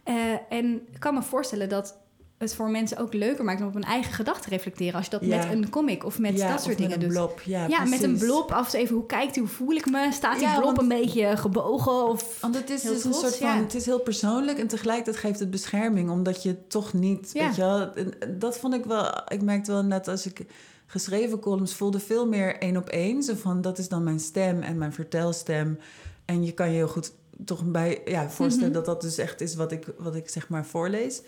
uh, 0.09 0.15
en 0.49 0.75
ik 0.75 1.01
kan 1.01 1.15
me 1.15 1.23
voorstellen 1.23 1.69
dat 1.69 1.97
het 2.41 2.55
voor 2.55 2.71
mensen 2.71 2.97
ook 2.97 3.15
leuker 3.15 3.45
maakt 3.45 3.61
om 3.61 3.67
op 3.67 3.75
hun 3.75 3.85
eigen 3.85 4.13
gedachten 4.13 4.43
te 4.43 4.49
reflecteren. 4.49 4.95
Als 4.95 5.05
je 5.05 5.11
dat 5.11 5.23
met 5.23 5.45
een 5.51 5.71
comic 5.71 6.05
of 6.05 6.19
met 6.19 6.39
dat 6.39 6.63
soort 6.63 6.79
dingen 6.79 7.01
doet. 7.01 7.09
Blob. 7.09 7.41
Ja, 7.45 7.67
ja 7.67 7.85
met 7.85 8.03
een 8.03 8.19
blob. 8.19 8.53
Af 8.53 8.75
en 8.75 8.81
even, 8.81 8.95
hoe 8.95 9.07
kijkt 9.07 9.35
hij, 9.35 9.45
hoe 9.45 9.53
voel 9.53 9.71
ik 9.71 9.91
me? 9.91 10.09
Staat 10.13 10.39
die 10.39 10.59
blob 10.59 10.79
een 10.79 10.89
beetje 10.89 11.37
gebogen? 11.37 12.09
Of 12.09 12.41
want 12.41 12.55
het 12.55 12.71
is 12.71 12.83
dus 12.83 13.05
een 13.05 13.15
soort 13.15 13.37
van, 13.37 13.57
het 13.57 13.75
is 13.75 13.87
heel 13.87 14.01
persoonlijk 14.01 14.59
en 14.59 14.67
tegelijkertijd 14.67 15.17
geeft 15.17 15.39
het 15.39 15.51
bescherming, 15.51 16.11
omdat 16.11 16.43
je 16.43 16.67
toch 16.67 16.93
niet, 16.93 17.33
weet 17.33 17.57
je 17.57 17.63
wel, 17.63 17.93
dat 18.39 18.59
vond 18.59 18.75
ik 18.75 18.85
wel, 18.85 19.23
ik 19.29 19.43
merkte 19.43 19.73
wel 19.73 19.85
net 19.85 20.09
als 20.09 20.27
ik 20.27 20.47
geschreven 20.87 21.39
columns 21.39 21.75
voelde 21.75 22.01
veel 22.01 22.27
meer 22.27 22.59
één 22.59 22.77
op 22.77 22.89
één. 22.89 23.23
Zo 23.23 23.35
van, 23.35 23.61
dat 23.61 23.79
is 23.79 23.89
dan 23.89 24.03
mijn 24.03 24.21
stem 24.21 24.63
en 24.63 24.79
mijn 24.79 24.93
vertelstem. 24.93 25.79
En 26.25 26.45
je 26.45 26.53
kan 26.53 26.69
je 26.69 26.75
heel 26.75 26.89
goed 26.89 27.13
toch 27.45 27.65
bij 27.65 28.03
ja, 28.05 28.31
voorstellen 28.31 28.69
mhm. 28.69 28.77
dat 28.77 28.87
dat 28.87 29.01
dus 29.01 29.19
echt 29.19 29.41
is 29.41 29.55
wat 29.55 29.73
ik, 29.73 29.87
wat 29.99 30.15
ik 30.15 30.29
zeg 30.29 30.49
maar 30.49 30.67
voorlees. 30.67 31.23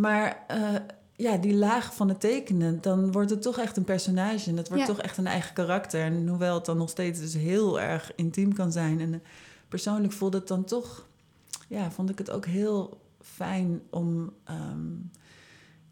Maar 0.00 0.44
uh, 0.50 0.74
ja, 1.12 1.36
die 1.36 1.54
laag 1.54 1.94
van 1.94 2.08
het 2.08 2.20
tekenen, 2.20 2.80
dan 2.80 3.12
wordt 3.12 3.30
het 3.30 3.42
toch 3.42 3.58
echt 3.58 3.76
een 3.76 3.84
personage. 3.84 4.50
En 4.50 4.56
het 4.56 4.68
wordt 4.68 4.86
toch 4.86 5.00
echt 5.00 5.18
een 5.18 5.26
eigen 5.26 5.54
karakter. 5.54 6.00
En 6.00 6.28
hoewel 6.28 6.54
het 6.54 6.64
dan 6.64 6.76
nog 6.76 6.90
steeds 6.90 7.20
dus 7.20 7.34
heel 7.34 7.80
erg 7.80 8.12
intiem 8.14 8.54
kan 8.54 8.72
zijn. 8.72 9.00
En 9.00 9.22
persoonlijk 9.68 10.12
voelde 10.12 10.38
het 10.38 10.48
dan 10.48 10.64
toch, 10.64 11.06
ja, 11.68 11.90
vond 11.90 12.10
ik 12.10 12.18
het 12.18 12.30
ook 12.30 12.46
heel 12.46 13.00
fijn 13.22 13.82
om, 13.90 14.32
um, 14.50 15.10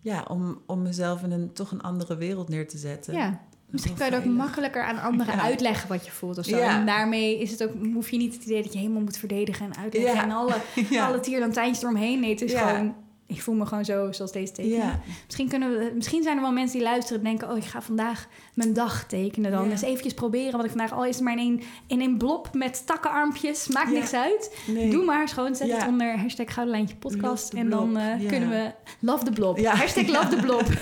ja, 0.01 0.25
om, 0.29 0.63
om 0.67 0.83
mezelf 0.83 1.23
in 1.23 1.31
een 1.31 1.53
toch 1.53 1.71
een 1.71 1.83
andere 1.83 2.17
wereld 2.17 2.49
neer 2.49 2.69
te 2.69 2.79
zetten. 2.79 3.15
Ja. 3.15 3.41
Misschien 3.71 3.95
kan 3.95 4.07
je 4.07 4.13
het 4.13 4.25
ook 4.25 4.33
makkelijker 4.33 4.85
aan 4.85 5.01
anderen 5.01 5.41
uitleggen 5.49 5.89
wat 5.89 6.05
je 6.05 6.11
voelt 6.11 6.39
of 6.39 6.45
zo. 6.45 6.57
En 6.57 6.87
daarmee 6.87 7.41
is 7.41 7.51
het 7.51 7.63
ook, 7.63 7.71
hoef 7.93 8.11
je 8.11 8.17
niet 8.17 8.35
het 8.35 8.45
idee 8.45 8.63
dat 8.63 8.73
je 8.73 8.79
helemaal 8.79 9.03
moet 9.03 9.17
verdedigen 9.19 9.67
en 9.67 9.77
uitleggen. 9.77 10.23
En 10.23 10.31
alle, 10.31 10.55
alle 11.07 11.21
tierlantijntjes 11.21 11.83
eromheen. 11.83 12.21
Nee, 12.21 12.31
het 12.31 12.43
is 12.43 12.55
gewoon 12.55 12.95
ik 13.29 13.43
voel 13.43 13.55
me 13.55 13.67
gewoon 13.67 13.85
zo 13.85 14.13
zoals 14.13 14.33
deze 14.33 14.53
tekenen. 14.53 15.01
Misschien, 15.27 15.49
kunnen 15.49 15.79
we, 15.79 15.93
misschien 15.95 16.23
zijn 16.23 16.37
er 16.37 16.43
wel 16.43 16.53
mensen 16.53 16.79
die 16.79 16.87
luisteren 16.87 17.19
en 17.19 17.25
denken... 17.25 17.51
oh, 17.51 17.57
ik 17.57 17.65
ga 17.65 17.83
vandaag 17.83 18.29
mijn 18.55 18.73
dag 18.73 19.05
tekenen 19.05 19.51
dan. 19.51 19.65
Ja. 19.65 19.71
Eens 19.71 19.83
eventjes 19.83 20.15
proberen 20.15 20.53
wat 20.53 20.65
ik 20.65 20.71
vandaag... 20.71 20.93
al 20.93 21.05
is 21.05 21.15
het 21.15 21.25
maar 21.25 21.39
in 21.39 21.39
een, 21.39 21.63
in 21.87 22.01
een 22.01 22.19
blob 22.19 22.49
met 22.53 22.87
takkenarmpjes. 22.87 23.69
Maakt 23.69 23.91
niks 23.91 24.13
uit. 24.13 24.57
Doe 24.91 25.05
maar 25.05 25.29
gewoon. 25.29 25.57
Zet 25.57 25.73
het 25.73 25.87
onder 25.87 26.19
hashtag 26.19 26.55
Gouden 26.55 26.75
Lijntje 26.75 26.97
podcast. 26.97 27.53
En 27.53 27.71
dan 27.71 27.99
uh, 27.99 28.29
kunnen 28.29 28.49
we... 28.49 28.73
Love 29.01 29.25
the 29.25 29.33
blob. 29.33 29.65
Hashtag 29.65 30.07
love 30.07 30.29
the 30.29 30.43
blob. 30.43 30.67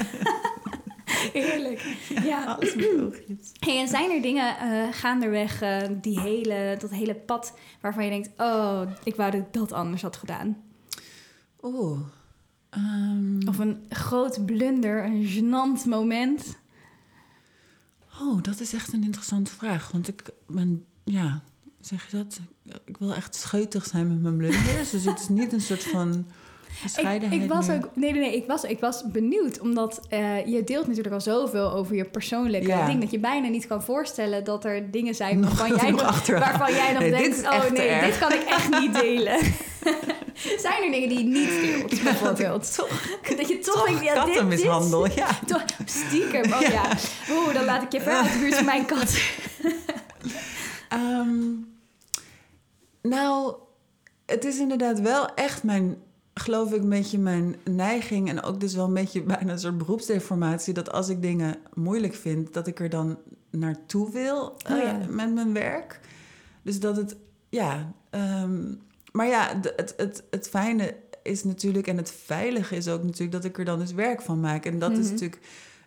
Heerlijk. 1.32 1.96
Ja. 2.24 2.44
Alles 2.54 2.74
hey, 3.58 3.78
en 3.78 3.88
zijn 3.88 4.10
er 4.10 4.22
dingen 4.22 4.56
uh, 4.62 4.92
gaandeweg, 4.92 5.62
uh, 5.62 5.78
die 6.00 6.20
hele, 6.20 6.76
dat 6.78 6.90
hele 6.90 7.14
pad... 7.14 7.58
waarvan 7.80 8.04
je 8.04 8.10
denkt... 8.10 8.30
oh, 8.36 8.82
ik 9.04 9.16
wou 9.16 9.30
dat 9.30 9.40
ik 9.40 9.52
dat 9.52 9.72
anders 9.72 10.02
had 10.02 10.16
gedaan? 10.16 10.62
Oeh... 11.62 11.98
Um, 12.76 13.38
of 13.48 13.58
een 13.58 13.84
groot 13.88 14.46
blunder, 14.46 15.04
een 15.04 15.26
gênant 15.26 15.88
moment? 15.88 16.56
Oh, 18.20 18.42
dat 18.42 18.60
is 18.60 18.72
echt 18.72 18.92
een 18.92 19.04
interessante 19.04 19.50
vraag. 19.50 19.90
Want 19.92 20.08
ik 20.08 20.22
ben, 20.46 20.84
ja, 21.04 21.42
zeg 21.80 22.10
je 22.10 22.16
dat? 22.16 22.40
Ik 22.84 22.96
wil 22.96 23.14
echt 23.14 23.34
scheutig 23.34 23.86
zijn 23.86 24.08
met 24.08 24.22
mijn 24.22 24.36
blunders. 24.36 24.90
dus 24.90 25.04
het 25.04 25.20
is 25.20 25.28
niet 25.28 25.52
een 25.52 25.60
soort 25.60 25.84
van 25.84 26.26
ik, 26.96 27.22
ik, 27.32 27.48
was 27.48 27.70
ook, 27.70 27.90
nee, 27.94 28.12
nee, 28.12 28.20
nee, 28.20 28.36
ik 28.36 28.46
was, 28.46 28.64
ik 28.64 28.80
was 28.80 29.10
benieuwd, 29.10 29.60
omdat 29.60 30.00
uh, 30.10 30.46
je 30.46 30.64
deelt 30.64 30.86
natuurlijk 30.86 31.14
al 31.14 31.20
zoveel 31.20 31.72
over 31.72 31.96
je 31.96 32.04
persoonlijke 32.04 32.66
ja. 32.66 32.86
ding, 32.86 33.00
dat 33.00 33.10
je 33.10 33.18
bijna 33.18 33.48
niet 33.48 33.66
kan 33.66 33.82
voorstellen 33.82 34.44
dat 34.44 34.64
er 34.64 34.90
dingen 34.90 35.14
zijn 35.14 35.42
waarvan 35.44 35.76
jij 35.76 35.90
nog, 35.90 36.26
waarvan 36.26 36.72
jij 36.72 36.92
nog 36.92 37.02
denkt, 37.02 37.42
oh 37.42 37.70
nee, 37.70 38.00
dit 38.00 38.18
kan 38.18 38.32
ik 38.32 38.42
echt 38.42 38.80
niet 38.80 38.94
delen. 38.94 39.38
zijn 40.64 40.82
er 40.82 40.90
dingen 40.90 41.08
die 41.08 41.18
je 41.18 41.24
niet 41.24 41.60
deelt, 41.60 42.02
bijvoorbeeld? 42.04 42.74
toch, 42.74 43.18
dat 43.36 43.48
je 43.48 43.58
toch, 43.58 43.74
toch 43.74 43.86
denkt, 43.86 44.04
ja, 44.04 44.14
kattenmishandel, 44.14 45.02
dit, 45.02 45.14
ja. 45.14 45.38
Toch, 45.46 45.64
stiekem, 45.84 46.52
oh 46.52 46.60
ja. 46.60 46.96
Oeh, 47.30 47.54
dan 47.54 47.64
laat 47.64 47.82
ik 47.82 47.92
je 47.92 48.00
ver 48.00 48.12
uit 48.12 48.32
de 48.32 48.38
buurt 48.38 48.54
van 48.54 48.64
mijn 48.64 48.86
kat. 48.86 49.20
um, 50.92 51.68
nou, 53.02 53.54
het 54.26 54.44
is 54.44 54.58
inderdaad 54.58 55.00
wel 55.00 55.34
echt 55.34 55.62
mijn 55.62 55.96
geloof 56.40 56.72
ik 56.72 56.82
een 56.82 56.88
beetje 56.88 57.18
mijn 57.18 57.56
neiging 57.64 58.28
en 58.28 58.42
ook 58.42 58.60
dus 58.60 58.74
wel 58.74 58.84
een 58.84 58.94
beetje 58.94 59.22
bijna 59.22 59.52
een 59.52 59.58
soort 59.58 59.78
beroepsdeformatie 59.78 60.74
dat 60.74 60.92
als 60.92 61.08
ik 61.08 61.22
dingen 61.22 61.56
moeilijk 61.74 62.14
vind, 62.14 62.52
dat 62.52 62.66
ik 62.66 62.80
er 62.80 62.88
dan 62.88 63.18
naartoe 63.50 64.10
wil 64.10 64.44
oh, 64.44 64.56
ja. 64.76 65.00
Eh, 65.00 65.06
met 65.08 65.34
mijn 65.34 65.52
werk. 65.52 66.00
Dus 66.62 66.80
dat 66.80 66.96
het, 66.96 67.16
ja, 67.48 67.92
ehm, 68.10 68.74
maar 69.16 69.26
ja, 69.26 69.60
het, 69.76 69.94
het, 69.96 70.22
het 70.30 70.48
fijne 70.48 70.94
is 71.22 71.44
natuurlijk 71.44 71.86
en 71.86 71.96
het 71.96 72.10
veilige 72.24 72.76
is 72.76 72.88
ook 72.88 73.02
natuurlijk 73.02 73.32
dat 73.32 73.44
ik 73.44 73.58
er 73.58 73.64
dan 73.64 73.78
dus 73.78 73.92
werk 73.92 74.22
van 74.22 74.40
maak. 74.40 74.64
En 74.64 74.78
dat 74.78 74.90
is 74.90 74.98
mhm. 74.98 75.10
natuurlijk, 75.10 75.40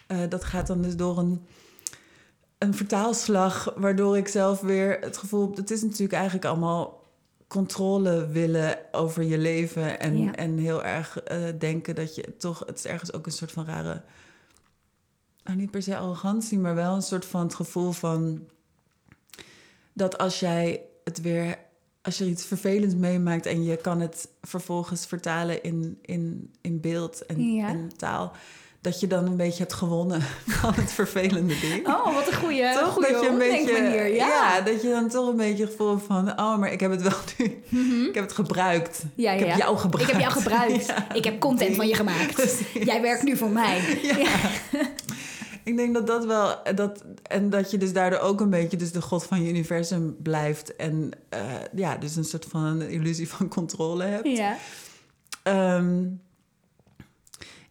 uh, 0.07 0.19
dat 0.29 0.43
gaat 0.43 0.67
dan 0.67 0.81
dus 0.81 0.95
door 0.95 1.17
een, 1.17 1.45
een 2.57 2.73
vertaalslag, 2.73 3.73
waardoor 3.75 4.17
ik 4.17 4.27
zelf 4.27 4.61
weer 4.61 4.99
het 4.99 5.17
gevoel, 5.17 5.51
het 5.55 5.71
is 5.71 5.81
natuurlijk 5.81 6.13
eigenlijk 6.13 6.45
allemaal 6.45 7.03
controle 7.47 8.27
willen 8.27 8.77
over 8.91 9.23
je 9.23 9.37
leven. 9.37 9.99
En, 9.99 10.35
en 10.35 10.57
heel 10.57 10.83
erg 10.83 11.31
uh, 11.31 11.37
denken 11.59 11.95
dat 11.95 12.15
je 12.15 12.37
toch... 12.37 12.63
Het 12.65 12.77
is 12.77 12.85
ergens 12.85 13.13
ook 13.13 13.25
een 13.25 13.31
soort 13.31 13.51
van 13.51 13.65
rare... 13.65 14.01
Nou, 15.43 15.57
niet 15.57 15.71
per 15.71 15.81
se 15.81 15.97
arrogantie, 15.97 16.59
maar 16.59 16.75
wel 16.75 16.95
een 16.95 17.01
soort 17.01 17.25
van 17.25 17.41
het 17.41 17.55
gevoel 17.55 17.91
van... 17.91 18.47
Dat 19.93 20.17
als 20.17 20.39
jij 20.39 20.83
het 21.03 21.21
weer... 21.21 21.67
Als 22.01 22.17
je 22.17 22.25
iets 22.25 22.45
vervelends 22.45 22.95
meemaakt 22.95 23.45
en 23.45 23.63
je 23.63 23.77
kan 23.77 23.99
het 23.99 24.29
vervolgens 24.41 25.05
vertalen 25.05 25.63
in, 25.63 25.99
in, 26.01 26.53
in 26.61 26.81
beeld 26.81 27.25
en, 27.25 27.53
ja. 27.53 27.67
en 27.67 27.89
taal 27.97 28.33
dat 28.81 28.99
je 28.99 29.07
dan 29.07 29.25
een 29.25 29.37
beetje 29.37 29.57
hebt 29.57 29.73
gewonnen 29.73 30.21
van 30.61 30.73
het 30.73 30.91
vervelende 30.91 31.59
ding. 31.59 31.87
Oh, 31.87 32.13
wat 32.13 32.27
een 32.27 32.33
goede, 32.33 32.77
toch 32.79 32.93
goede 32.93 33.11
dat 33.11 33.21
je 33.21 33.29
een 33.29 33.37
beetje, 33.37 33.81
manier. 33.81 34.07
Ja. 34.07 34.27
ja. 34.27 34.61
dat 34.61 34.81
je 34.81 34.89
dan 34.89 35.09
toch 35.09 35.27
een 35.27 35.35
beetje 35.35 35.63
het 35.63 35.71
gevoel 35.71 35.97
van... 35.97 36.39
oh, 36.39 36.57
maar 36.57 36.71
ik 36.71 36.79
heb 36.79 36.91
het 36.91 37.01
wel 37.01 37.11
nu. 37.37 37.63
Mhm. 37.69 38.03
Ik 38.03 38.15
heb 38.15 38.23
het 38.23 38.33
gebruikt. 38.33 39.03
Ja, 39.15 39.31
ik 39.31 39.45
heb 39.45 39.57
jou 39.57 39.77
gebruikt. 39.77 40.09
Ik 40.09 40.15
heb 40.15 40.21
jou 40.29 40.41
gebruikt. 40.41 40.93
Ik 41.19 41.23
heb 41.23 41.39
content 41.39 41.75
van 41.75 41.87
je 41.87 41.95
gemaakt. 41.95 42.61
Jij 42.73 43.01
werkt 43.01 43.23
nu 43.23 43.37
voor 43.37 43.49
mij. 43.49 43.99
Ik 45.69 45.75
denk 45.75 45.93
dat 45.93 46.07
dat 46.07 46.25
wel... 46.25 46.55
Dat, 46.75 47.03
en 47.23 47.49
dat 47.49 47.71
je 47.71 47.77
dus 47.77 47.93
daardoor 47.93 48.19
ook 48.19 48.41
een 48.41 48.49
beetje 48.49 48.77
dus 48.77 48.91
de 48.91 49.01
god 49.01 49.23
van 49.23 49.43
je 49.43 49.49
universum 49.49 50.15
blijft. 50.21 50.75
En 50.75 51.11
uh, 51.33 51.39
ja, 51.75 51.97
dus 51.97 52.15
een 52.15 52.23
soort 52.23 52.45
van 52.45 52.63
een 52.63 52.89
illusie 52.89 53.29
van 53.29 53.47
controle 53.47 54.03
hebt. 54.03 54.27
Ja. 54.27 54.57
Um, 55.77 56.21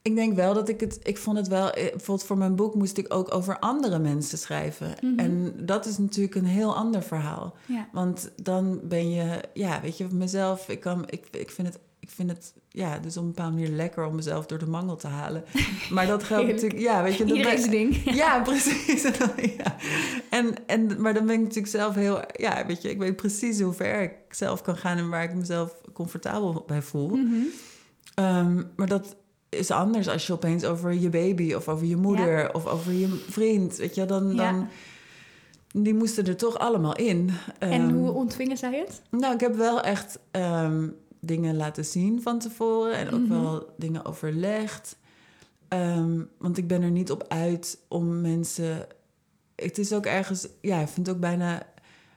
ik 0.03 0.15
denk 0.15 0.37
wel 0.37 0.55
dat 0.55 0.69
ik 0.69 0.81
het. 0.81 0.99
Ik 1.03 1.19
vond 1.19 1.37
het 1.37 1.49
wel. 1.49 1.71
Eh, 1.71 1.91
bijvoorbeeld 1.91 2.25
voor 2.25 2.39
mijn 2.39 2.57
boek 2.57 2.75
moest 2.75 2.99
ik 2.99 3.15
ook 3.15 3.35
over 3.35 3.59
andere 3.59 3.99
mensen 3.99 4.39
schrijven. 4.39 4.95
Mhm. 5.01 5.19
En 5.19 5.55
dat 5.67 5.87
is 5.87 5.99
natuurlijk 5.99 6.35
een 6.35 6.45
heel 6.45 6.77
ander 6.77 7.03
verhaal. 7.03 7.57
Ja. 7.67 7.89
Want 7.93 8.31
dan 8.43 8.81
ben 8.83 9.11
je. 9.11 9.41
Ja, 9.53 9.81
weet 9.81 9.97
je, 9.97 10.07
mezelf. 10.13 10.69
Ik, 10.69 10.81
kan, 10.81 11.05
ik, 11.07 11.27
ik 11.31 11.51
vind 11.51 11.69
het. 11.69 11.79
Ik 12.01 12.11
vind 12.11 12.31
het, 12.31 12.55
ja, 12.79 12.99
dus 12.99 13.17
op 13.17 13.23
een 13.23 13.29
bepaalde 13.29 13.57
manier 13.57 13.71
lekker 13.71 14.05
om 14.05 14.15
mezelf 14.15 14.47
door 14.47 14.59
de 14.59 14.67
mangel 14.67 14.97
te 14.97 15.07
halen. 15.07 15.45
Maar 15.95 16.07
dat 16.07 16.23
geldt 16.23 16.49
natuurlijk, 16.49 16.81
ja, 16.81 17.03
weet 17.03 17.17
je. 17.17 17.25
Iedereen's 17.25 17.69
ding. 17.69 18.03
Ja, 18.23 18.41
precies. 18.41 19.03
ja. 19.59 19.77
En, 20.31 20.55
en, 20.67 21.01
maar 21.01 21.15
dan 21.15 21.27
ben 21.27 21.35
ik 21.35 21.41
natuurlijk 21.41 21.67
zelf 21.67 21.95
heel, 21.95 22.21
ja, 22.33 22.67
weet 22.67 22.83
je, 22.83 22.91
ik 22.91 22.99
weet 22.99 23.17
precies 23.17 23.61
hoe 23.61 23.73
ver 23.73 24.03
ik 24.03 24.13
zelf 24.31 24.63
kan 24.63 24.77
gaan 24.77 24.99
en 24.99 25.09
waar 25.09 25.23
ik 25.23 25.35
mezelf 25.35 25.75
comfortabel 25.93 26.65
bij 26.67 26.83
voel. 26.83 27.09
Mhm. 27.09 27.35
Ehm, 28.15 28.63
maar 28.77 28.89
dat, 28.89 29.17
is 29.49 29.71
anders 29.71 30.09
als 30.09 30.27
je 30.27 30.33
opeens 30.33 30.65
over 30.65 30.93
je 30.93 31.09
baby 31.09 31.55
of 31.55 31.69
over 31.69 31.87
je 31.87 31.97
moeder 31.97 32.55
of 32.55 32.67
over 32.67 32.93
je 32.93 33.25
vriend, 33.29 33.77
weet 33.77 33.95
je, 33.95 34.05
dan, 34.05 34.37
dan 34.37 34.69
die 35.73 35.95
moesten 35.95 36.27
er 36.27 36.37
toch 36.37 36.59
allemaal 36.59 36.97
in. 36.97 37.31
En 37.59 37.71
ehm, 37.71 37.93
hoe 37.93 38.11
ontvingen 38.11 38.57
zij 38.57 38.79
het? 38.79 39.03
Nou, 39.11 39.35
ik 39.35 39.41
heb 39.41 39.55
wel 39.57 39.81
echt 39.81 40.19
ehm, 40.31 40.89
dingen 41.21 41.57
laten 41.57 41.85
zien 41.85 42.23
van 42.23 42.39
tevoren 42.39 42.97
en 42.97 43.11
ook 43.11 43.21
mhm. 43.21 43.43
wel 43.43 43.75
dingen 43.77 44.05
overlegd. 44.05 44.97
Ehm, 45.69 46.21
want 46.39 46.59
ik 46.59 46.67
ben 46.67 46.83
er 46.83 46.91
niet 46.91 47.11
op 47.11 47.25
uit 47.29 47.79
om 47.89 48.21
mensen. 48.21 48.87
Het 49.57 49.79
is 49.79 49.93
ook 49.93 50.07
ergens, 50.07 50.49
ja, 50.61 50.81
ik 50.81 50.89
vind 50.89 51.07
het 51.07 51.15
ook 51.15 51.23
bijna. 51.23 51.67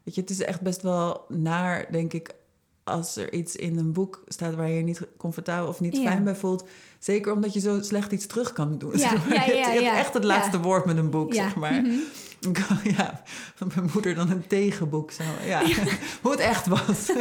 Weet 0.03 0.15
je, 0.15 0.21
het 0.21 0.29
is 0.29 0.41
echt 0.41 0.61
best 0.61 0.81
wel 0.81 1.25
naar, 1.27 1.91
denk 1.91 2.13
ik, 2.13 2.35
als 2.83 3.15
er 3.15 3.33
iets 3.33 3.55
in 3.55 3.77
een 3.77 3.93
boek 3.93 4.23
staat 4.27 4.55
waar 4.55 4.69
je 4.69 4.75
je 4.75 4.83
niet 4.83 5.07
comfortabel 5.17 5.67
of 5.67 5.79
niet 5.79 5.97
fijn 5.97 6.23
bij 6.23 6.35
voelt. 6.35 6.65
Zeker 6.99 7.33
omdat 7.33 7.53
je 7.53 7.59
zo 7.59 7.81
slecht 7.81 8.11
iets 8.11 8.25
terug 8.25 8.53
kan 8.53 8.77
doen. 8.77 8.97
Ja, 8.97 9.13
ja, 9.29 9.45
ja, 9.45 9.71
je 9.71 9.81
hebt 9.81 9.97
echt 9.97 10.13
het 10.13 10.23
laatste 10.23 10.59
woord 10.59 10.85
met 10.85 10.97
een 10.97 11.09
boek, 11.09 11.33
zeg 11.33 11.55
maar. 11.55 11.81
Mhm. 11.81 11.99
Ja, 12.97 13.21
van 13.55 13.71
mijn 13.75 13.89
moeder 13.93 14.15
dan 14.15 14.29
een 14.29 14.47
tegenboek. 14.47 15.11
Zo. 15.11 15.23
Ja, 15.45 15.61
hoe 16.21 16.31
het 16.31 16.39
echt 16.39 16.67
was. 16.67 17.11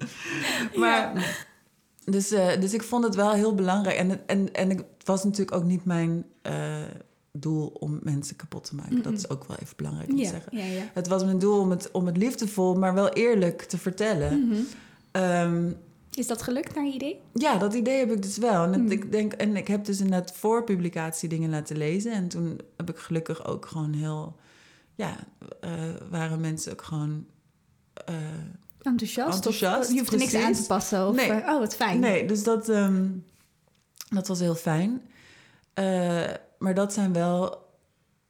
maar, 0.74 1.34
dus, 2.04 2.32
uh, 2.32 2.60
dus 2.60 2.74
ik 2.74 2.82
vond 2.82 3.04
het 3.04 3.14
wel 3.14 3.32
heel 3.32 3.54
belangrijk. 3.54 3.96
En, 3.96 4.26
en, 4.26 4.52
en 4.52 4.68
het 4.68 4.84
was 5.04 5.24
natuurlijk 5.24 5.56
ook 5.56 5.64
niet 5.64 5.84
mijn... 5.84 6.24
Uh, 6.42 6.76
doel 7.32 7.66
om 7.66 7.98
mensen 8.02 8.36
kapot 8.36 8.64
te 8.64 8.74
maken. 8.74 9.02
Dat 9.02 9.12
is 9.12 9.28
ook 9.28 9.44
wel 9.44 9.56
even 9.56 9.76
belangrijk 9.76 10.10
om 10.10 10.16
te 10.16 10.24
zeggen. 10.24 10.52
Het 10.92 11.08
was 11.08 11.24
mijn 11.24 11.38
doel 11.38 11.60
om 11.60 11.70
het, 11.70 11.90
om 11.90 12.06
het 12.06 12.16
liefdevol, 12.16 12.74
maar 12.74 12.94
wel 12.94 13.08
eerlijk 13.08 13.62
te 13.62 13.78
vertellen. 13.78 14.46
Mhm. 14.46 14.60
Ehm, 15.10 15.72
is 16.14 16.26
dat 16.26 16.42
gelukt 16.42 16.74
naar 16.74 16.84
je 16.84 16.92
idee? 16.92 17.20
Ja, 17.32 17.58
dat 17.58 17.74
idee 17.74 17.98
heb 17.98 18.10
ik 18.10 18.22
dus 18.22 18.36
wel. 18.36 18.64
En, 18.64 18.74
Hmm. 18.74 18.90
ik 18.90 19.12
denk, 19.12 19.32
en 19.32 19.56
ik 19.56 19.68
heb 19.68 19.84
dus 19.84 20.00
inderdaad 20.00 20.32
voor 20.32 20.64
publicatie 20.64 21.28
dingen 21.28 21.50
laten 21.50 21.76
lezen. 21.76 22.12
En 22.12 22.28
toen 22.28 22.60
heb 22.76 22.90
ik 22.90 22.98
gelukkig 22.98 23.46
ook 23.46 23.66
gewoon 23.66 23.92
heel... 23.92 24.36
Ja, 25.00 25.16
uh, 25.64 25.70
waren 26.10 26.40
mensen 26.40 26.72
ook 26.72 26.82
gewoon... 26.82 27.26
Uh, 28.10 28.16
enthousiast? 28.82 29.34
enthousiast 29.34 29.88
of, 29.88 29.94
je 29.94 29.98
hoeft 29.98 30.12
er 30.12 30.18
niks 30.18 30.34
aan 30.34 30.52
te 30.52 30.66
passen? 30.66 31.08
Of, 31.08 31.14
nee. 31.14 31.30
oh, 31.30 31.58
wat 31.58 31.74
fijn. 31.74 32.00
Nee, 32.00 32.26
dus 32.26 32.42
dat, 32.42 32.68
um, 32.68 33.24
dat 34.08 34.28
was 34.28 34.40
heel 34.40 34.54
fijn. 34.54 35.02
Uh, 35.74 36.24
maar 36.58 36.74
dat 36.74 36.92
zijn 36.92 37.12
wel... 37.12 37.68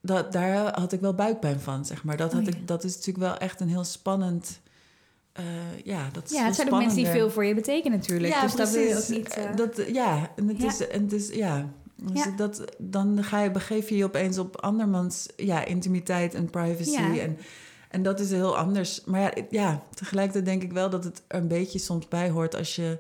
Dat, 0.03 0.33
daar 0.33 0.79
had 0.81 0.93
ik 0.93 1.01
wel 1.01 1.15
buikpijn 1.15 1.61
van, 1.61 1.85
zeg 1.85 2.05
maar. 2.05 2.17
Dat, 2.17 2.33
had 2.33 2.41
oh, 2.41 2.49
ja. 2.49 2.57
ik, 2.57 2.69
dat 2.69 2.85
is 2.85 2.95
natuurlijk 2.95 3.27
wel 3.27 3.37
echt 3.37 3.61
een 3.61 3.69
heel 3.69 3.85
spannend 3.85 4.61
uh, 5.39 5.85
ja, 5.85 6.09
dat 6.13 6.25
is 6.25 6.31
ja, 6.31 6.45
het 6.45 6.55
zijn 6.55 6.73
ook 6.73 6.79
mensen 6.79 6.97
die 6.97 7.07
veel 7.07 7.31
voor 7.31 7.45
je 7.45 7.55
betekenen 7.55 7.99
natuurlijk. 7.99 8.33
Ja, 8.33 8.43
dus 8.43 8.55
precies. 8.55 8.75
dat 8.75 8.83
wil 8.83 8.89
je 8.89 9.03
ook 9.03 9.09
niet... 9.09 9.39
Uh... 9.39 9.57
Dat, 9.57 9.95
ja, 9.95 10.31
en 10.37 10.49
het 10.49 10.61
ja. 10.61 10.67
is... 10.67 10.87
En 10.87 11.03
het 11.03 11.13
is 11.13 11.29
ja. 11.29 11.69
Dus 12.03 12.25
Ja. 12.25 12.31
dat, 12.37 12.65
dan 12.79 13.25
ga 13.25 13.43
je, 13.43 13.51
begeef 13.51 13.89
je 13.89 13.97
je 13.97 14.05
opeens 14.05 14.39
op 14.39 14.57
andermans 14.57 15.27
ja, 15.37 15.65
intimiteit 15.65 16.35
en 16.35 16.51
privacy. 16.51 16.91
Ja. 16.91 17.19
En, 17.19 17.39
en 17.91 18.03
dat 18.03 18.21
is 18.21 18.31
heel 18.31 18.57
anders. 18.57 19.03
Maar 19.05 19.21
ja, 19.21 19.33
ja, 19.51 19.83
tegelijkertijd 19.95 20.45
denk 20.45 20.63
ik 20.63 20.73
wel 20.73 20.91
dat 20.91 21.05
het 21.05 21.23
er 21.27 21.39
een 21.39 21.49
beetje 21.49 21.79
soms 21.79 22.09
bij 22.09 22.31
hoort 22.31 22.57
als 22.57 22.77
je 22.77 22.99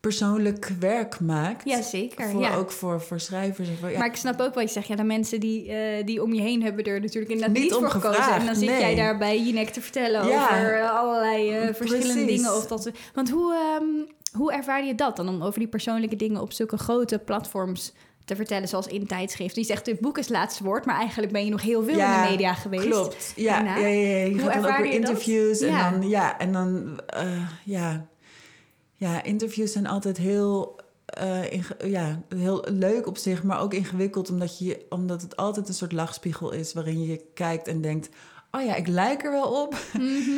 persoonlijk 0.00 0.70
werk 0.80 1.20
maakt. 1.20 1.64
Ja, 1.64 1.82
zeker. 1.82 2.30
Voor, 2.30 2.40
ja. 2.40 2.54
Ook 2.56 2.70
voor, 2.70 3.00
voor 3.00 3.20
schrijvers. 3.20 3.68
En 3.68 3.76
voor, 3.80 3.90
ja. 3.90 3.98
Maar 3.98 4.06
ik 4.06 4.16
snap 4.16 4.40
ook 4.40 4.54
wat 4.54 4.62
je 4.64 4.68
zegt. 4.70 4.86
Ja, 4.86 4.96
de 4.96 5.02
mensen 5.04 5.40
die, 5.40 5.72
eh, 5.72 6.06
die 6.06 6.22
om 6.22 6.32
je 6.34 6.40
heen 6.40 6.62
hebben 6.62 6.84
er 6.84 7.00
natuurlijk 7.00 7.32
inderdaad 7.32 7.54
Niet 7.56 7.62
niet, 7.62 7.74
om 7.74 7.80
voor 7.80 7.90
gekozen. 7.90 8.32
En 8.32 8.46
dan 8.46 8.54
zit 8.54 8.68
jij 8.68 8.94
daar 8.94 9.18
bij 9.18 9.42
Jinek 9.42 9.68
te 9.68 9.80
vertellen 9.80 10.26
Ja. 10.26 10.44
over 10.44 10.80
eh, 10.80 10.90
allerlei 10.90 11.50
eh, 11.50 11.74
verschillende 11.74 12.12
Precies. 12.12 12.36
dingen. 12.36 12.56
Of 12.56 12.66
dat, 12.66 12.90
want 13.14 13.30
hoe, 13.30 13.54
ehm, 13.54 14.12
hoe 14.36 14.52
ervaar 14.52 14.84
je 14.84 14.94
dat 14.94 15.16
dan 15.16 15.28
om 15.28 15.42
over 15.42 15.58
die 15.58 15.68
persoonlijke 15.68 16.16
dingen 16.16 16.40
op 16.40 16.52
zulke 16.52 16.76
grote 16.76 17.18
platforms 17.18 17.92
te 18.24 18.36
vertellen, 18.36 18.68
zoals 18.68 18.86
in 18.86 19.06
tijdschrift? 19.06 19.54
Die 19.54 19.64
zegt, 19.64 19.86
het 19.86 20.00
boek 20.00 20.18
is 20.18 20.28
laatste 20.28 20.64
woord, 20.64 20.84
maar 20.84 20.96
eigenlijk 20.98 21.32
ben 21.32 21.44
je 21.44 21.50
nog 21.50 21.62
heel 21.62 21.84
veel 21.84 21.96
Ja, 21.96 22.16
in 22.16 22.22
de 22.24 22.30
media 22.30 22.54
geweest. 22.54 22.86
Klopt. 22.86 23.32
Ja, 23.36 23.60
ja, 23.64 23.76
ja, 23.76 23.86
ja. 23.86 24.24
Je 24.24 24.30
Hoe 24.30 24.40
gaat 24.40 24.48
dan 24.52 24.58
ook 24.58 24.64
ervaar 24.64 24.82
weer 24.82 24.92
je 24.92 25.00
dat? 25.00 25.08
interviews. 25.08 25.60
En 25.60 25.68
Ja. 25.68 25.90
dan, 25.90 26.08
ja, 26.08 26.38
en 26.38 26.52
dan, 26.52 27.00
eh, 27.06 27.48
ja. 27.64 28.06
Ja, 28.96 29.22
interviews 29.22 29.72
zijn 29.72 29.86
altijd 29.86 30.16
heel, 30.16 30.80
eh, 31.06 31.52
inge- 31.52 31.76
ja, 31.88 32.22
heel 32.28 32.64
leuk 32.70 33.06
op 33.06 33.16
zich, 33.18 33.42
maar 33.42 33.60
ook 33.60 33.74
ingewikkeld, 33.74 34.30
omdat, 34.30 34.58
je, 34.58 34.86
omdat 34.88 35.22
het 35.22 35.36
altijd 35.36 35.68
een 35.68 35.74
soort 35.74 35.92
lachspiegel 35.92 36.52
is 36.52 36.72
waarin 36.72 37.02
je 37.02 37.24
kijkt 37.34 37.68
en 37.68 37.80
denkt. 37.80 38.08
Oh 38.50 38.62
ja, 38.64 38.74
ik 38.74 38.86
lijk 38.86 39.24
er 39.24 39.30
wel 39.30 39.62
op. 39.62 39.76
Mhm. 39.92 40.30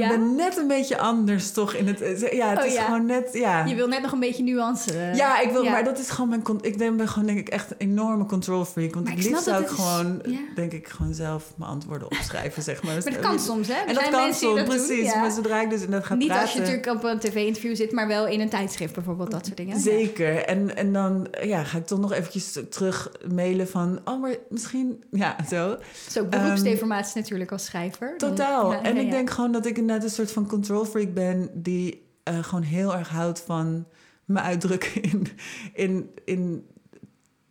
Maar 0.00 0.02
ja? 0.02 0.10
ik 0.12 0.18
ben 0.18 0.34
net 0.34 0.56
een 0.56 0.68
beetje 0.68 0.98
anders 0.98 1.50
toch 1.52 1.74
in 1.74 1.86
het... 1.86 2.28
Ja, 2.32 2.48
het 2.50 2.58
Oh, 2.58 2.64
is 2.64 2.72
ja. 2.74 2.84
gewoon 2.84 3.06
net... 3.06 3.28
Ja. 3.32 3.64
Je 3.64 3.74
wil 3.74 3.88
net 3.88 4.02
nog 4.02 4.12
een 4.12 4.20
beetje 4.20 4.42
nuance. 4.42 4.92
eh. 4.98 5.14
Ja, 5.14 5.40
ik 5.40 5.50
wil, 5.50 5.64
maar 5.64 5.84
dat 5.84 5.98
is 5.98 6.10
gewoon 6.10 6.28
mijn. 6.28 6.42
Ik 6.60 6.78
denk, 6.78 6.96
ben 6.96 7.08
gewoon 7.08 7.26
denk 7.26 7.38
ik 7.38 7.48
echt 7.48 7.70
een 7.70 7.76
enorme 7.78 8.26
control 8.26 8.64
freak. 8.64 8.94
Want 8.94 9.04
Maar 9.06 9.14
het 9.14 9.24
ik 9.24 9.30
liefst 9.30 9.44
zou 9.44 9.60
dat 9.62 9.70
ik 9.70 9.76
is- 9.78 9.84
gewoon, 9.84 10.22
denk 10.54 10.72
ik, 10.72 10.88
gewoon 10.88 11.14
zelf 11.14 11.52
mijn 11.56 11.70
antwoorden 11.70 12.06
opschrijven, 12.10 12.62
zeg 12.62 12.82
maar. 12.82 12.92
Maar 13.04 13.12
dat 13.12 13.20
kan 13.20 13.38
soms, 13.40 13.68
hè? 13.68 13.74
Er 13.74 13.86
En 13.88 13.94
dat 13.94 14.08
kan 14.08 14.34
soms, 14.34 14.56
dat 14.56 14.64
precies. 14.68 15.14
Maar 15.14 15.30
zodra 15.30 15.60
ik 15.62 15.70
dus 15.70 15.80
inderdaad 15.82 16.06
ga 16.08 16.14
Niet 16.14 16.26
praten... 16.26 16.44
als 16.44 16.52
je 16.54 16.60
natuurlijk 16.60 16.86
op 16.86 17.04
een 17.04 17.18
tv-interview 17.18 17.76
zit, 17.76 17.92
maar 17.92 18.06
wel 18.06 18.26
in 18.26 18.40
een 18.40 18.48
tijdschrift 18.48 18.94
bijvoorbeeld, 18.94 19.30
dat 19.30 19.44
soort 19.44 19.56
dingen. 19.56 19.80
Zeker. 19.80 20.36
En, 20.44 20.76
en 20.76 20.92
dan 20.92 21.26
ja, 21.42 21.64
ga 21.64 21.78
ik 21.78 21.86
toch 21.86 21.98
nog 22.00 22.12
eventjes 22.12 22.58
terug 22.70 23.10
mailen 23.32 23.68
van... 23.68 24.00
Oh, 24.04 24.20
maar 24.20 24.34
misschien... 24.48 25.04
Ja, 25.10 25.36
zo. 25.50 25.76
Zo 26.10 26.24
beroepsdeformatie 26.24 27.20
natuurlijk 27.20 27.52
als 27.52 27.64
schrijver. 27.64 28.14
Totaal. 28.16 28.72
en 28.82 28.96
ik 28.96 29.10
denk 29.10 29.30
gewoon 29.30 29.52
dat 29.52 29.66
ik 29.66 29.76
net 29.84 30.02
een 30.02 30.10
soort 30.10 30.32
van 30.32 30.46
control 30.46 30.84
freak 30.84 31.14
ben... 31.14 31.50
die 31.54 32.06
eh, 32.22 32.42
gewoon 32.44 32.62
heel 32.64 32.94
erg 32.96 33.08
houdt 33.08 33.40
van 33.40 33.86
me 34.24 34.40
uitdrukken 34.40 35.02
in, 35.02 35.28
in, 35.74 36.10
in 36.24 36.66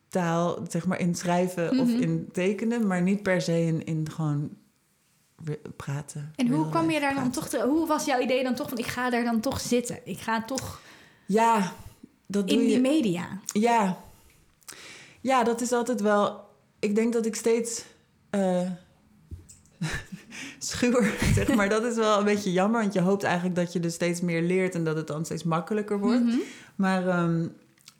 taal, 0.10 0.60
zeg 0.68 0.86
maar 0.86 1.00
in 1.00 1.16
schrijven 1.16 1.70
of 1.80 1.88
Mhm. 1.88 2.02
in 2.02 2.30
tekenen... 2.32 2.88
maar 2.88 3.02
niet 3.02 3.24
per 3.24 3.42
se 3.42 3.62
in, 3.66 3.86
in 3.86 4.10
gewoon 4.12 4.50
praten. 5.76 6.32
En 6.36 6.48
hoe 6.48 6.70
kwam 6.70 6.90
je 6.92 7.00
daar 7.00 7.14
dan 7.16 7.32
toch... 7.32 7.48
Te, 7.50 7.62
hoe 7.62 7.88
was 7.88 8.06
jouw 8.06 8.20
idee 8.20 8.44
dan 8.44 8.56
toch 8.56 8.70
van, 8.70 8.78
ik 8.78 8.86
ga 8.86 9.10
daar 9.10 9.24
dan 9.24 9.40
toch 9.40 9.60
zitten? 9.60 10.00
Ik 10.04 10.20
ga 10.20 10.44
toch 10.44 10.82
Ja, 11.26 11.74
dat 12.28 12.48
doe 12.48 12.58
in 12.58 12.64
je... 12.64 12.70
die 12.70 12.82
media. 12.82 13.40
Ja. 13.46 13.98
Ja, 15.22 15.44
dat 15.44 15.62
is 15.62 15.72
altijd 15.72 16.02
wel... 16.02 16.42
Ik 16.80 16.96
denk 16.96 17.14
dat 17.14 17.26
ik 17.26 17.36
steeds... 17.36 17.86
eh 18.30 18.70
schuwer, 20.58 21.14
zeg 21.36 21.56
maar. 21.56 21.70
Dat 21.76 21.84
is 21.84 21.96
wel 21.96 22.18
een 22.18 22.26
beetje 22.26 22.52
jammer, 22.52 22.82
want 22.82 22.94
je 22.94 23.02
hoopt 23.02 23.24
eigenlijk 23.24 23.56
dat 23.56 23.74
je 23.74 23.80
dus 23.80 23.94
steeds 23.94 24.22
meer 24.22 24.42
leert... 24.42 24.76
en 24.76 24.84
dat 24.84 24.96
het 24.96 25.08
dan 25.08 25.26
steeds 25.26 25.44
makkelijker 25.44 26.00
wordt. 26.00 26.24
Mhm. 26.24 26.38
Maar, 26.76 27.08
ehm, 27.08 27.48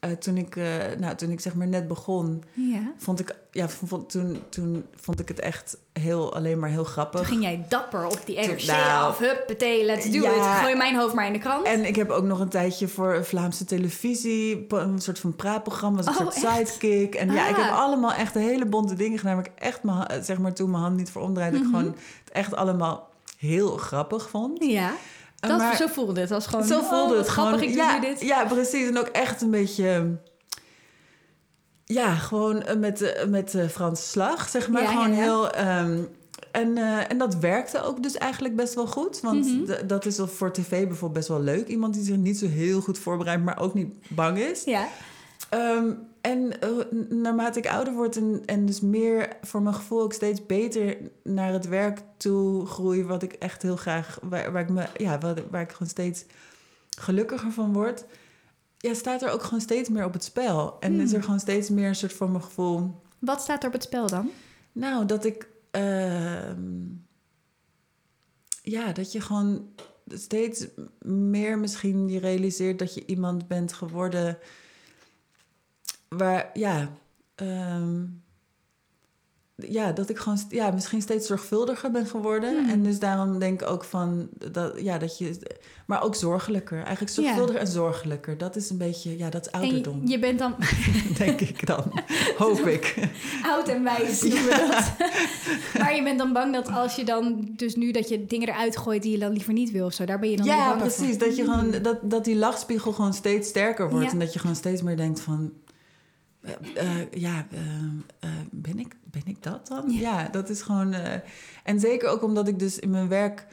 uh, 0.06 0.12
toen, 0.12 0.38
ik, 0.38 0.56
uh, 0.56 0.66
nou, 0.98 1.16
toen 1.16 1.30
ik 1.30 1.40
zeg 1.40 1.54
maar 1.54 1.68
net 1.68 1.88
begon, 1.88 2.44
ja. 2.54 2.94
vond 2.98 3.20
ik, 3.20 3.36
ja, 3.52 3.70
vond, 3.70 4.10
toen, 4.10 4.42
toen 4.50 4.86
vond 4.96 5.20
ik 5.20 5.28
het 5.28 5.40
echt 5.40 5.78
heel, 5.94 6.36
alleen 6.36 6.60
maar 6.60 6.70
heel 6.70 6.84
grappig. 6.84 7.20
Toen 7.20 7.30
ging 7.30 7.42
jij 7.42 7.66
dapper 7.70 8.06
op 8.06 8.20
die 8.26 8.40
NRC 8.40 8.66
nou, 8.66 9.10
af, 9.10 9.18
huppatee, 9.18 9.86
let's 9.86 10.12
do 10.12 10.22
ja, 10.22 10.32
it. 10.32 10.62
Gooi 10.62 10.76
mijn 10.76 10.96
hoofd 10.96 11.14
maar 11.14 11.26
in 11.26 11.34
de 11.34 11.40
krant. 11.40 11.66
En 11.66 11.86
ik 11.86 11.96
heb 11.96 12.10
ook 12.10 12.24
nog 12.24 12.40
een 12.40 12.50
tijdje 12.50 12.88
voor 12.88 13.26
Vlaamse 13.26 13.66
televisie, 13.66 14.66
een 14.70 15.00
soort 15.00 15.20
van 15.20 15.36
praatprogramma, 15.36 16.00
een 16.00 16.08
oh, 16.08 16.16
soort 16.16 16.34
sidekick. 16.34 17.16
En 17.16 17.32
ja, 17.32 17.50
ik 17.50 17.56
heb 17.56 17.70
ah. 17.70 17.80
allemaal 17.80 18.14
echt 18.14 18.34
hele 18.34 18.66
bonte 18.66 18.96
dingen 18.96 19.18
gedaan, 19.18 19.36
waar 19.36 19.46
ik 19.46 19.62
echt, 19.62 19.84
mijn, 19.84 20.24
zeg 20.24 20.38
maar, 20.38 20.54
toen 20.54 20.70
mijn 20.70 20.84
hand 20.84 20.98
niet 20.98 21.10
voor 21.10 21.22
omdraaide, 21.22 21.58
ik 21.58 21.64
mhm. 21.64 21.72
gewoon 21.72 21.96
het 22.24 22.34
echt 22.34 22.56
allemaal 22.56 23.12
heel 23.38 23.78
grappig 23.78 24.30
vond. 24.30 24.64
Ja. 24.64 24.94
Dat, 25.48 25.58
maar, 25.58 25.76
zo 25.76 25.88
voelde 25.88 26.22
het. 26.22 26.32
als 26.32 26.48
gewoon, 26.48 26.66
zo 26.66 26.82
voelde 26.82 27.14
oh, 27.14 27.20
het 27.20 27.28
grappig, 27.28 27.60
gewoon, 27.60 27.70
ik 27.70 27.76
ja, 27.76 28.00
dit. 28.00 28.22
Ja, 28.22 28.46
precies. 28.46 28.88
En 28.88 28.98
ook 28.98 29.08
echt 29.08 29.42
een 29.42 29.52
beetje... 29.52 30.18
Ja, 31.86 32.16
gewoon 32.16 32.64
met, 32.78 33.26
met 33.30 33.52
de 33.52 33.70
Franse 33.70 34.04
slag, 34.04 34.50
zeg 34.50 34.70
maar. 34.70 34.88
gewoon 34.88 35.12
heel... 35.12 35.60
Um, 35.60 36.10
en, 36.52 36.78
uh, 36.78 37.12
en 37.12 37.18
dat 37.18 37.36
werkte 37.36 37.84
ook 37.84 38.04
dus 38.04 38.18
eigenlijk 38.18 38.56
best 38.56 38.74
wel 38.74 38.88
goed. 38.88 39.20
Want 39.20 39.46
mm 39.46 39.66
-hmm. 39.66 39.88
dat 39.88 40.06
is 40.06 40.20
voor 40.24 40.52
tv 40.52 40.70
bijvoorbeeld 40.70 41.14
best 41.14 41.28
wel 41.28 41.42
leuk. 41.42 41.68
Iemand 41.68 41.94
die 41.94 42.04
zich 42.04 42.16
niet 42.16 42.38
zo 42.38 42.48
heel 42.48 42.82
goed 42.82 42.98
voorbereidt, 42.98 43.44
maar 43.44 43.60
ook 43.60 43.74
niet 43.74 43.94
bang 44.08 44.38
is. 44.38 44.64
Ja. 44.64 44.88
Um, 45.52 45.98
en 46.24 46.52
uh, 46.64 47.10
naarmate 47.10 47.60
ik 47.60 47.68
ouder 47.68 47.94
word 47.94 48.18
en, 48.18 48.42
en 48.46 48.66
dus 48.66 48.82
meer 48.82 49.38
voor 49.42 49.62
mijn 49.62 49.76
gevoel 49.76 50.02
ook 50.02 50.14
steeds 50.14 50.46
beter 50.46 50.98
naar 51.24 51.54
het 51.54 51.68
werk 51.68 52.02
toe 52.18 52.66
groei, 52.66 53.04
wat 53.04 53.24
ik 53.24 53.34
echt 53.34 53.62
heel 53.62 53.76
graag, 53.76 54.20
waar, 54.22 54.52
waar 54.52 54.62
ik 54.62 54.70
me, 54.70 54.86
ja, 54.98 55.18
waar, 55.18 55.50
waar 55.50 55.62
ik 55.62 55.72
gewoon 55.72 55.88
steeds 55.88 56.26
gelukkiger 56.98 57.52
van 57.52 57.74
word, 57.74 58.06
ja, 58.78 58.94
staat 58.94 59.22
er 59.22 59.32
ook 59.32 59.44
gewoon 59.44 59.62
steeds 59.62 59.90
meer 59.90 60.06
op 60.06 60.14
het 60.14 60.24
spel. 60.24 60.80
En 60.80 61.00
is 61.00 61.10
er 61.10 61.14
hmm. 61.14 61.24
gewoon 61.24 61.40
steeds 61.40 61.70
meer 61.70 61.88
een 61.88 61.96
soort 61.96 62.14
van 62.14 62.32
mijn 62.32 62.44
gevoel. 62.44 63.02
Wat 63.20 63.42
staat 63.42 63.62
er 63.62 63.68
op 63.68 63.74
het 63.74 63.84
spel 63.84 64.08
dan? 64.08 64.30
Nou, 64.72 65.06
dat 65.06 65.26
ik, 65.26 65.48
uh, 65.72 66.52
ja, 68.62 68.92
dat 68.94 69.12
je 69.12 69.22
gewoon 69.22 69.68
steeds 70.08 70.68
meer 71.06 71.60
misschien 71.60 72.10
je 72.10 72.20
realiseert 72.20 72.80
dat 72.80 72.94
je 72.94 73.06
iemand 73.06 73.48
bent 73.48 73.74
geworden 73.74 74.38
waar, 76.18 76.50
ja, 76.54 76.90
um, 77.36 78.24
ja, 79.56 79.92
dat 79.92 80.10
ik 80.10 80.18
gewoon 80.18 80.40
ja, 80.50 80.72
misschien 80.72 81.02
steeds 81.02 81.28
zorgvuldiger 81.28 81.92
ben 81.92 82.06
geworden. 82.06 82.58
Hmm. 82.58 82.70
En 82.70 82.84
dus 82.84 83.00
daarom 83.00 83.40
denk 83.40 83.62
ik 83.62 83.70
ook 83.70 83.84
van 83.84 84.30
dat, 84.52 84.82
ja, 84.82 84.98
dat 84.98 85.18
je. 85.18 85.40
Maar 85.86 86.04
ook 86.04 86.16
zorgelijker. 86.16 86.78
Eigenlijk 86.78 87.12
zorgvuldiger 87.12 87.62
en 87.62 87.68
zorgelijker. 87.68 88.38
Dat 88.38 88.56
is 88.56 88.70
een 88.70 88.78
beetje, 88.78 89.18
ja, 89.18 89.30
dat 89.30 89.46
is 89.46 89.52
ouderdom. 89.52 90.02
Je 90.08 90.20
bent 90.20 90.40
dan. 90.40 90.56
denk 91.18 91.42
ik 91.42 91.66
dan. 91.66 91.84
Hoop 92.38 92.60
ik. 92.60 92.96
Oud 93.44 93.68
en 93.68 93.84
wijs 93.84 94.22
noemen 94.22 94.44
we 94.44 94.68
dat. 94.72 95.10
maar 95.82 95.96
je 95.96 96.04
bent 96.04 96.18
dan 96.18 96.34
bang 96.34 96.54
dat 96.54 96.72
als 96.72 96.96
je 96.96 97.06
dan, 97.06 97.50
dus 97.56 97.76
nu 97.76 97.92
dat 97.92 98.10
je 98.10 98.26
dingen 98.26 98.48
eruit 98.48 98.78
gooit 98.78 99.02
die 99.02 99.12
je 99.12 99.20
dan 99.20 99.32
liever 99.32 99.54
niet 99.54 99.72
wil 99.72 99.86
of 99.86 99.94
zo, 99.94 100.06
daar 100.06 100.20
ben 100.20 100.30
je 100.30 100.38
dan 100.38 100.46
Ja, 100.46 100.74
precies. 100.74 101.18
Dat 101.18 101.36
je 101.36 101.44
gewoon, 101.44 101.72
dat, 101.82 101.98
dat 102.02 102.26
die 102.26 102.36
lachspiegel 102.36 102.92
gewoon 102.92 103.14
steeds 103.14 103.50
sterker 103.50 103.90
wordt. 103.90 104.12
En 104.12 104.20
dat 104.20 104.34
je 104.34 104.40
gewoon 104.40 104.56
steeds 104.56 104.82
meer 104.82 104.98
denkt 104.98 105.20
van 105.20 105.52
uh, 106.44 107.12
ja, 107.12 107.48
uh, 107.54 108.30
ben, 108.52 108.80
ik, 108.80 108.96
ben 109.04 109.22
ik 109.26 109.44
dat 109.44 109.68
dan? 109.68 109.92
Ja, 109.92 110.28
dat 110.28 110.50
is 110.50 110.62
gewoon. 110.62 110.94
en 111.64 111.80
zeker 111.80 112.10
ook 112.10 112.24
omdat 112.24 112.48
ik 112.48 112.60
dus 112.60 112.80
in 112.80 112.90
mijn 112.90 113.08
werk 113.08 113.48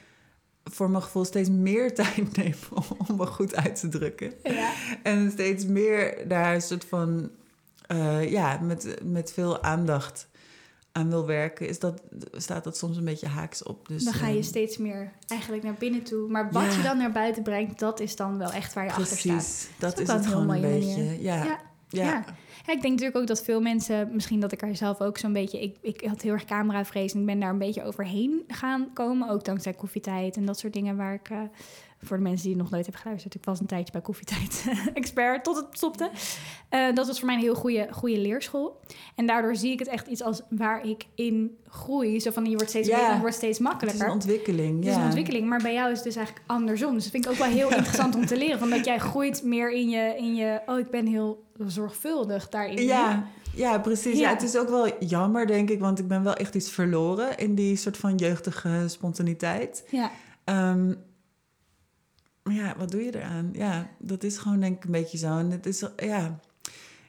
voor 0.64 0.90
mijn 0.90 1.02
gevoel 1.02 1.24
steeds 1.24 1.48
meer 1.48 1.94
tijd 1.94 2.36
neem 2.36 2.54
om, 3.08 3.16
me 3.16 3.26
goed 3.26 3.56
uit 3.56 3.80
te 3.80 3.88
drukken. 3.88 4.32
Ja. 4.42 4.72
En 5.02 5.30
steeds 5.30 5.66
meer 5.66 6.28
daar 6.28 6.54
een 6.54 6.62
soort 6.62 6.84
van. 6.84 7.30
ja, 8.28 8.58
met, 8.62 8.98
met 9.02 9.32
veel 9.32 9.62
aandacht 9.62 10.28
aan 10.92 11.08
wil 11.08 11.26
werken, 11.26 11.68
is 11.68 11.78
dat, 11.78 12.02
staat 12.32 12.64
dat 12.64 12.76
soms 12.76 12.96
een 12.96 13.04
beetje 13.04 13.26
haaks 13.26 13.62
op. 13.62 13.88
Dus, 13.88 14.04
dan 14.04 14.12
ga 14.12 14.26
je 14.28 14.42
steeds 14.42 14.78
meer 14.78 15.12
eigenlijk 15.26 15.62
naar 15.62 15.74
binnen 15.78 16.02
toe. 16.02 16.28
Maar 16.28 16.52
wat 16.52 16.74
je 16.74 16.82
dan 16.82 16.98
naar 16.98 17.12
buiten 17.12 17.42
brengt, 17.42 17.78
dat 17.78 18.00
is 18.00 18.16
dan 18.16 18.38
wel 18.38 18.52
echt 18.52 18.72
waar 18.72 18.84
je 18.84 18.90
achter 18.90 19.06
staat. 19.06 19.22
Precies, 19.22 19.68
dat, 19.78 20.00
is, 20.00 20.08
het 20.08 20.26
gewoon 20.26 20.50
een 20.50 20.60
beetje. 20.60 21.22
ja. 21.22 21.44
ja. 21.44 21.68
Ja, 21.92 22.24
ik 22.72 22.82
denk 22.82 22.92
natuurlijk 22.92 23.20
ook 23.20 23.26
dat 23.26 23.42
veel 23.42 23.60
mensen, 23.60 24.10
misschien 24.12 24.40
dat 24.40 24.52
ik 24.52 24.62
er 24.62 24.76
zelf 24.76 25.00
ook 25.00 25.18
zo'n 25.18 25.32
beetje, 25.32 25.60
ik, 25.60 25.76
ik 25.80 26.04
had 26.04 26.22
heel 26.22 26.32
erg 26.32 26.44
cameravrees 26.44 27.12
en 27.12 27.20
ik 27.20 27.26
ben 27.26 27.40
daar 27.40 27.50
een 27.50 27.58
beetje 27.58 27.84
overheen 27.84 28.44
gaan 28.48 28.92
komen. 28.92 29.28
Ook 29.28 29.44
dankzij 29.44 29.72
koffietijd 29.72 30.36
en 30.36 30.44
dat 30.44 30.58
soort 30.58 30.72
dingen 30.72 30.96
waar 30.96 31.14
ik, 31.14 31.30
uh, 31.30 31.38
voor 32.02 32.16
de 32.16 32.22
mensen 32.22 32.42
die 32.42 32.52
het 32.52 32.62
nog 32.62 32.70
nooit 32.70 32.84
hebben 32.84 33.02
geluisterd, 33.02 33.34
ik 33.34 33.44
was 33.44 33.60
een 33.60 33.66
tijdje 33.66 33.92
bij 33.92 34.00
koffietijd 34.00 34.64
expert 34.94 35.44
tot 35.44 35.56
het 35.56 35.66
stopte. 35.70 36.10
Uh, 36.70 36.94
dat 36.94 37.06
was 37.06 37.18
voor 37.18 37.26
mij 37.26 37.34
een 37.34 37.42
heel 37.42 37.54
goede, 37.54 37.88
goede 37.90 38.18
leerschool. 38.18 38.80
En 39.14 39.26
daardoor 39.26 39.56
zie 39.56 39.72
ik 39.72 39.78
het 39.78 39.88
echt 39.88 40.06
iets 40.06 40.22
als 40.22 40.42
waar 40.48 40.86
ik 40.86 41.06
in 41.14 41.56
groei. 41.68 42.20
Zo 42.20 42.30
van 42.30 42.44
je 42.44 42.54
wordt 42.54 42.68
steeds 42.68 42.88
beter, 42.88 43.14
je 43.14 43.20
wordt 43.20 43.34
steeds 43.34 43.58
makkelijker. 43.58 44.06
Het 44.06 44.08
is 44.08 44.14
een 44.14 44.20
ontwikkeling. 44.30 44.78
Het 44.78 44.92
is 44.92 44.96
een 44.96 45.04
ontwikkeling, 45.04 45.48
maar 45.48 45.62
bij 45.62 45.72
jou 45.72 45.90
is 45.90 45.96
het 45.96 46.04
dus 46.04 46.16
eigenlijk 46.16 46.46
andersom. 46.46 46.94
Dus 46.94 47.02
dat 47.02 47.12
vind 47.12 47.24
ik 47.24 47.30
ook 47.30 47.36
wel 47.36 47.48
heel 47.48 47.70
interessant 47.76 48.14
om 48.14 48.26
te 48.26 48.36
leren. 48.36 48.58
Van 48.58 48.70
dat 48.70 48.84
jij 48.84 48.98
groeit 48.98 49.42
meer 49.42 49.72
in 49.72 49.88
je, 49.88 50.14
in 50.16 50.34
je, 50.34 50.60
oh 50.66 50.78
ik 50.78 50.90
ben 50.90 51.06
heel 51.06 51.44
zorgvuldig 51.66 52.48
daarin. 52.48 52.82
Ja, 52.82 53.26
ja 53.54 53.78
precies. 53.78 54.18
Ja. 54.18 54.30
het 54.30 54.42
is 54.42 54.56
ook 54.56 54.68
wel 54.68 54.88
jammer, 54.98 55.46
denk 55.46 55.70
ik, 55.70 55.80
want 55.80 55.98
ik 55.98 56.08
ben 56.08 56.22
wel 56.22 56.34
echt 56.34 56.54
iets 56.54 56.70
verloren 56.70 57.38
in 57.38 57.54
die 57.54 57.76
soort 57.76 57.96
van 57.96 58.14
jeugdige 58.14 58.84
spontaniteit. 58.86 59.84
Ja. 59.90 60.10
Um, 60.44 60.86
maar 60.86 60.96
ja, 62.52 62.74
wat 62.78 62.90
doe 62.90 63.04
je 63.04 63.16
eraan? 63.16 63.50
Ja, 63.52 63.90
dat 63.98 64.22
is 64.22 64.38
gewoon 64.38 64.60
denk 64.60 64.76
ik 64.76 64.84
een 64.84 64.90
beetje 64.90 65.18
zo. 65.18 65.38
En 65.38 65.50
het 65.50 65.66
is, 65.66 65.84
ja, 65.96 66.40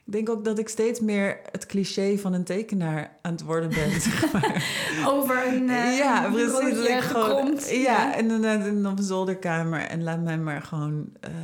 ik 0.04 0.12
denk 0.12 0.28
ook 0.28 0.44
dat 0.44 0.58
ik 0.58 0.68
steeds 0.68 1.00
meer 1.00 1.40
het 1.50 1.66
cliché 1.66 2.18
van 2.18 2.32
een 2.32 2.44
tekenaar 2.44 3.18
aan 3.22 3.32
het 3.32 3.42
worden 3.42 3.68
ben, 3.68 4.00
zeg 4.10 4.32
maar. 4.32 4.64
Over 5.12 5.46
een 5.46 5.62
uh, 5.62 5.96
Ja, 5.96 6.30
precies. 6.30 6.88
Ik 6.88 7.00
gewoon, 7.00 7.58
ja, 7.68 8.16
en 8.16 8.28
dan 8.28 8.86
op 8.86 8.98
een 8.98 9.04
zolderkamer 9.04 9.80
en 9.80 10.02
laat 10.02 10.20
mij 10.20 10.38
maar 10.38 10.62
gewoon 10.62 10.92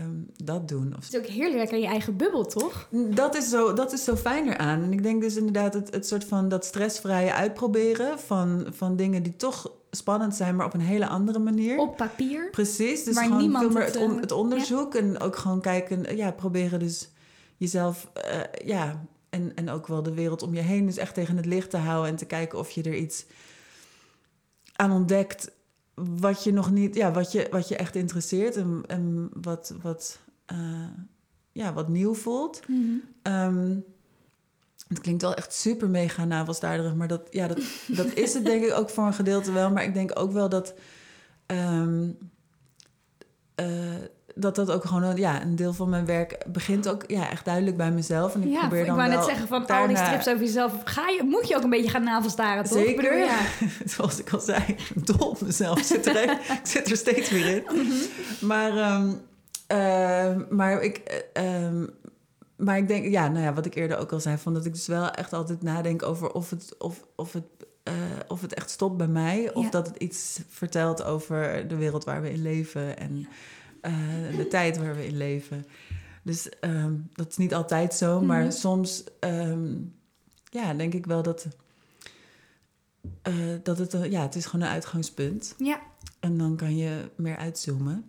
um, 0.02 0.26
dat 0.36 0.68
doen. 0.68 0.94
Of... 0.96 1.04
Het 1.04 1.14
is 1.14 1.18
ook 1.18 1.26
heerlijk 1.26 1.70
in 1.70 1.80
je 1.80 1.86
eigen 1.86 2.16
bubbel, 2.16 2.44
toch? 2.44 2.88
Dat 2.90 3.36
is 3.36 3.48
zo, 3.48 3.72
dat 3.72 3.92
is 3.92 4.04
zo 4.04 4.16
fijner 4.16 4.56
aan. 4.56 4.82
En 4.82 4.92
ik 4.92 5.02
denk 5.02 5.22
dus 5.22 5.36
inderdaad 5.36 5.74
het, 5.74 5.94
het 5.94 6.06
soort 6.06 6.24
van 6.24 6.48
dat 6.48 6.64
stressvrije 6.64 7.32
uitproberen 7.32 8.18
van, 8.18 8.66
van 8.70 8.96
dingen 8.96 9.22
die 9.22 9.36
toch 9.36 9.77
spannend 9.98 10.34
zijn, 10.34 10.56
maar 10.56 10.66
op 10.66 10.74
een 10.74 10.80
hele 10.80 11.06
andere 11.06 11.38
manier. 11.38 11.78
Op 11.78 11.96
papier. 11.96 12.50
Precies. 12.50 13.04
Dus 13.04 13.18
gewoon 13.18 13.38
niemand 13.38 13.64
veel 13.64 13.72
meer 13.72 13.84
het, 13.84 13.98
het, 13.98 14.20
het 14.20 14.32
onderzoek 14.32 14.94
en 14.94 15.20
ook 15.20 15.36
gewoon 15.36 15.60
kijken, 15.60 16.16
ja, 16.16 16.30
proberen 16.30 16.78
dus 16.78 17.10
jezelf, 17.56 18.10
uh, 18.16 18.66
ja, 18.66 19.04
en, 19.30 19.52
en 19.54 19.70
ook 19.70 19.86
wel 19.86 20.02
de 20.02 20.14
wereld 20.14 20.42
om 20.42 20.54
je 20.54 20.60
heen, 20.60 20.86
dus 20.86 20.96
echt 20.96 21.14
tegen 21.14 21.36
het 21.36 21.46
licht 21.46 21.70
te 21.70 21.76
houden 21.76 22.10
en 22.10 22.16
te 22.16 22.26
kijken 22.26 22.58
of 22.58 22.70
je 22.70 22.82
er 22.82 22.96
iets 22.96 23.26
aan 24.72 24.92
ontdekt 24.92 25.50
wat 25.94 26.44
je 26.44 26.52
nog 26.52 26.70
niet, 26.70 26.94
ja, 26.94 27.12
wat 27.12 27.32
je, 27.32 27.46
wat 27.50 27.68
je 27.68 27.76
echt 27.76 27.94
interesseert 27.94 28.56
en, 28.56 28.82
en 28.86 29.30
wat, 29.32 29.74
wat, 29.82 30.20
uh, 30.52 30.88
ja, 31.52 31.72
wat 31.72 31.88
nieuw 31.88 32.14
voelt. 32.14 32.60
Mm 32.68 33.02
-hmm. 33.22 33.84
Het 34.88 35.00
klinkt 35.00 35.22
wel 35.22 35.34
echt 35.34 35.54
super 35.54 35.88
mega 35.88 36.24
navelstaarderig, 36.24 36.94
maar 36.94 37.08
dat, 37.08 37.22
ja, 37.30 37.46
dat, 37.46 37.60
dat 37.86 38.14
is 38.14 38.34
het 38.34 38.44
denk 38.44 38.64
ik 38.64 38.72
ook 38.72 38.90
voor 38.90 39.06
een 39.06 39.14
gedeelte 39.14 39.52
wel. 39.52 39.70
Maar 39.70 39.84
ik 39.84 39.94
denk 39.94 40.18
ook 40.18 40.32
wel 40.32 40.48
dat 40.48 40.74
um, 41.46 42.18
uh, 43.60 43.66
dat 44.34 44.54
dat 44.54 44.70
ook 44.70 44.84
gewoon 44.84 45.16
ja, 45.16 45.42
een 45.42 45.56
deel 45.56 45.72
van 45.72 45.88
mijn 45.88 46.06
werk 46.06 46.44
begint 46.46 46.88
ook 46.88 47.04
ja, 47.06 47.30
echt 47.30 47.44
duidelijk 47.44 47.76
bij 47.76 47.90
mezelf. 47.90 48.34
En 48.34 48.42
ik 48.42 48.48
ja, 48.48 48.60
probeer 48.60 48.86
dan 48.86 48.94
ik 48.94 49.00
wou 49.00 49.16
net 49.16 49.24
zeggen 49.24 49.48
van 49.48 49.66
al 49.66 49.86
die 49.86 49.96
strips 49.96 50.28
over 50.28 50.44
jezelf, 50.44 50.72
ga 50.84 51.08
je, 51.08 51.22
moet 51.24 51.48
je 51.48 51.56
ook 51.56 51.62
een 51.62 51.70
beetje 51.70 51.90
gaan 51.90 52.04
navelstaren, 52.04 52.64
toch? 52.64 52.78
Zeker, 52.78 53.18
ja. 53.18 53.38
Zoals 53.94 54.18
ik 54.18 54.32
al 54.32 54.40
zei, 54.40 54.76
dol 54.94 55.28
op 55.28 55.40
mezelf. 55.40 55.78
Ik 55.78 55.84
zit 55.84 56.06
er, 56.06 56.30
ik 56.30 56.60
zit 56.62 56.90
er 56.90 56.96
steeds 56.96 57.30
weer 57.30 57.46
in. 57.46 57.62
Mhm. 57.64 58.46
Maar, 58.46 58.94
um, 58.94 59.20
uh, 59.72 60.48
maar 60.50 60.82
ik... 60.82 61.24
Uh, 61.34 61.82
maar 62.58 62.78
ik 62.78 62.88
denk, 62.88 63.06
ja, 63.06 63.28
nou 63.28 63.44
ja, 63.44 63.52
wat 63.52 63.66
ik 63.66 63.74
eerder 63.74 63.98
ook 63.98 64.12
al 64.12 64.20
zei, 64.20 64.36
van 64.36 64.54
dat 64.54 64.64
ik 64.64 64.72
dus 64.72 64.86
wel 64.86 65.10
echt 65.10 65.32
altijd 65.32 65.62
nadenk 65.62 66.02
over 66.02 66.32
of 66.32 66.50
het, 66.50 66.74
of, 66.78 67.06
of 67.14 67.32
het, 67.32 67.44
uh, 67.84 67.94
of 68.28 68.40
het 68.40 68.54
echt 68.54 68.70
stopt 68.70 68.96
bij 68.96 69.08
mij, 69.08 69.54
of 69.54 69.70
dat 69.70 69.86
het 69.86 69.96
iets 69.96 70.40
vertelt 70.48 71.02
over 71.02 71.68
de 71.68 71.76
wereld 71.76 72.04
waar 72.04 72.22
we 72.22 72.32
in 72.32 72.42
leven 72.42 72.98
en 72.98 73.26
uh, 73.82 74.36
de 74.36 74.48
tijd 74.48 74.78
waar 74.78 74.96
we 74.96 75.06
in 75.06 75.16
leven. 75.16 75.66
Dus 76.22 76.48
um, 76.60 77.08
dat 77.12 77.28
is 77.28 77.36
niet 77.36 77.54
altijd 77.54 77.94
zo, 77.94 78.20
maar 78.20 78.38
mm 78.38 78.42
-hmm. 78.42 78.52
soms 78.52 79.04
um, 79.20 79.94
ja, 80.44 80.74
denk 80.74 80.94
ik 80.94 81.06
wel 81.06 81.22
dat, 81.22 81.46
uh, 83.28 83.34
dat 83.62 83.78
het, 83.78 83.96
ja, 84.10 84.22
het 84.22 84.34
is 84.34 84.46
gewoon 84.46 84.66
een 84.66 84.72
uitgangspunt. 84.72 85.54
Ja. 85.58 85.80
En 86.20 86.38
dan 86.38 86.56
kan 86.56 86.76
je 86.76 87.10
meer 87.16 87.36
uitzoomen. 87.36 88.04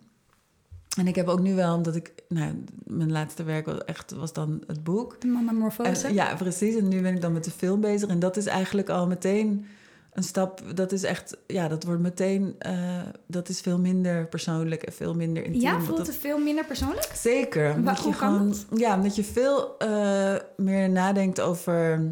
En 0.98 1.06
ik 1.06 1.14
heb 1.14 1.28
ook 1.28 1.40
nu 1.40 1.54
wel, 1.54 1.74
omdat 1.74 1.96
ik, 1.96 2.12
nou, 2.28 2.64
mijn 2.84 3.12
laatste 3.12 3.42
werk 3.42 3.66
was 3.66 3.84
echt 3.84 4.12
was 4.12 4.32
dan 4.32 4.62
het 4.66 4.84
boek. 4.84 5.20
De 5.20 5.26
Mama 5.26 5.52
Morfose. 5.52 6.06
En, 6.06 6.14
ja, 6.14 6.34
precies. 6.34 6.76
En 6.76 6.88
nu 6.88 7.02
ben 7.02 7.14
ik 7.14 7.20
dan 7.20 7.32
met 7.32 7.44
de 7.44 7.50
film 7.50 7.80
bezig. 7.80 8.08
En 8.08 8.18
dat 8.18 8.36
is 8.36 8.46
eigenlijk 8.46 8.88
al 8.88 9.06
meteen 9.06 9.66
een 10.12 10.22
stap, 10.22 10.62
dat 10.74 10.92
is 10.92 11.02
echt, 11.02 11.36
ja, 11.46 11.68
dat 11.68 11.84
wordt 11.84 12.00
meteen, 12.00 12.56
uh, 12.66 12.98
dat 13.26 13.48
is 13.48 13.60
veel 13.60 13.78
minder 13.78 14.26
persoonlijk 14.26 14.82
en 14.82 14.92
veel 14.92 15.14
minder 15.14 15.44
intiem. 15.44 15.62
Ja, 15.62 15.80
voelt 15.80 16.06
het 16.06 16.16
veel 16.16 16.38
minder 16.38 16.64
persoonlijk? 16.64 17.10
Zeker. 17.14 17.74
Omdat 17.74 18.04
je 18.04 18.12
gewoon, 18.12 18.54
Ja, 18.74 18.96
omdat 18.96 19.16
je 19.16 19.24
veel 19.24 19.76
uh, 19.82 20.34
meer 20.56 20.90
nadenkt 20.90 21.40
over 21.40 22.02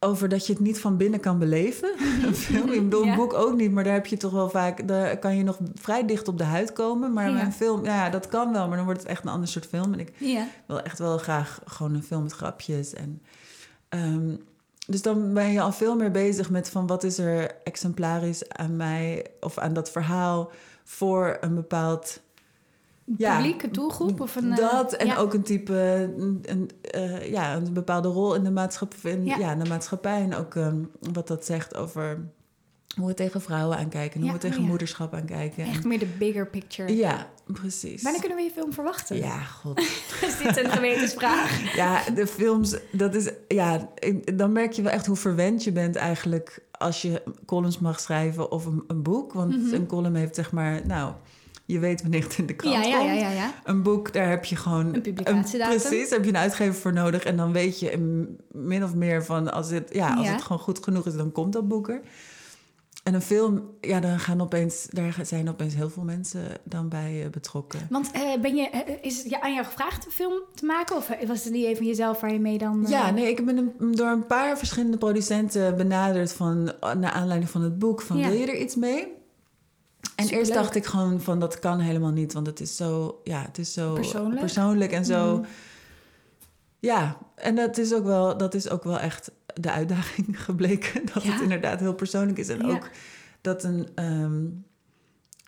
over 0.00 0.28
dat 0.28 0.46
je 0.46 0.52
het 0.52 0.62
niet 0.62 0.80
van 0.80 0.96
binnen 0.96 1.20
kan 1.20 1.38
beleven. 1.38 1.88
film, 2.34 2.72
ik 2.72 2.82
bedoel, 2.82 3.06
een 3.06 3.14
boek 3.14 3.34
ook 3.34 3.56
niet, 3.56 3.72
maar 3.72 3.84
daar 3.84 3.92
heb 3.92 4.06
je 4.06 4.16
toch 4.16 4.32
wel 4.32 4.50
vaak... 4.50 4.88
daar 4.88 5.18
kan 5.18 5.36
je 5.36 5.42
nog 5.42 5.58
vrij 5.74 6.06
dicht 6.06 6.28
op 6.28 6.38
de 6.38 6.44
huid 6.44 6.72
komen. 6.72 7.12
Maar 7.12 7.30
ja. 7.30 7.44
een 7.44 7.52
film, 7.52 7.84
ja, 7.84 8.10
dat 8.10 8.28
kan 8.28 8.52
wel, 8.52 8.68
maar 8.68 8.76
dan 8.76 8.86
wordt 8.86 9.00
het 9.00 9.10
echt 9.10 9.22
een 9.22 9.30
ander 9.30 9.48
soort 9.48 9.66
film. 9.66 9.92
En 9.92 10.00
ik 10.00 10.12
ja. 10.18 10.46
wil 10.66 10.80
echt 10.80 10.98
wel 10.98 11.18
graag 11.18 11.60
gewoon 11.64 11.94
een 11.94 12.02
film 12.02 12.22
met 12.22 12.32
grapjes. 12.32 12.94
En, 12.94 13.22
um, 13.88 14.44
dus 14.86 15.02
dan 15.02 15.34
ben 15.34 15.52
je 15.52 15.60
al 15.60 15.72
veel 15.72 15.96
meer 15.96 16.10
bezig 16.10 16.50
met 16.50 16.70
van 16.70 16.86
wat 16.86 17.04
is 17.04 17.18
er 17.18 17.56
exemplarisch 17.64 18.48
aan 18.48 18.76
mij... 18.76 19.26
of 19.40 19.58
aan 19.58 19.72
dat 19.72 19.90
verhaal 19.90 20.50
voor 20.84 21.36
een 21.40 21.54
bepaald 21.54 22.20
publiek, 23.16 23.62
een 23.62 23.72
doelgroep? 23.72 24.20
Of 24.20 24.36
een, 24.36 24.50
eh, 24.50 24.56
dat, 24.56 24.92
en 24.92 25.16
ook 25.16 25.34
een 25.34 25.42
type, 25.42 25.74
een, 26.16 26.42
een 26.42 26.70
uh, 26.94 27.30
ja, 27.30 27.56
een 27.56 27.72
bepaalde 27.72 28.08
rol 28.08 28.34
in 28.34 28.44
de, 28.44 28.50
maatschappij, 28.50 29.10
in, 29.10 29.24
ja. 29.24 29.52
in 29.52 29.58
de 29.58 29.68
maatschappij. 29.68 30.22
En 30.22 30.34
ook 30.34 30.54
um, 30.54 30.90
wat 31.12 31.28
dat 31.28 31.44
zegt 31.44 31.76
over 31.76 32.30
hoe 32.96 33.06
we 33.06 33.14
tegen 33.14 33.40
vrouwen 33.40 33.78
aankijken, 33.78 34.20
hoe 34.20 34.32
we 34.32 34.38
tegen 34.38 34.62
moederschap 34.62 35.14
aankijken. 35.14 35.64
Echt 35.64 35.84
meer 35.84 35.98
de 35.98 36.06
bigger 36.18 36.46
picture. 36.46 36.96
Ja, 36.96 37.30
precies. 37.46 38.02
Wanneer 38.02 38.20
kunnen 38.20 38.38
we 38.38 38.44
je 38.44 38.50
film 38.50 38.72
verwachten? 38.72 39.16
Ja, 39.16 39.40
god. 39.40 39.80
is 40.26 40.38
dit 40.38 40.56
een 40.56 40.70
gewetensvraag? 40.70 41.74
ja, 41.76 42.10
de 42.14 42.26
films, 42.26 42.76
dat 42.92 43.14
is, 43.14 43.30
ja, 43.48 43.88
dan 44.34 44.52
merk 44.52 44.72
je 44.72 44.82
wel 44.82 44.92
echt 44.92 45.06
hoe 45.06 45.16
verwend 45.16 45.64
je 45.64 45.72
bent 45.72 45.96
eigenlijk 45.96 46.62
als 46.70 47.02
je 47.02 47.22
columns 47.46 47.78
mag 47.78 48.00
schrijven 48.00 48.50
of 48.50 48.66
een, 48.66 48.84
een 48.86 49.02
boek. 49.02 49.32
Want 49.32 49.56
mm 49.56 49.64
-hmm. 49.64 49.74
een 49.74 49.86
column 49.86 50.14
heeft 50.14 50.34
zeg 50.34 50.52
maar, 50.52 50.86
nou 50.86 51.12
je 51.68 51.78
weet 51.78 52.02
wanneer 52.02 52.22
het 52.22 52.38
in 52.38 52.46
de 52.46 52.54
krant 52.54 52.86
ja, 52.86 52.98
komt. 52.98 53.20
Ja, 53.20 53.30
ja, 53.30 53.54
een 53.64 53.82
boek, 53.82 54.12
daar 54.12 54.28
heb 54.28 54.44
je 54.44 54.56
gewoon... 54.56 54.94
Een 54.94 55.00
publicatiedatum. 55.00 55.78
precies, 55.78 56.10
heb 56.10 56.24
je 56.24 56.28
een 56.30 56.36
uitgever 56.36 56.74
voor 56.74 56.92
nodig. 56.92 57.24
En 57.24 57.36
dan 57.36 57.52
weet 57.52 57.80
je 57.80 57.98
min 58.52 58.84
of 58.84 58.94
meer 58.94 59.24
van... 59.24 59.52
als 59.52 59.70
het, 59.70 59.88
ja, 59.92 60.14
als 60.14 60.28
het 60.28 60.42
gewoon 60.42 60.58
goed 60.58 60.84
genoeg 60.84 61.06
is, 61.06 61.16
dan 61.16 61.32
komt 61.32 61.52
dat 61.52 61.68
boek 61.68 61.88
er. 61.88 62.00
En 63.02 63.14
een 63.14 63.22
film, 63.22 63.62
ja, 63.80 64.00
dan 64.00 64.18
gaan 64.18 64.40
opeens, 64.40 64.86
daar 64.90 65.16
zijn 65.22 65.48
opeens 65.48 65.74
heel 65.74 65.90
veel 65.90 66.02
mensen 66.02 66.42
dan 66.64 66.88
bij 66.88 67.24
uh, 67.24 67.30
betrokken. 67.30 67.80
Want 67.90 68.10
uh, 68.14 68.40
ben 68.40 68.56
je, 68.56 68.70
uh, 68.74 68.94
is 69.02 69.22
het 69.22 69.40
aan 69.40 69.54
jou 69.54 69.66
gevraagd 69.66 70.06
een 70.06 70.12
film 70.12 70.40
te 70.54 70.64
maken? 70.64 70.96
Of 70.96 71.10
was 71.26 71.44
het 71.44 71.52
niet 71.52 71.64
even 71.64 71.86
jezelf 71.86 72.20
waar 72.20 72.32
je 72.32 72.40
mee 72.40 72.58
dan... 72.58 72.84
Ja, 72.88 73.10
nee, 73.10 73.28
ik 73.28 73.46
ben 73.46 73.56
een, 73.56 73.94
door 73.94 74.08
een 74.08 74.26
paar 74.26 74.58
verschillende 74.58 74.98
producenten 74.98 75.76
benaderd 75.76 76.32
van... 76.32 76.72
naar 76.80 77.12
aanleiding 77.12 77.50
van 77.50 77.62
het 77.62 77.78
boek, 77.78 78.02
van 78.02 78.18
ja. 78.18 78.28
wil 78.28 78.38
je 78.38 78.46
er 78.46 78.58
iets 78.58 78.76
mee? 78.76 79.16
En 80.18 80.28
eerst 80.28 80.54
dacht 80.54 80.74
ik 80.74 80.86
gewoon 80.86 81.20
van 81.20 81.40
dat 81.40 81.58
kan 81.58 81.80
helemaal 81.80 82.10
niet, 82.10 82.32
want 82.32 82.46
het 82.46 82.60
is 82.60 82.76
zo, 82.76 83.20
ja, 83.24 83.42
het 83.42 83.58
is 83.58 83.72
zo 83.72 83.94
persoonlijk, 83.94 84.40
persoonlijk 84.40 84.92
en 84.92 85.04
zo. 85.04 85.36
Mm. 85.36 85.46
Ja, 86.78 87.18
en 87.34 87.54
dat 87.54 87.78
is 87.78 87.94
ook 87.94 88.04
wel, 88.04 88.36
dat 88.36 88.54
is 88.54 88.70
ook 88.70 88.84
wel 88.84 88.98
echt 88.98 89.30
de 89.54 89.70
uitdaging 89.70 90.40
gebleken 90.44 91.06
dat 91.14 91.22
het 91.22 91.40
inderdaad 91.40 91.80
heel 91.80 91.94
persoonlijk 91.94 92.38
is 92.38 92.48
en 92.48 92.66
ja. 92.66 92.72
ook 92.72 92.90
dat 93.40 93.64
een 93.64 93.88
um, 93.94 94.64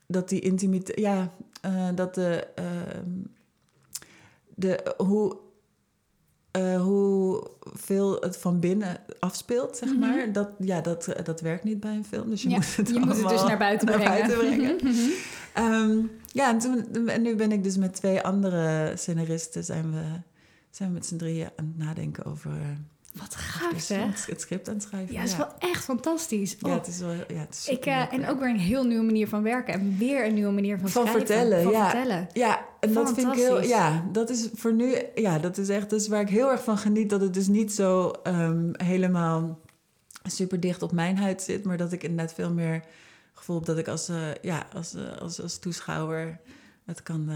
dat 0.06 0.28
die 0.28 0.40
intimiteit, 0.40 0.98
ja, 0.98 1.32
uh, 1.66 1.88
dat 1.94 2.14
de 2.14 2.46
uh, 2.58 2.64
de 4.54 4.94
hoe 4.96 5.36
uh, 6.56 6.80
hoeveel 6.80 8.16
het 8.20 8.36
van 8.36 8.60
binnen 8.60 8.96
afspeelt, 9.18 9.76
zeg 9.76 9.96
maar. 9.96 10.14
Mm 10.14 10.20
-hmm. 10.20 10.32
dat, 10.32 10.48
ja, 10.58 10.80
dat, 10.80 11.08
dat 11.24 11.40
werkt 11.40 11.64
niet 11.64 11.80
bij 11.80 11.94
een 11.94 12.04
film. 12.04 12.30
Dus 12.30 12.42
je 12.42 12.48
ja, 12.48 12.56
moet 12.56 12.76
het, 12.76 12.88
je 12.88 12.98
moet 12.98 13.16
het 13.16 13.28
dus 13.28 13.42
naar 13.42 13.58
buiten 13.58 13.86
naar 13.86 13.98
brengen. 13.98 14.26
Buiten 14.26 14.38
brengen. 14.38 14.78
mm 14.82 14.92
-hmm. 15.54 15.72
um, 15.72 16.10
ja, 16.26 16.48
en, 16.48 16.58
toen, 16.58 17.08
en 17.08 17.22
nu 17.22 17.36
ben 17.36 17.52
ik 17.52 17.64
dus 17.64 17.76
met 17.76 17.94
twee 17.94 18.20
andere 18.20 18.92
scenaristen... 18.96 19.64
zijn 19.64 19.90
we, 19.92 20.02
zijn 20.70 20.88
we 20.88 20.94
met 20.94 21.06
z'n 21.06 21.16
drieën 21.16 21.48
aan 21.56 21.74
het 21.76 21.86
nadenken 21.86 22.24
over... 22.24 22.50
Wat 23.12 23.34
gaaf, 23.34 23.88
hè? 23.88 24.06
Het 24.26 24.40
script 24.40 24.68
aan 24.68 24.74
het 24.74 24.82
schrijven. 24.82 25.14
Ja, 25.14 25.20
het 25.20 25.28
is 25.28 25.36
wel 25.36 25.54
echt 25.58 25.84
fantastisch. 25.84 26.56
Oh. 26.60 26.70
Ja, 26.70 26.76
het 26.76 26.86
is 26.86 26.98
wel... 26.98 27.12
Ja, 27.12 27.38
het 27.38 27.54
is 27.54 27.68
ik, 27.68 27.86
uh, 27.86 28.12
en 28.12 28.28
ook 28.28 28.38
weer 28.38 28.48
een 28.48 28.58
heel 28.58 28.84
nieuwe 28.84 29.04
manier 29.04 29.28
van 29.28 29.42
werken. 29.42 29.74
En 29.74 29.98
weer 29.98 30.26
een 30.26 30.34
nieuwe 30.34 30.52
manier 30.52 30.78
van, 30.78 30.88
van 30.88 31.06
schrijven. 31.06 31.26
Vertellen, 31.26 31.62
van 31.62 31.72
ja. 31.72 31.90
vertellen. 31.90 32.28
Ja, 32.32 32.64
en 32.80 32.92
dat 32.92 33.12
vind 33.12 33.26
ik 33.26 33.34
heel... 33.34 33.62
Ja, 33.62 34.04
dat 34.12 34.30
is 34.30 34.48
voor 34.54 34.72
nu... 34.72 34.94
Ja, 35.14 35.38
dat 35.38 35.58
is 35.58 35.68
echt... 35.68 35.90
Dat 35.90 36.00
is 36.00 36.08
waar 36.08 36.20
ik 36.20 36.28
heel 36.28 36.50
erg 36.50 36.62
van 36.62 36.78
geniet. 36.78 37.10
Dat 37.10 37.20
het 37.20 37.34
dus 37.34 37.48
niet 37.48 37.72
zo 37.72 38.12
um, 38.24 38.70
helemaal 38.72 39.58
super 40.22 40.60
dicht 40.60 40.82
op 40.82 40.92
mijn 40.92 41.18
huid 41.18 41.42
zit. 41.42 41.64
Maar 41.64 41.76
dat 41.76 41.92
ik 41.92 42.02
inderdaad 42.02 42.34
veel 42.34 42.52
meer 42.52 42.84
gevoel 43.32 43.56
heb 43.56 43.64
dat 43.64 43.78
ik 43.78 43.88
als, 43.88 44.08
uh, 44.08 44.16
ja, 44.42 44.66
als, 44.74 44.94
uh, 44.94 45.16
als, 45.20 45.42
als 45.42 45.58
toeschouwer 45.58 46.40
het 46.84 47.02
kan... 47.02 47.30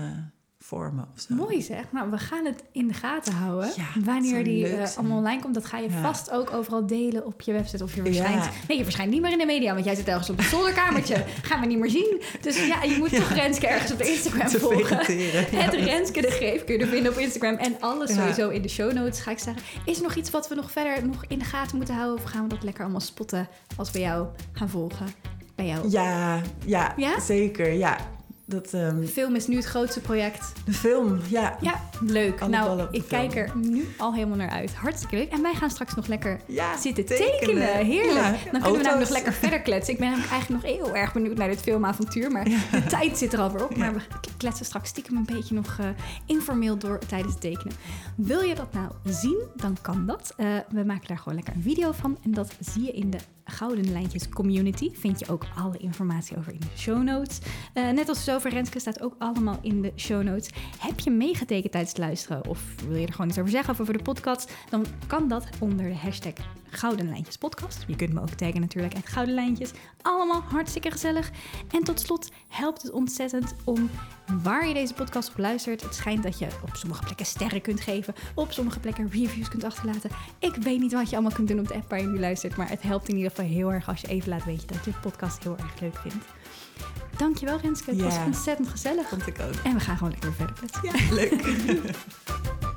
Vormen 0.67 1.09
of 1.15 1.21
zo. 1.21 1.35
Mooi 1.35 1.63
zeg. 1.63 1.85
Nou, 1.91 2.11
we 2.11 2.19
gaan 2.19 2.45
het 2.45 2.65
in 2.73 2.89
de 2.89 2.95
gaten 2.95 3.33
houden. 3.33 3.71
Ja, 3.77 4.05
Wanneer 4.05 4.45
die 4.45 4.69
uh, 4.69 4.97
allemaal 4.97 5.19
online 5.19 5.41
komt, 5.41 5.55
dat 5.55 5.65
ga 5.65 5.79
je 5.79 5.91
ja. 5.91 6.03
vast 6.03 6.31
ook 6.31 6.53
overal 6.53 6.87
delen 6.87 7.27
op 7.27 7.41
je 7.41 7.53
website. 7.53 7.85
Of 7.85 7.95
je 7.95 8.03
verschijnt... 8.03 8.45
Ja. 8.45 8.51
Nee, 8.69 8.77
je 8.79 8.83
verschijnt 8.83 9.11
niet 9.11 9.21
meer 9.21 9.33
in 9.33 9.39
de 9.39 9.47
media, 9.47 9.73
want 9.73 9.85
jij 9.85 9.95
zit 9.95 10.09
ergens 10.09 10.31
op 10.31 10.37
het 10.37 10.47
zolderkamertje. 10.47 11.25
gaan 11.49 11.61
we 11.61 11.67
niet 11.67 11.79
meer 11.79 11.91
zien. 11.91 12.21
Dus 12.41 12.67
ja, 12.67 12.83
je 12.83 12.97
moet 12.99 13.15
toch 13.15 13.33
Renske 13.33 13.67
ergens 13.67 13.93
op 13.93 13.99
de 13.99 14.09
Instagram 14.11 14.47
Te 14.47 14.59
volgen. 14.59 14.97
Het 15.57 15.75
Renske 15.75 16.21
de 16.21 16.31
Greef 16.31 16.65
kun 16.65 16.79
je 16.79 16.87
vinden 16.87 17.13
op 17.13 17.19
Instagram. 17.19 17.57
En 17.57 17.77
alles 17.81 18.15
sowieso 18.15 18.49
in 18.49 18.63
de 18.63 18.69
show 18.69 18.93
notes, 18.93 19.21
ga 19.21 19.31
ik 19.31 19.39
zeggen. 19.39 19.63
Is 19.85 19.97
er 19.97 20.03
nog 20.03 20.15
iets 20.15 20.31
wat 20.31 20.49
we 20.49 20.55
nog 20.55 20.71
verder 20.71 21.07
nog 21.07 21.25
in 21.29 21.39
de 21.39 21.45
gaten 21.45 21.77
moeten 21.77 21.95
houden? 21.95 22.25
Of 22.25 22.31
gaan 22.31 22.43
we 22.43 22.49
dat 22.49 22.63
lekker 22.63 22.83
allemaal 22.83 23.01
spotten 23.01 23.49
als 23.77 23.91
we 23.91 23.99
jou 23.99 24.27
gaan 24.53 24.69
volgen? 24.69 25.07
Bij 25.55 25.67
jou? 25.67 25.89
Ja, 25.91 26.41
ja, 26.65 26.95
ja? 26.97 27.21
zeker. 27.21 27.73
Ja, 27.73 27.99
dat, 28.47 28.73
um... 28.73 29.01
De 29.01 29.07
film 29.07 29.35
is 29.35 29.47
nu 29.47 29.57
het 29.57 29.65
grootste 29.65 30.01
project. 30.01 30.53
De 30.65 30.73
film, 30.73 31.21
ja. 31.29 31.57
Ja, 31.61 31.81
leuk. 32.01 32.41
Alle 32.41 32.51
nou, 32.51 32.87
ik 32.91 33.05
kijk 33.09 33.37
er 33.37 33.53
nu 33.57 33.89
al 33.99 34.15
helemaal 34.15 34.37
naar 34.37 34.51
uit. 34.51 34.75
Hartstikke 34.75 35.17
leuk. 35.17 35.31
En 35.31 35.43
wij 35.43 35.55
gaan 35.55 35.71
straks 35.71 35.95
nog 35.95 36.07
lekker 36.07 36.41
ja, 36.47 36.77
zitten 36.77 37.05
tekenen. 37.05 37.39
tekenen. 37.39 37.87
Heerlijk. 37.87 38.17
Ja. 38.17 38.31
Dan 38.31 38.41
kunnen 38.41 38.63
Auto's. 38.63 38.77
we 38.77 38.83
nou 38.83 38.99
nog 38.99 39.09
lekker 39.09 39.33
verder 39.33 39.61
kletsen. 39.61 39.93
Ik 39.95 40.01
ben 40.01 40.13
eigenlijk 40.13 40.49
nog 40.49 40.63
heel 40.63 40.97
erg 40.97 41.13
benieuwd 41.13 41.37
naar 41.37 41.49
dit 41.49 41.61
filmavontuur. 41.61 42.31
Maar 42.31 42.49
ja. 42.49 42.59
de 42.71 42.85
tijd 42.87 43.19
zit 43.19 43.33
er 43.33 43.41
alweer 43.41 43.65
op. 43.65 43.77
Maar 43.77 43.95
we 43.95 44.01
kletsen 44.37 44.67
straks 44.67 44.89
stiekem 44.89 45.17
een 45.17 45.27
beetje 45.35 45.55
nog 45.55 45.79
uh, 45.81 45.87
informeel 46.27 46.79
door 46.79 46.99
tijdens 46.99 47.33
het 47.33 47.41
tekenen. 47.41 47.75
Wil 48.17 48.41
je 48.41 48.55
dat 48.55 48.73
nou 48.73 48.91
zien, 49.05 49.39
dan 49.57 49.77
kan 49.83 50.07
dat. 50.07 50.35
Uh, 50.37 50.47
we 50.69 50.85
maken 50.85 51.09
daar 51.09 51.19
gewoon 51.19 51.35
lekker 51.35 51.55
een 51.55 51.63
video 51.63 51.93
van. 51.93 52.19
En 52.25 52.31
dat 52.31 52.55
zie 52.61 52.83
je 52.85 52.93
in 52.93 53.11
de 53.11 53.19
Gouden 53.45 53.93
Lijntjes 53.93 54.29
Community. 54.29 54.91
Vind 54.93 55.19
je 55.19 55.29
ook 55.29 55.45
alle 55.57 55.77
informatie 55.77 56.37
over 56.37 56.53
in 56.53 56.61
de 56.61 56.79
show 56.79 57.03
notes. 57.03 57.39
Uh, 57.75 57.91
net 57.91 58.09
als 58.09 58.29
over 58.29 58.51
Renske 58.51 58.79
staat 58.79 59.03
ook 59.03 59.15
allemaal 59.19 59.59
in 59.63 59.83
de 59.83 59.93
show 59.97 60.23
notes. 60.23 60.51
Heb 60.79 61.01
je 61.01 61.11
meegetekend 61.11 61.73
tijdens 61.73 61.93
het 61.93 62.01
luisteren 62.01 62.49
of 62.49 62.61
wil 62.89 62.97
je 62.97 63.07
er 63.07 63.13
gewoon 63.13 63.29
iets 63.29 63.39
over 63.39 63.51
zeggen 63.51 63.73
of 63.73 63.81
over 63.81 63.97
de 63.97 64.03
podcast? 64.03 64.53
Dan 64.71 64.87
kan 65.07 65.29
dat 65.29 65.49
onder 65.61 65.89
de 65.89 65.97
hashtag 65.97 66.33
Gouden 66.75 67.09
Lijntjes 67.09 67.37
Podcast. 67.37 67.85
Je 67.87 67.97
kunt 67.97 68.13
me 68.13 68.21
ook 68.21 68.29
taggen 68.31 68.61
natuurlijk. 68.61 68.95
En 68.95 69.03
Gouden 69.05 69.35
Lijntjes. 69.35 69.71
Allemaal 70.03 70.41
hartstikke 70.41 70.91
gezellig. 70.91 71.31
En 71.71 71.85
tot 71.85 72.01
slot 72.01 72.31
helpt 72.49 72.83
het 72.83 72.91
ontzettend 72.93 73.55
om 73.65 73.91
waar 74.43 74.69
je 74.69 74.75
deze 74.75 74.95
podcast 74.95 75.31
op 75.31 75.39
luistert. 75.39 75.83
Het 75.83 75.95
schijnt 75.95 76.23
dat 76.23 76.39
je 76.39 76.47
op 76.63 76.77
sommige 76.77 77.03
plekken 77.05 77.27
sterren 77.27 77.61
kunt 77.61 77.81
geven. 77.81 78.15
Op 78.35 78.53
sommige 78.53 78.81
plekken 78.81 79.11
reviews 79.11 79.49
kunt 79.49 79.65
achterlaten. 79.65 80.11
Ik 80.39 80.55
weet 80.55 80.81
niet 80.81 80.93
wat 80.93 81.09
je 81.11 81.17
allemaal 81.17 81.35
kunt 81.35 81.49
doen 81.49 81.59
op 81.59 81.69
de 81.69 81.75
app 81.75 81.91
waar 81.91 82.01
je 82.01 82.07
nu 82.07 82.19
luistert. 82.19 82.57
Maar 82.57 82.69
het 82.69 82.83
helpt 82.83 83.09
in 83.09 83.17
ieder 83.17 83.31
geval 83.31 83.47
heel 83.47 83.73
erg 83.73 83.89
als 83.89 84.01
je 84.01 84.07
even 84.09 84.29
laat 84.29 84.45
weten 84.45 84.67
dat 84.67 84.85
je 84.85 84.91
de 84.91 84.97
podcast 85.01 85.43
heel 85.43 85.57
erg 85.59 85.81
leuk 85.81 85.97
vindt. 85.97 86.25
Dankjewel 87.17 87.59
Renske. 87.59 87.91
Het 87.91 87.99
Ja. 87.99 88.05
was 88.05 88.17
ontzettend 88.27 88.69
gezellig. 88.69 89.09
Vond 89.09 89.27
ik 89.27 89.41
ook. 89.41 89.55
En 89.65 89.75
we 89.75 89.81
gaan 89.81 89.97
gewoon 89.97 90.13
lekker 90.13 90.33
verder. 90.33 90.57
Ja, 90.83 91.15
leuk. 91.15 91.43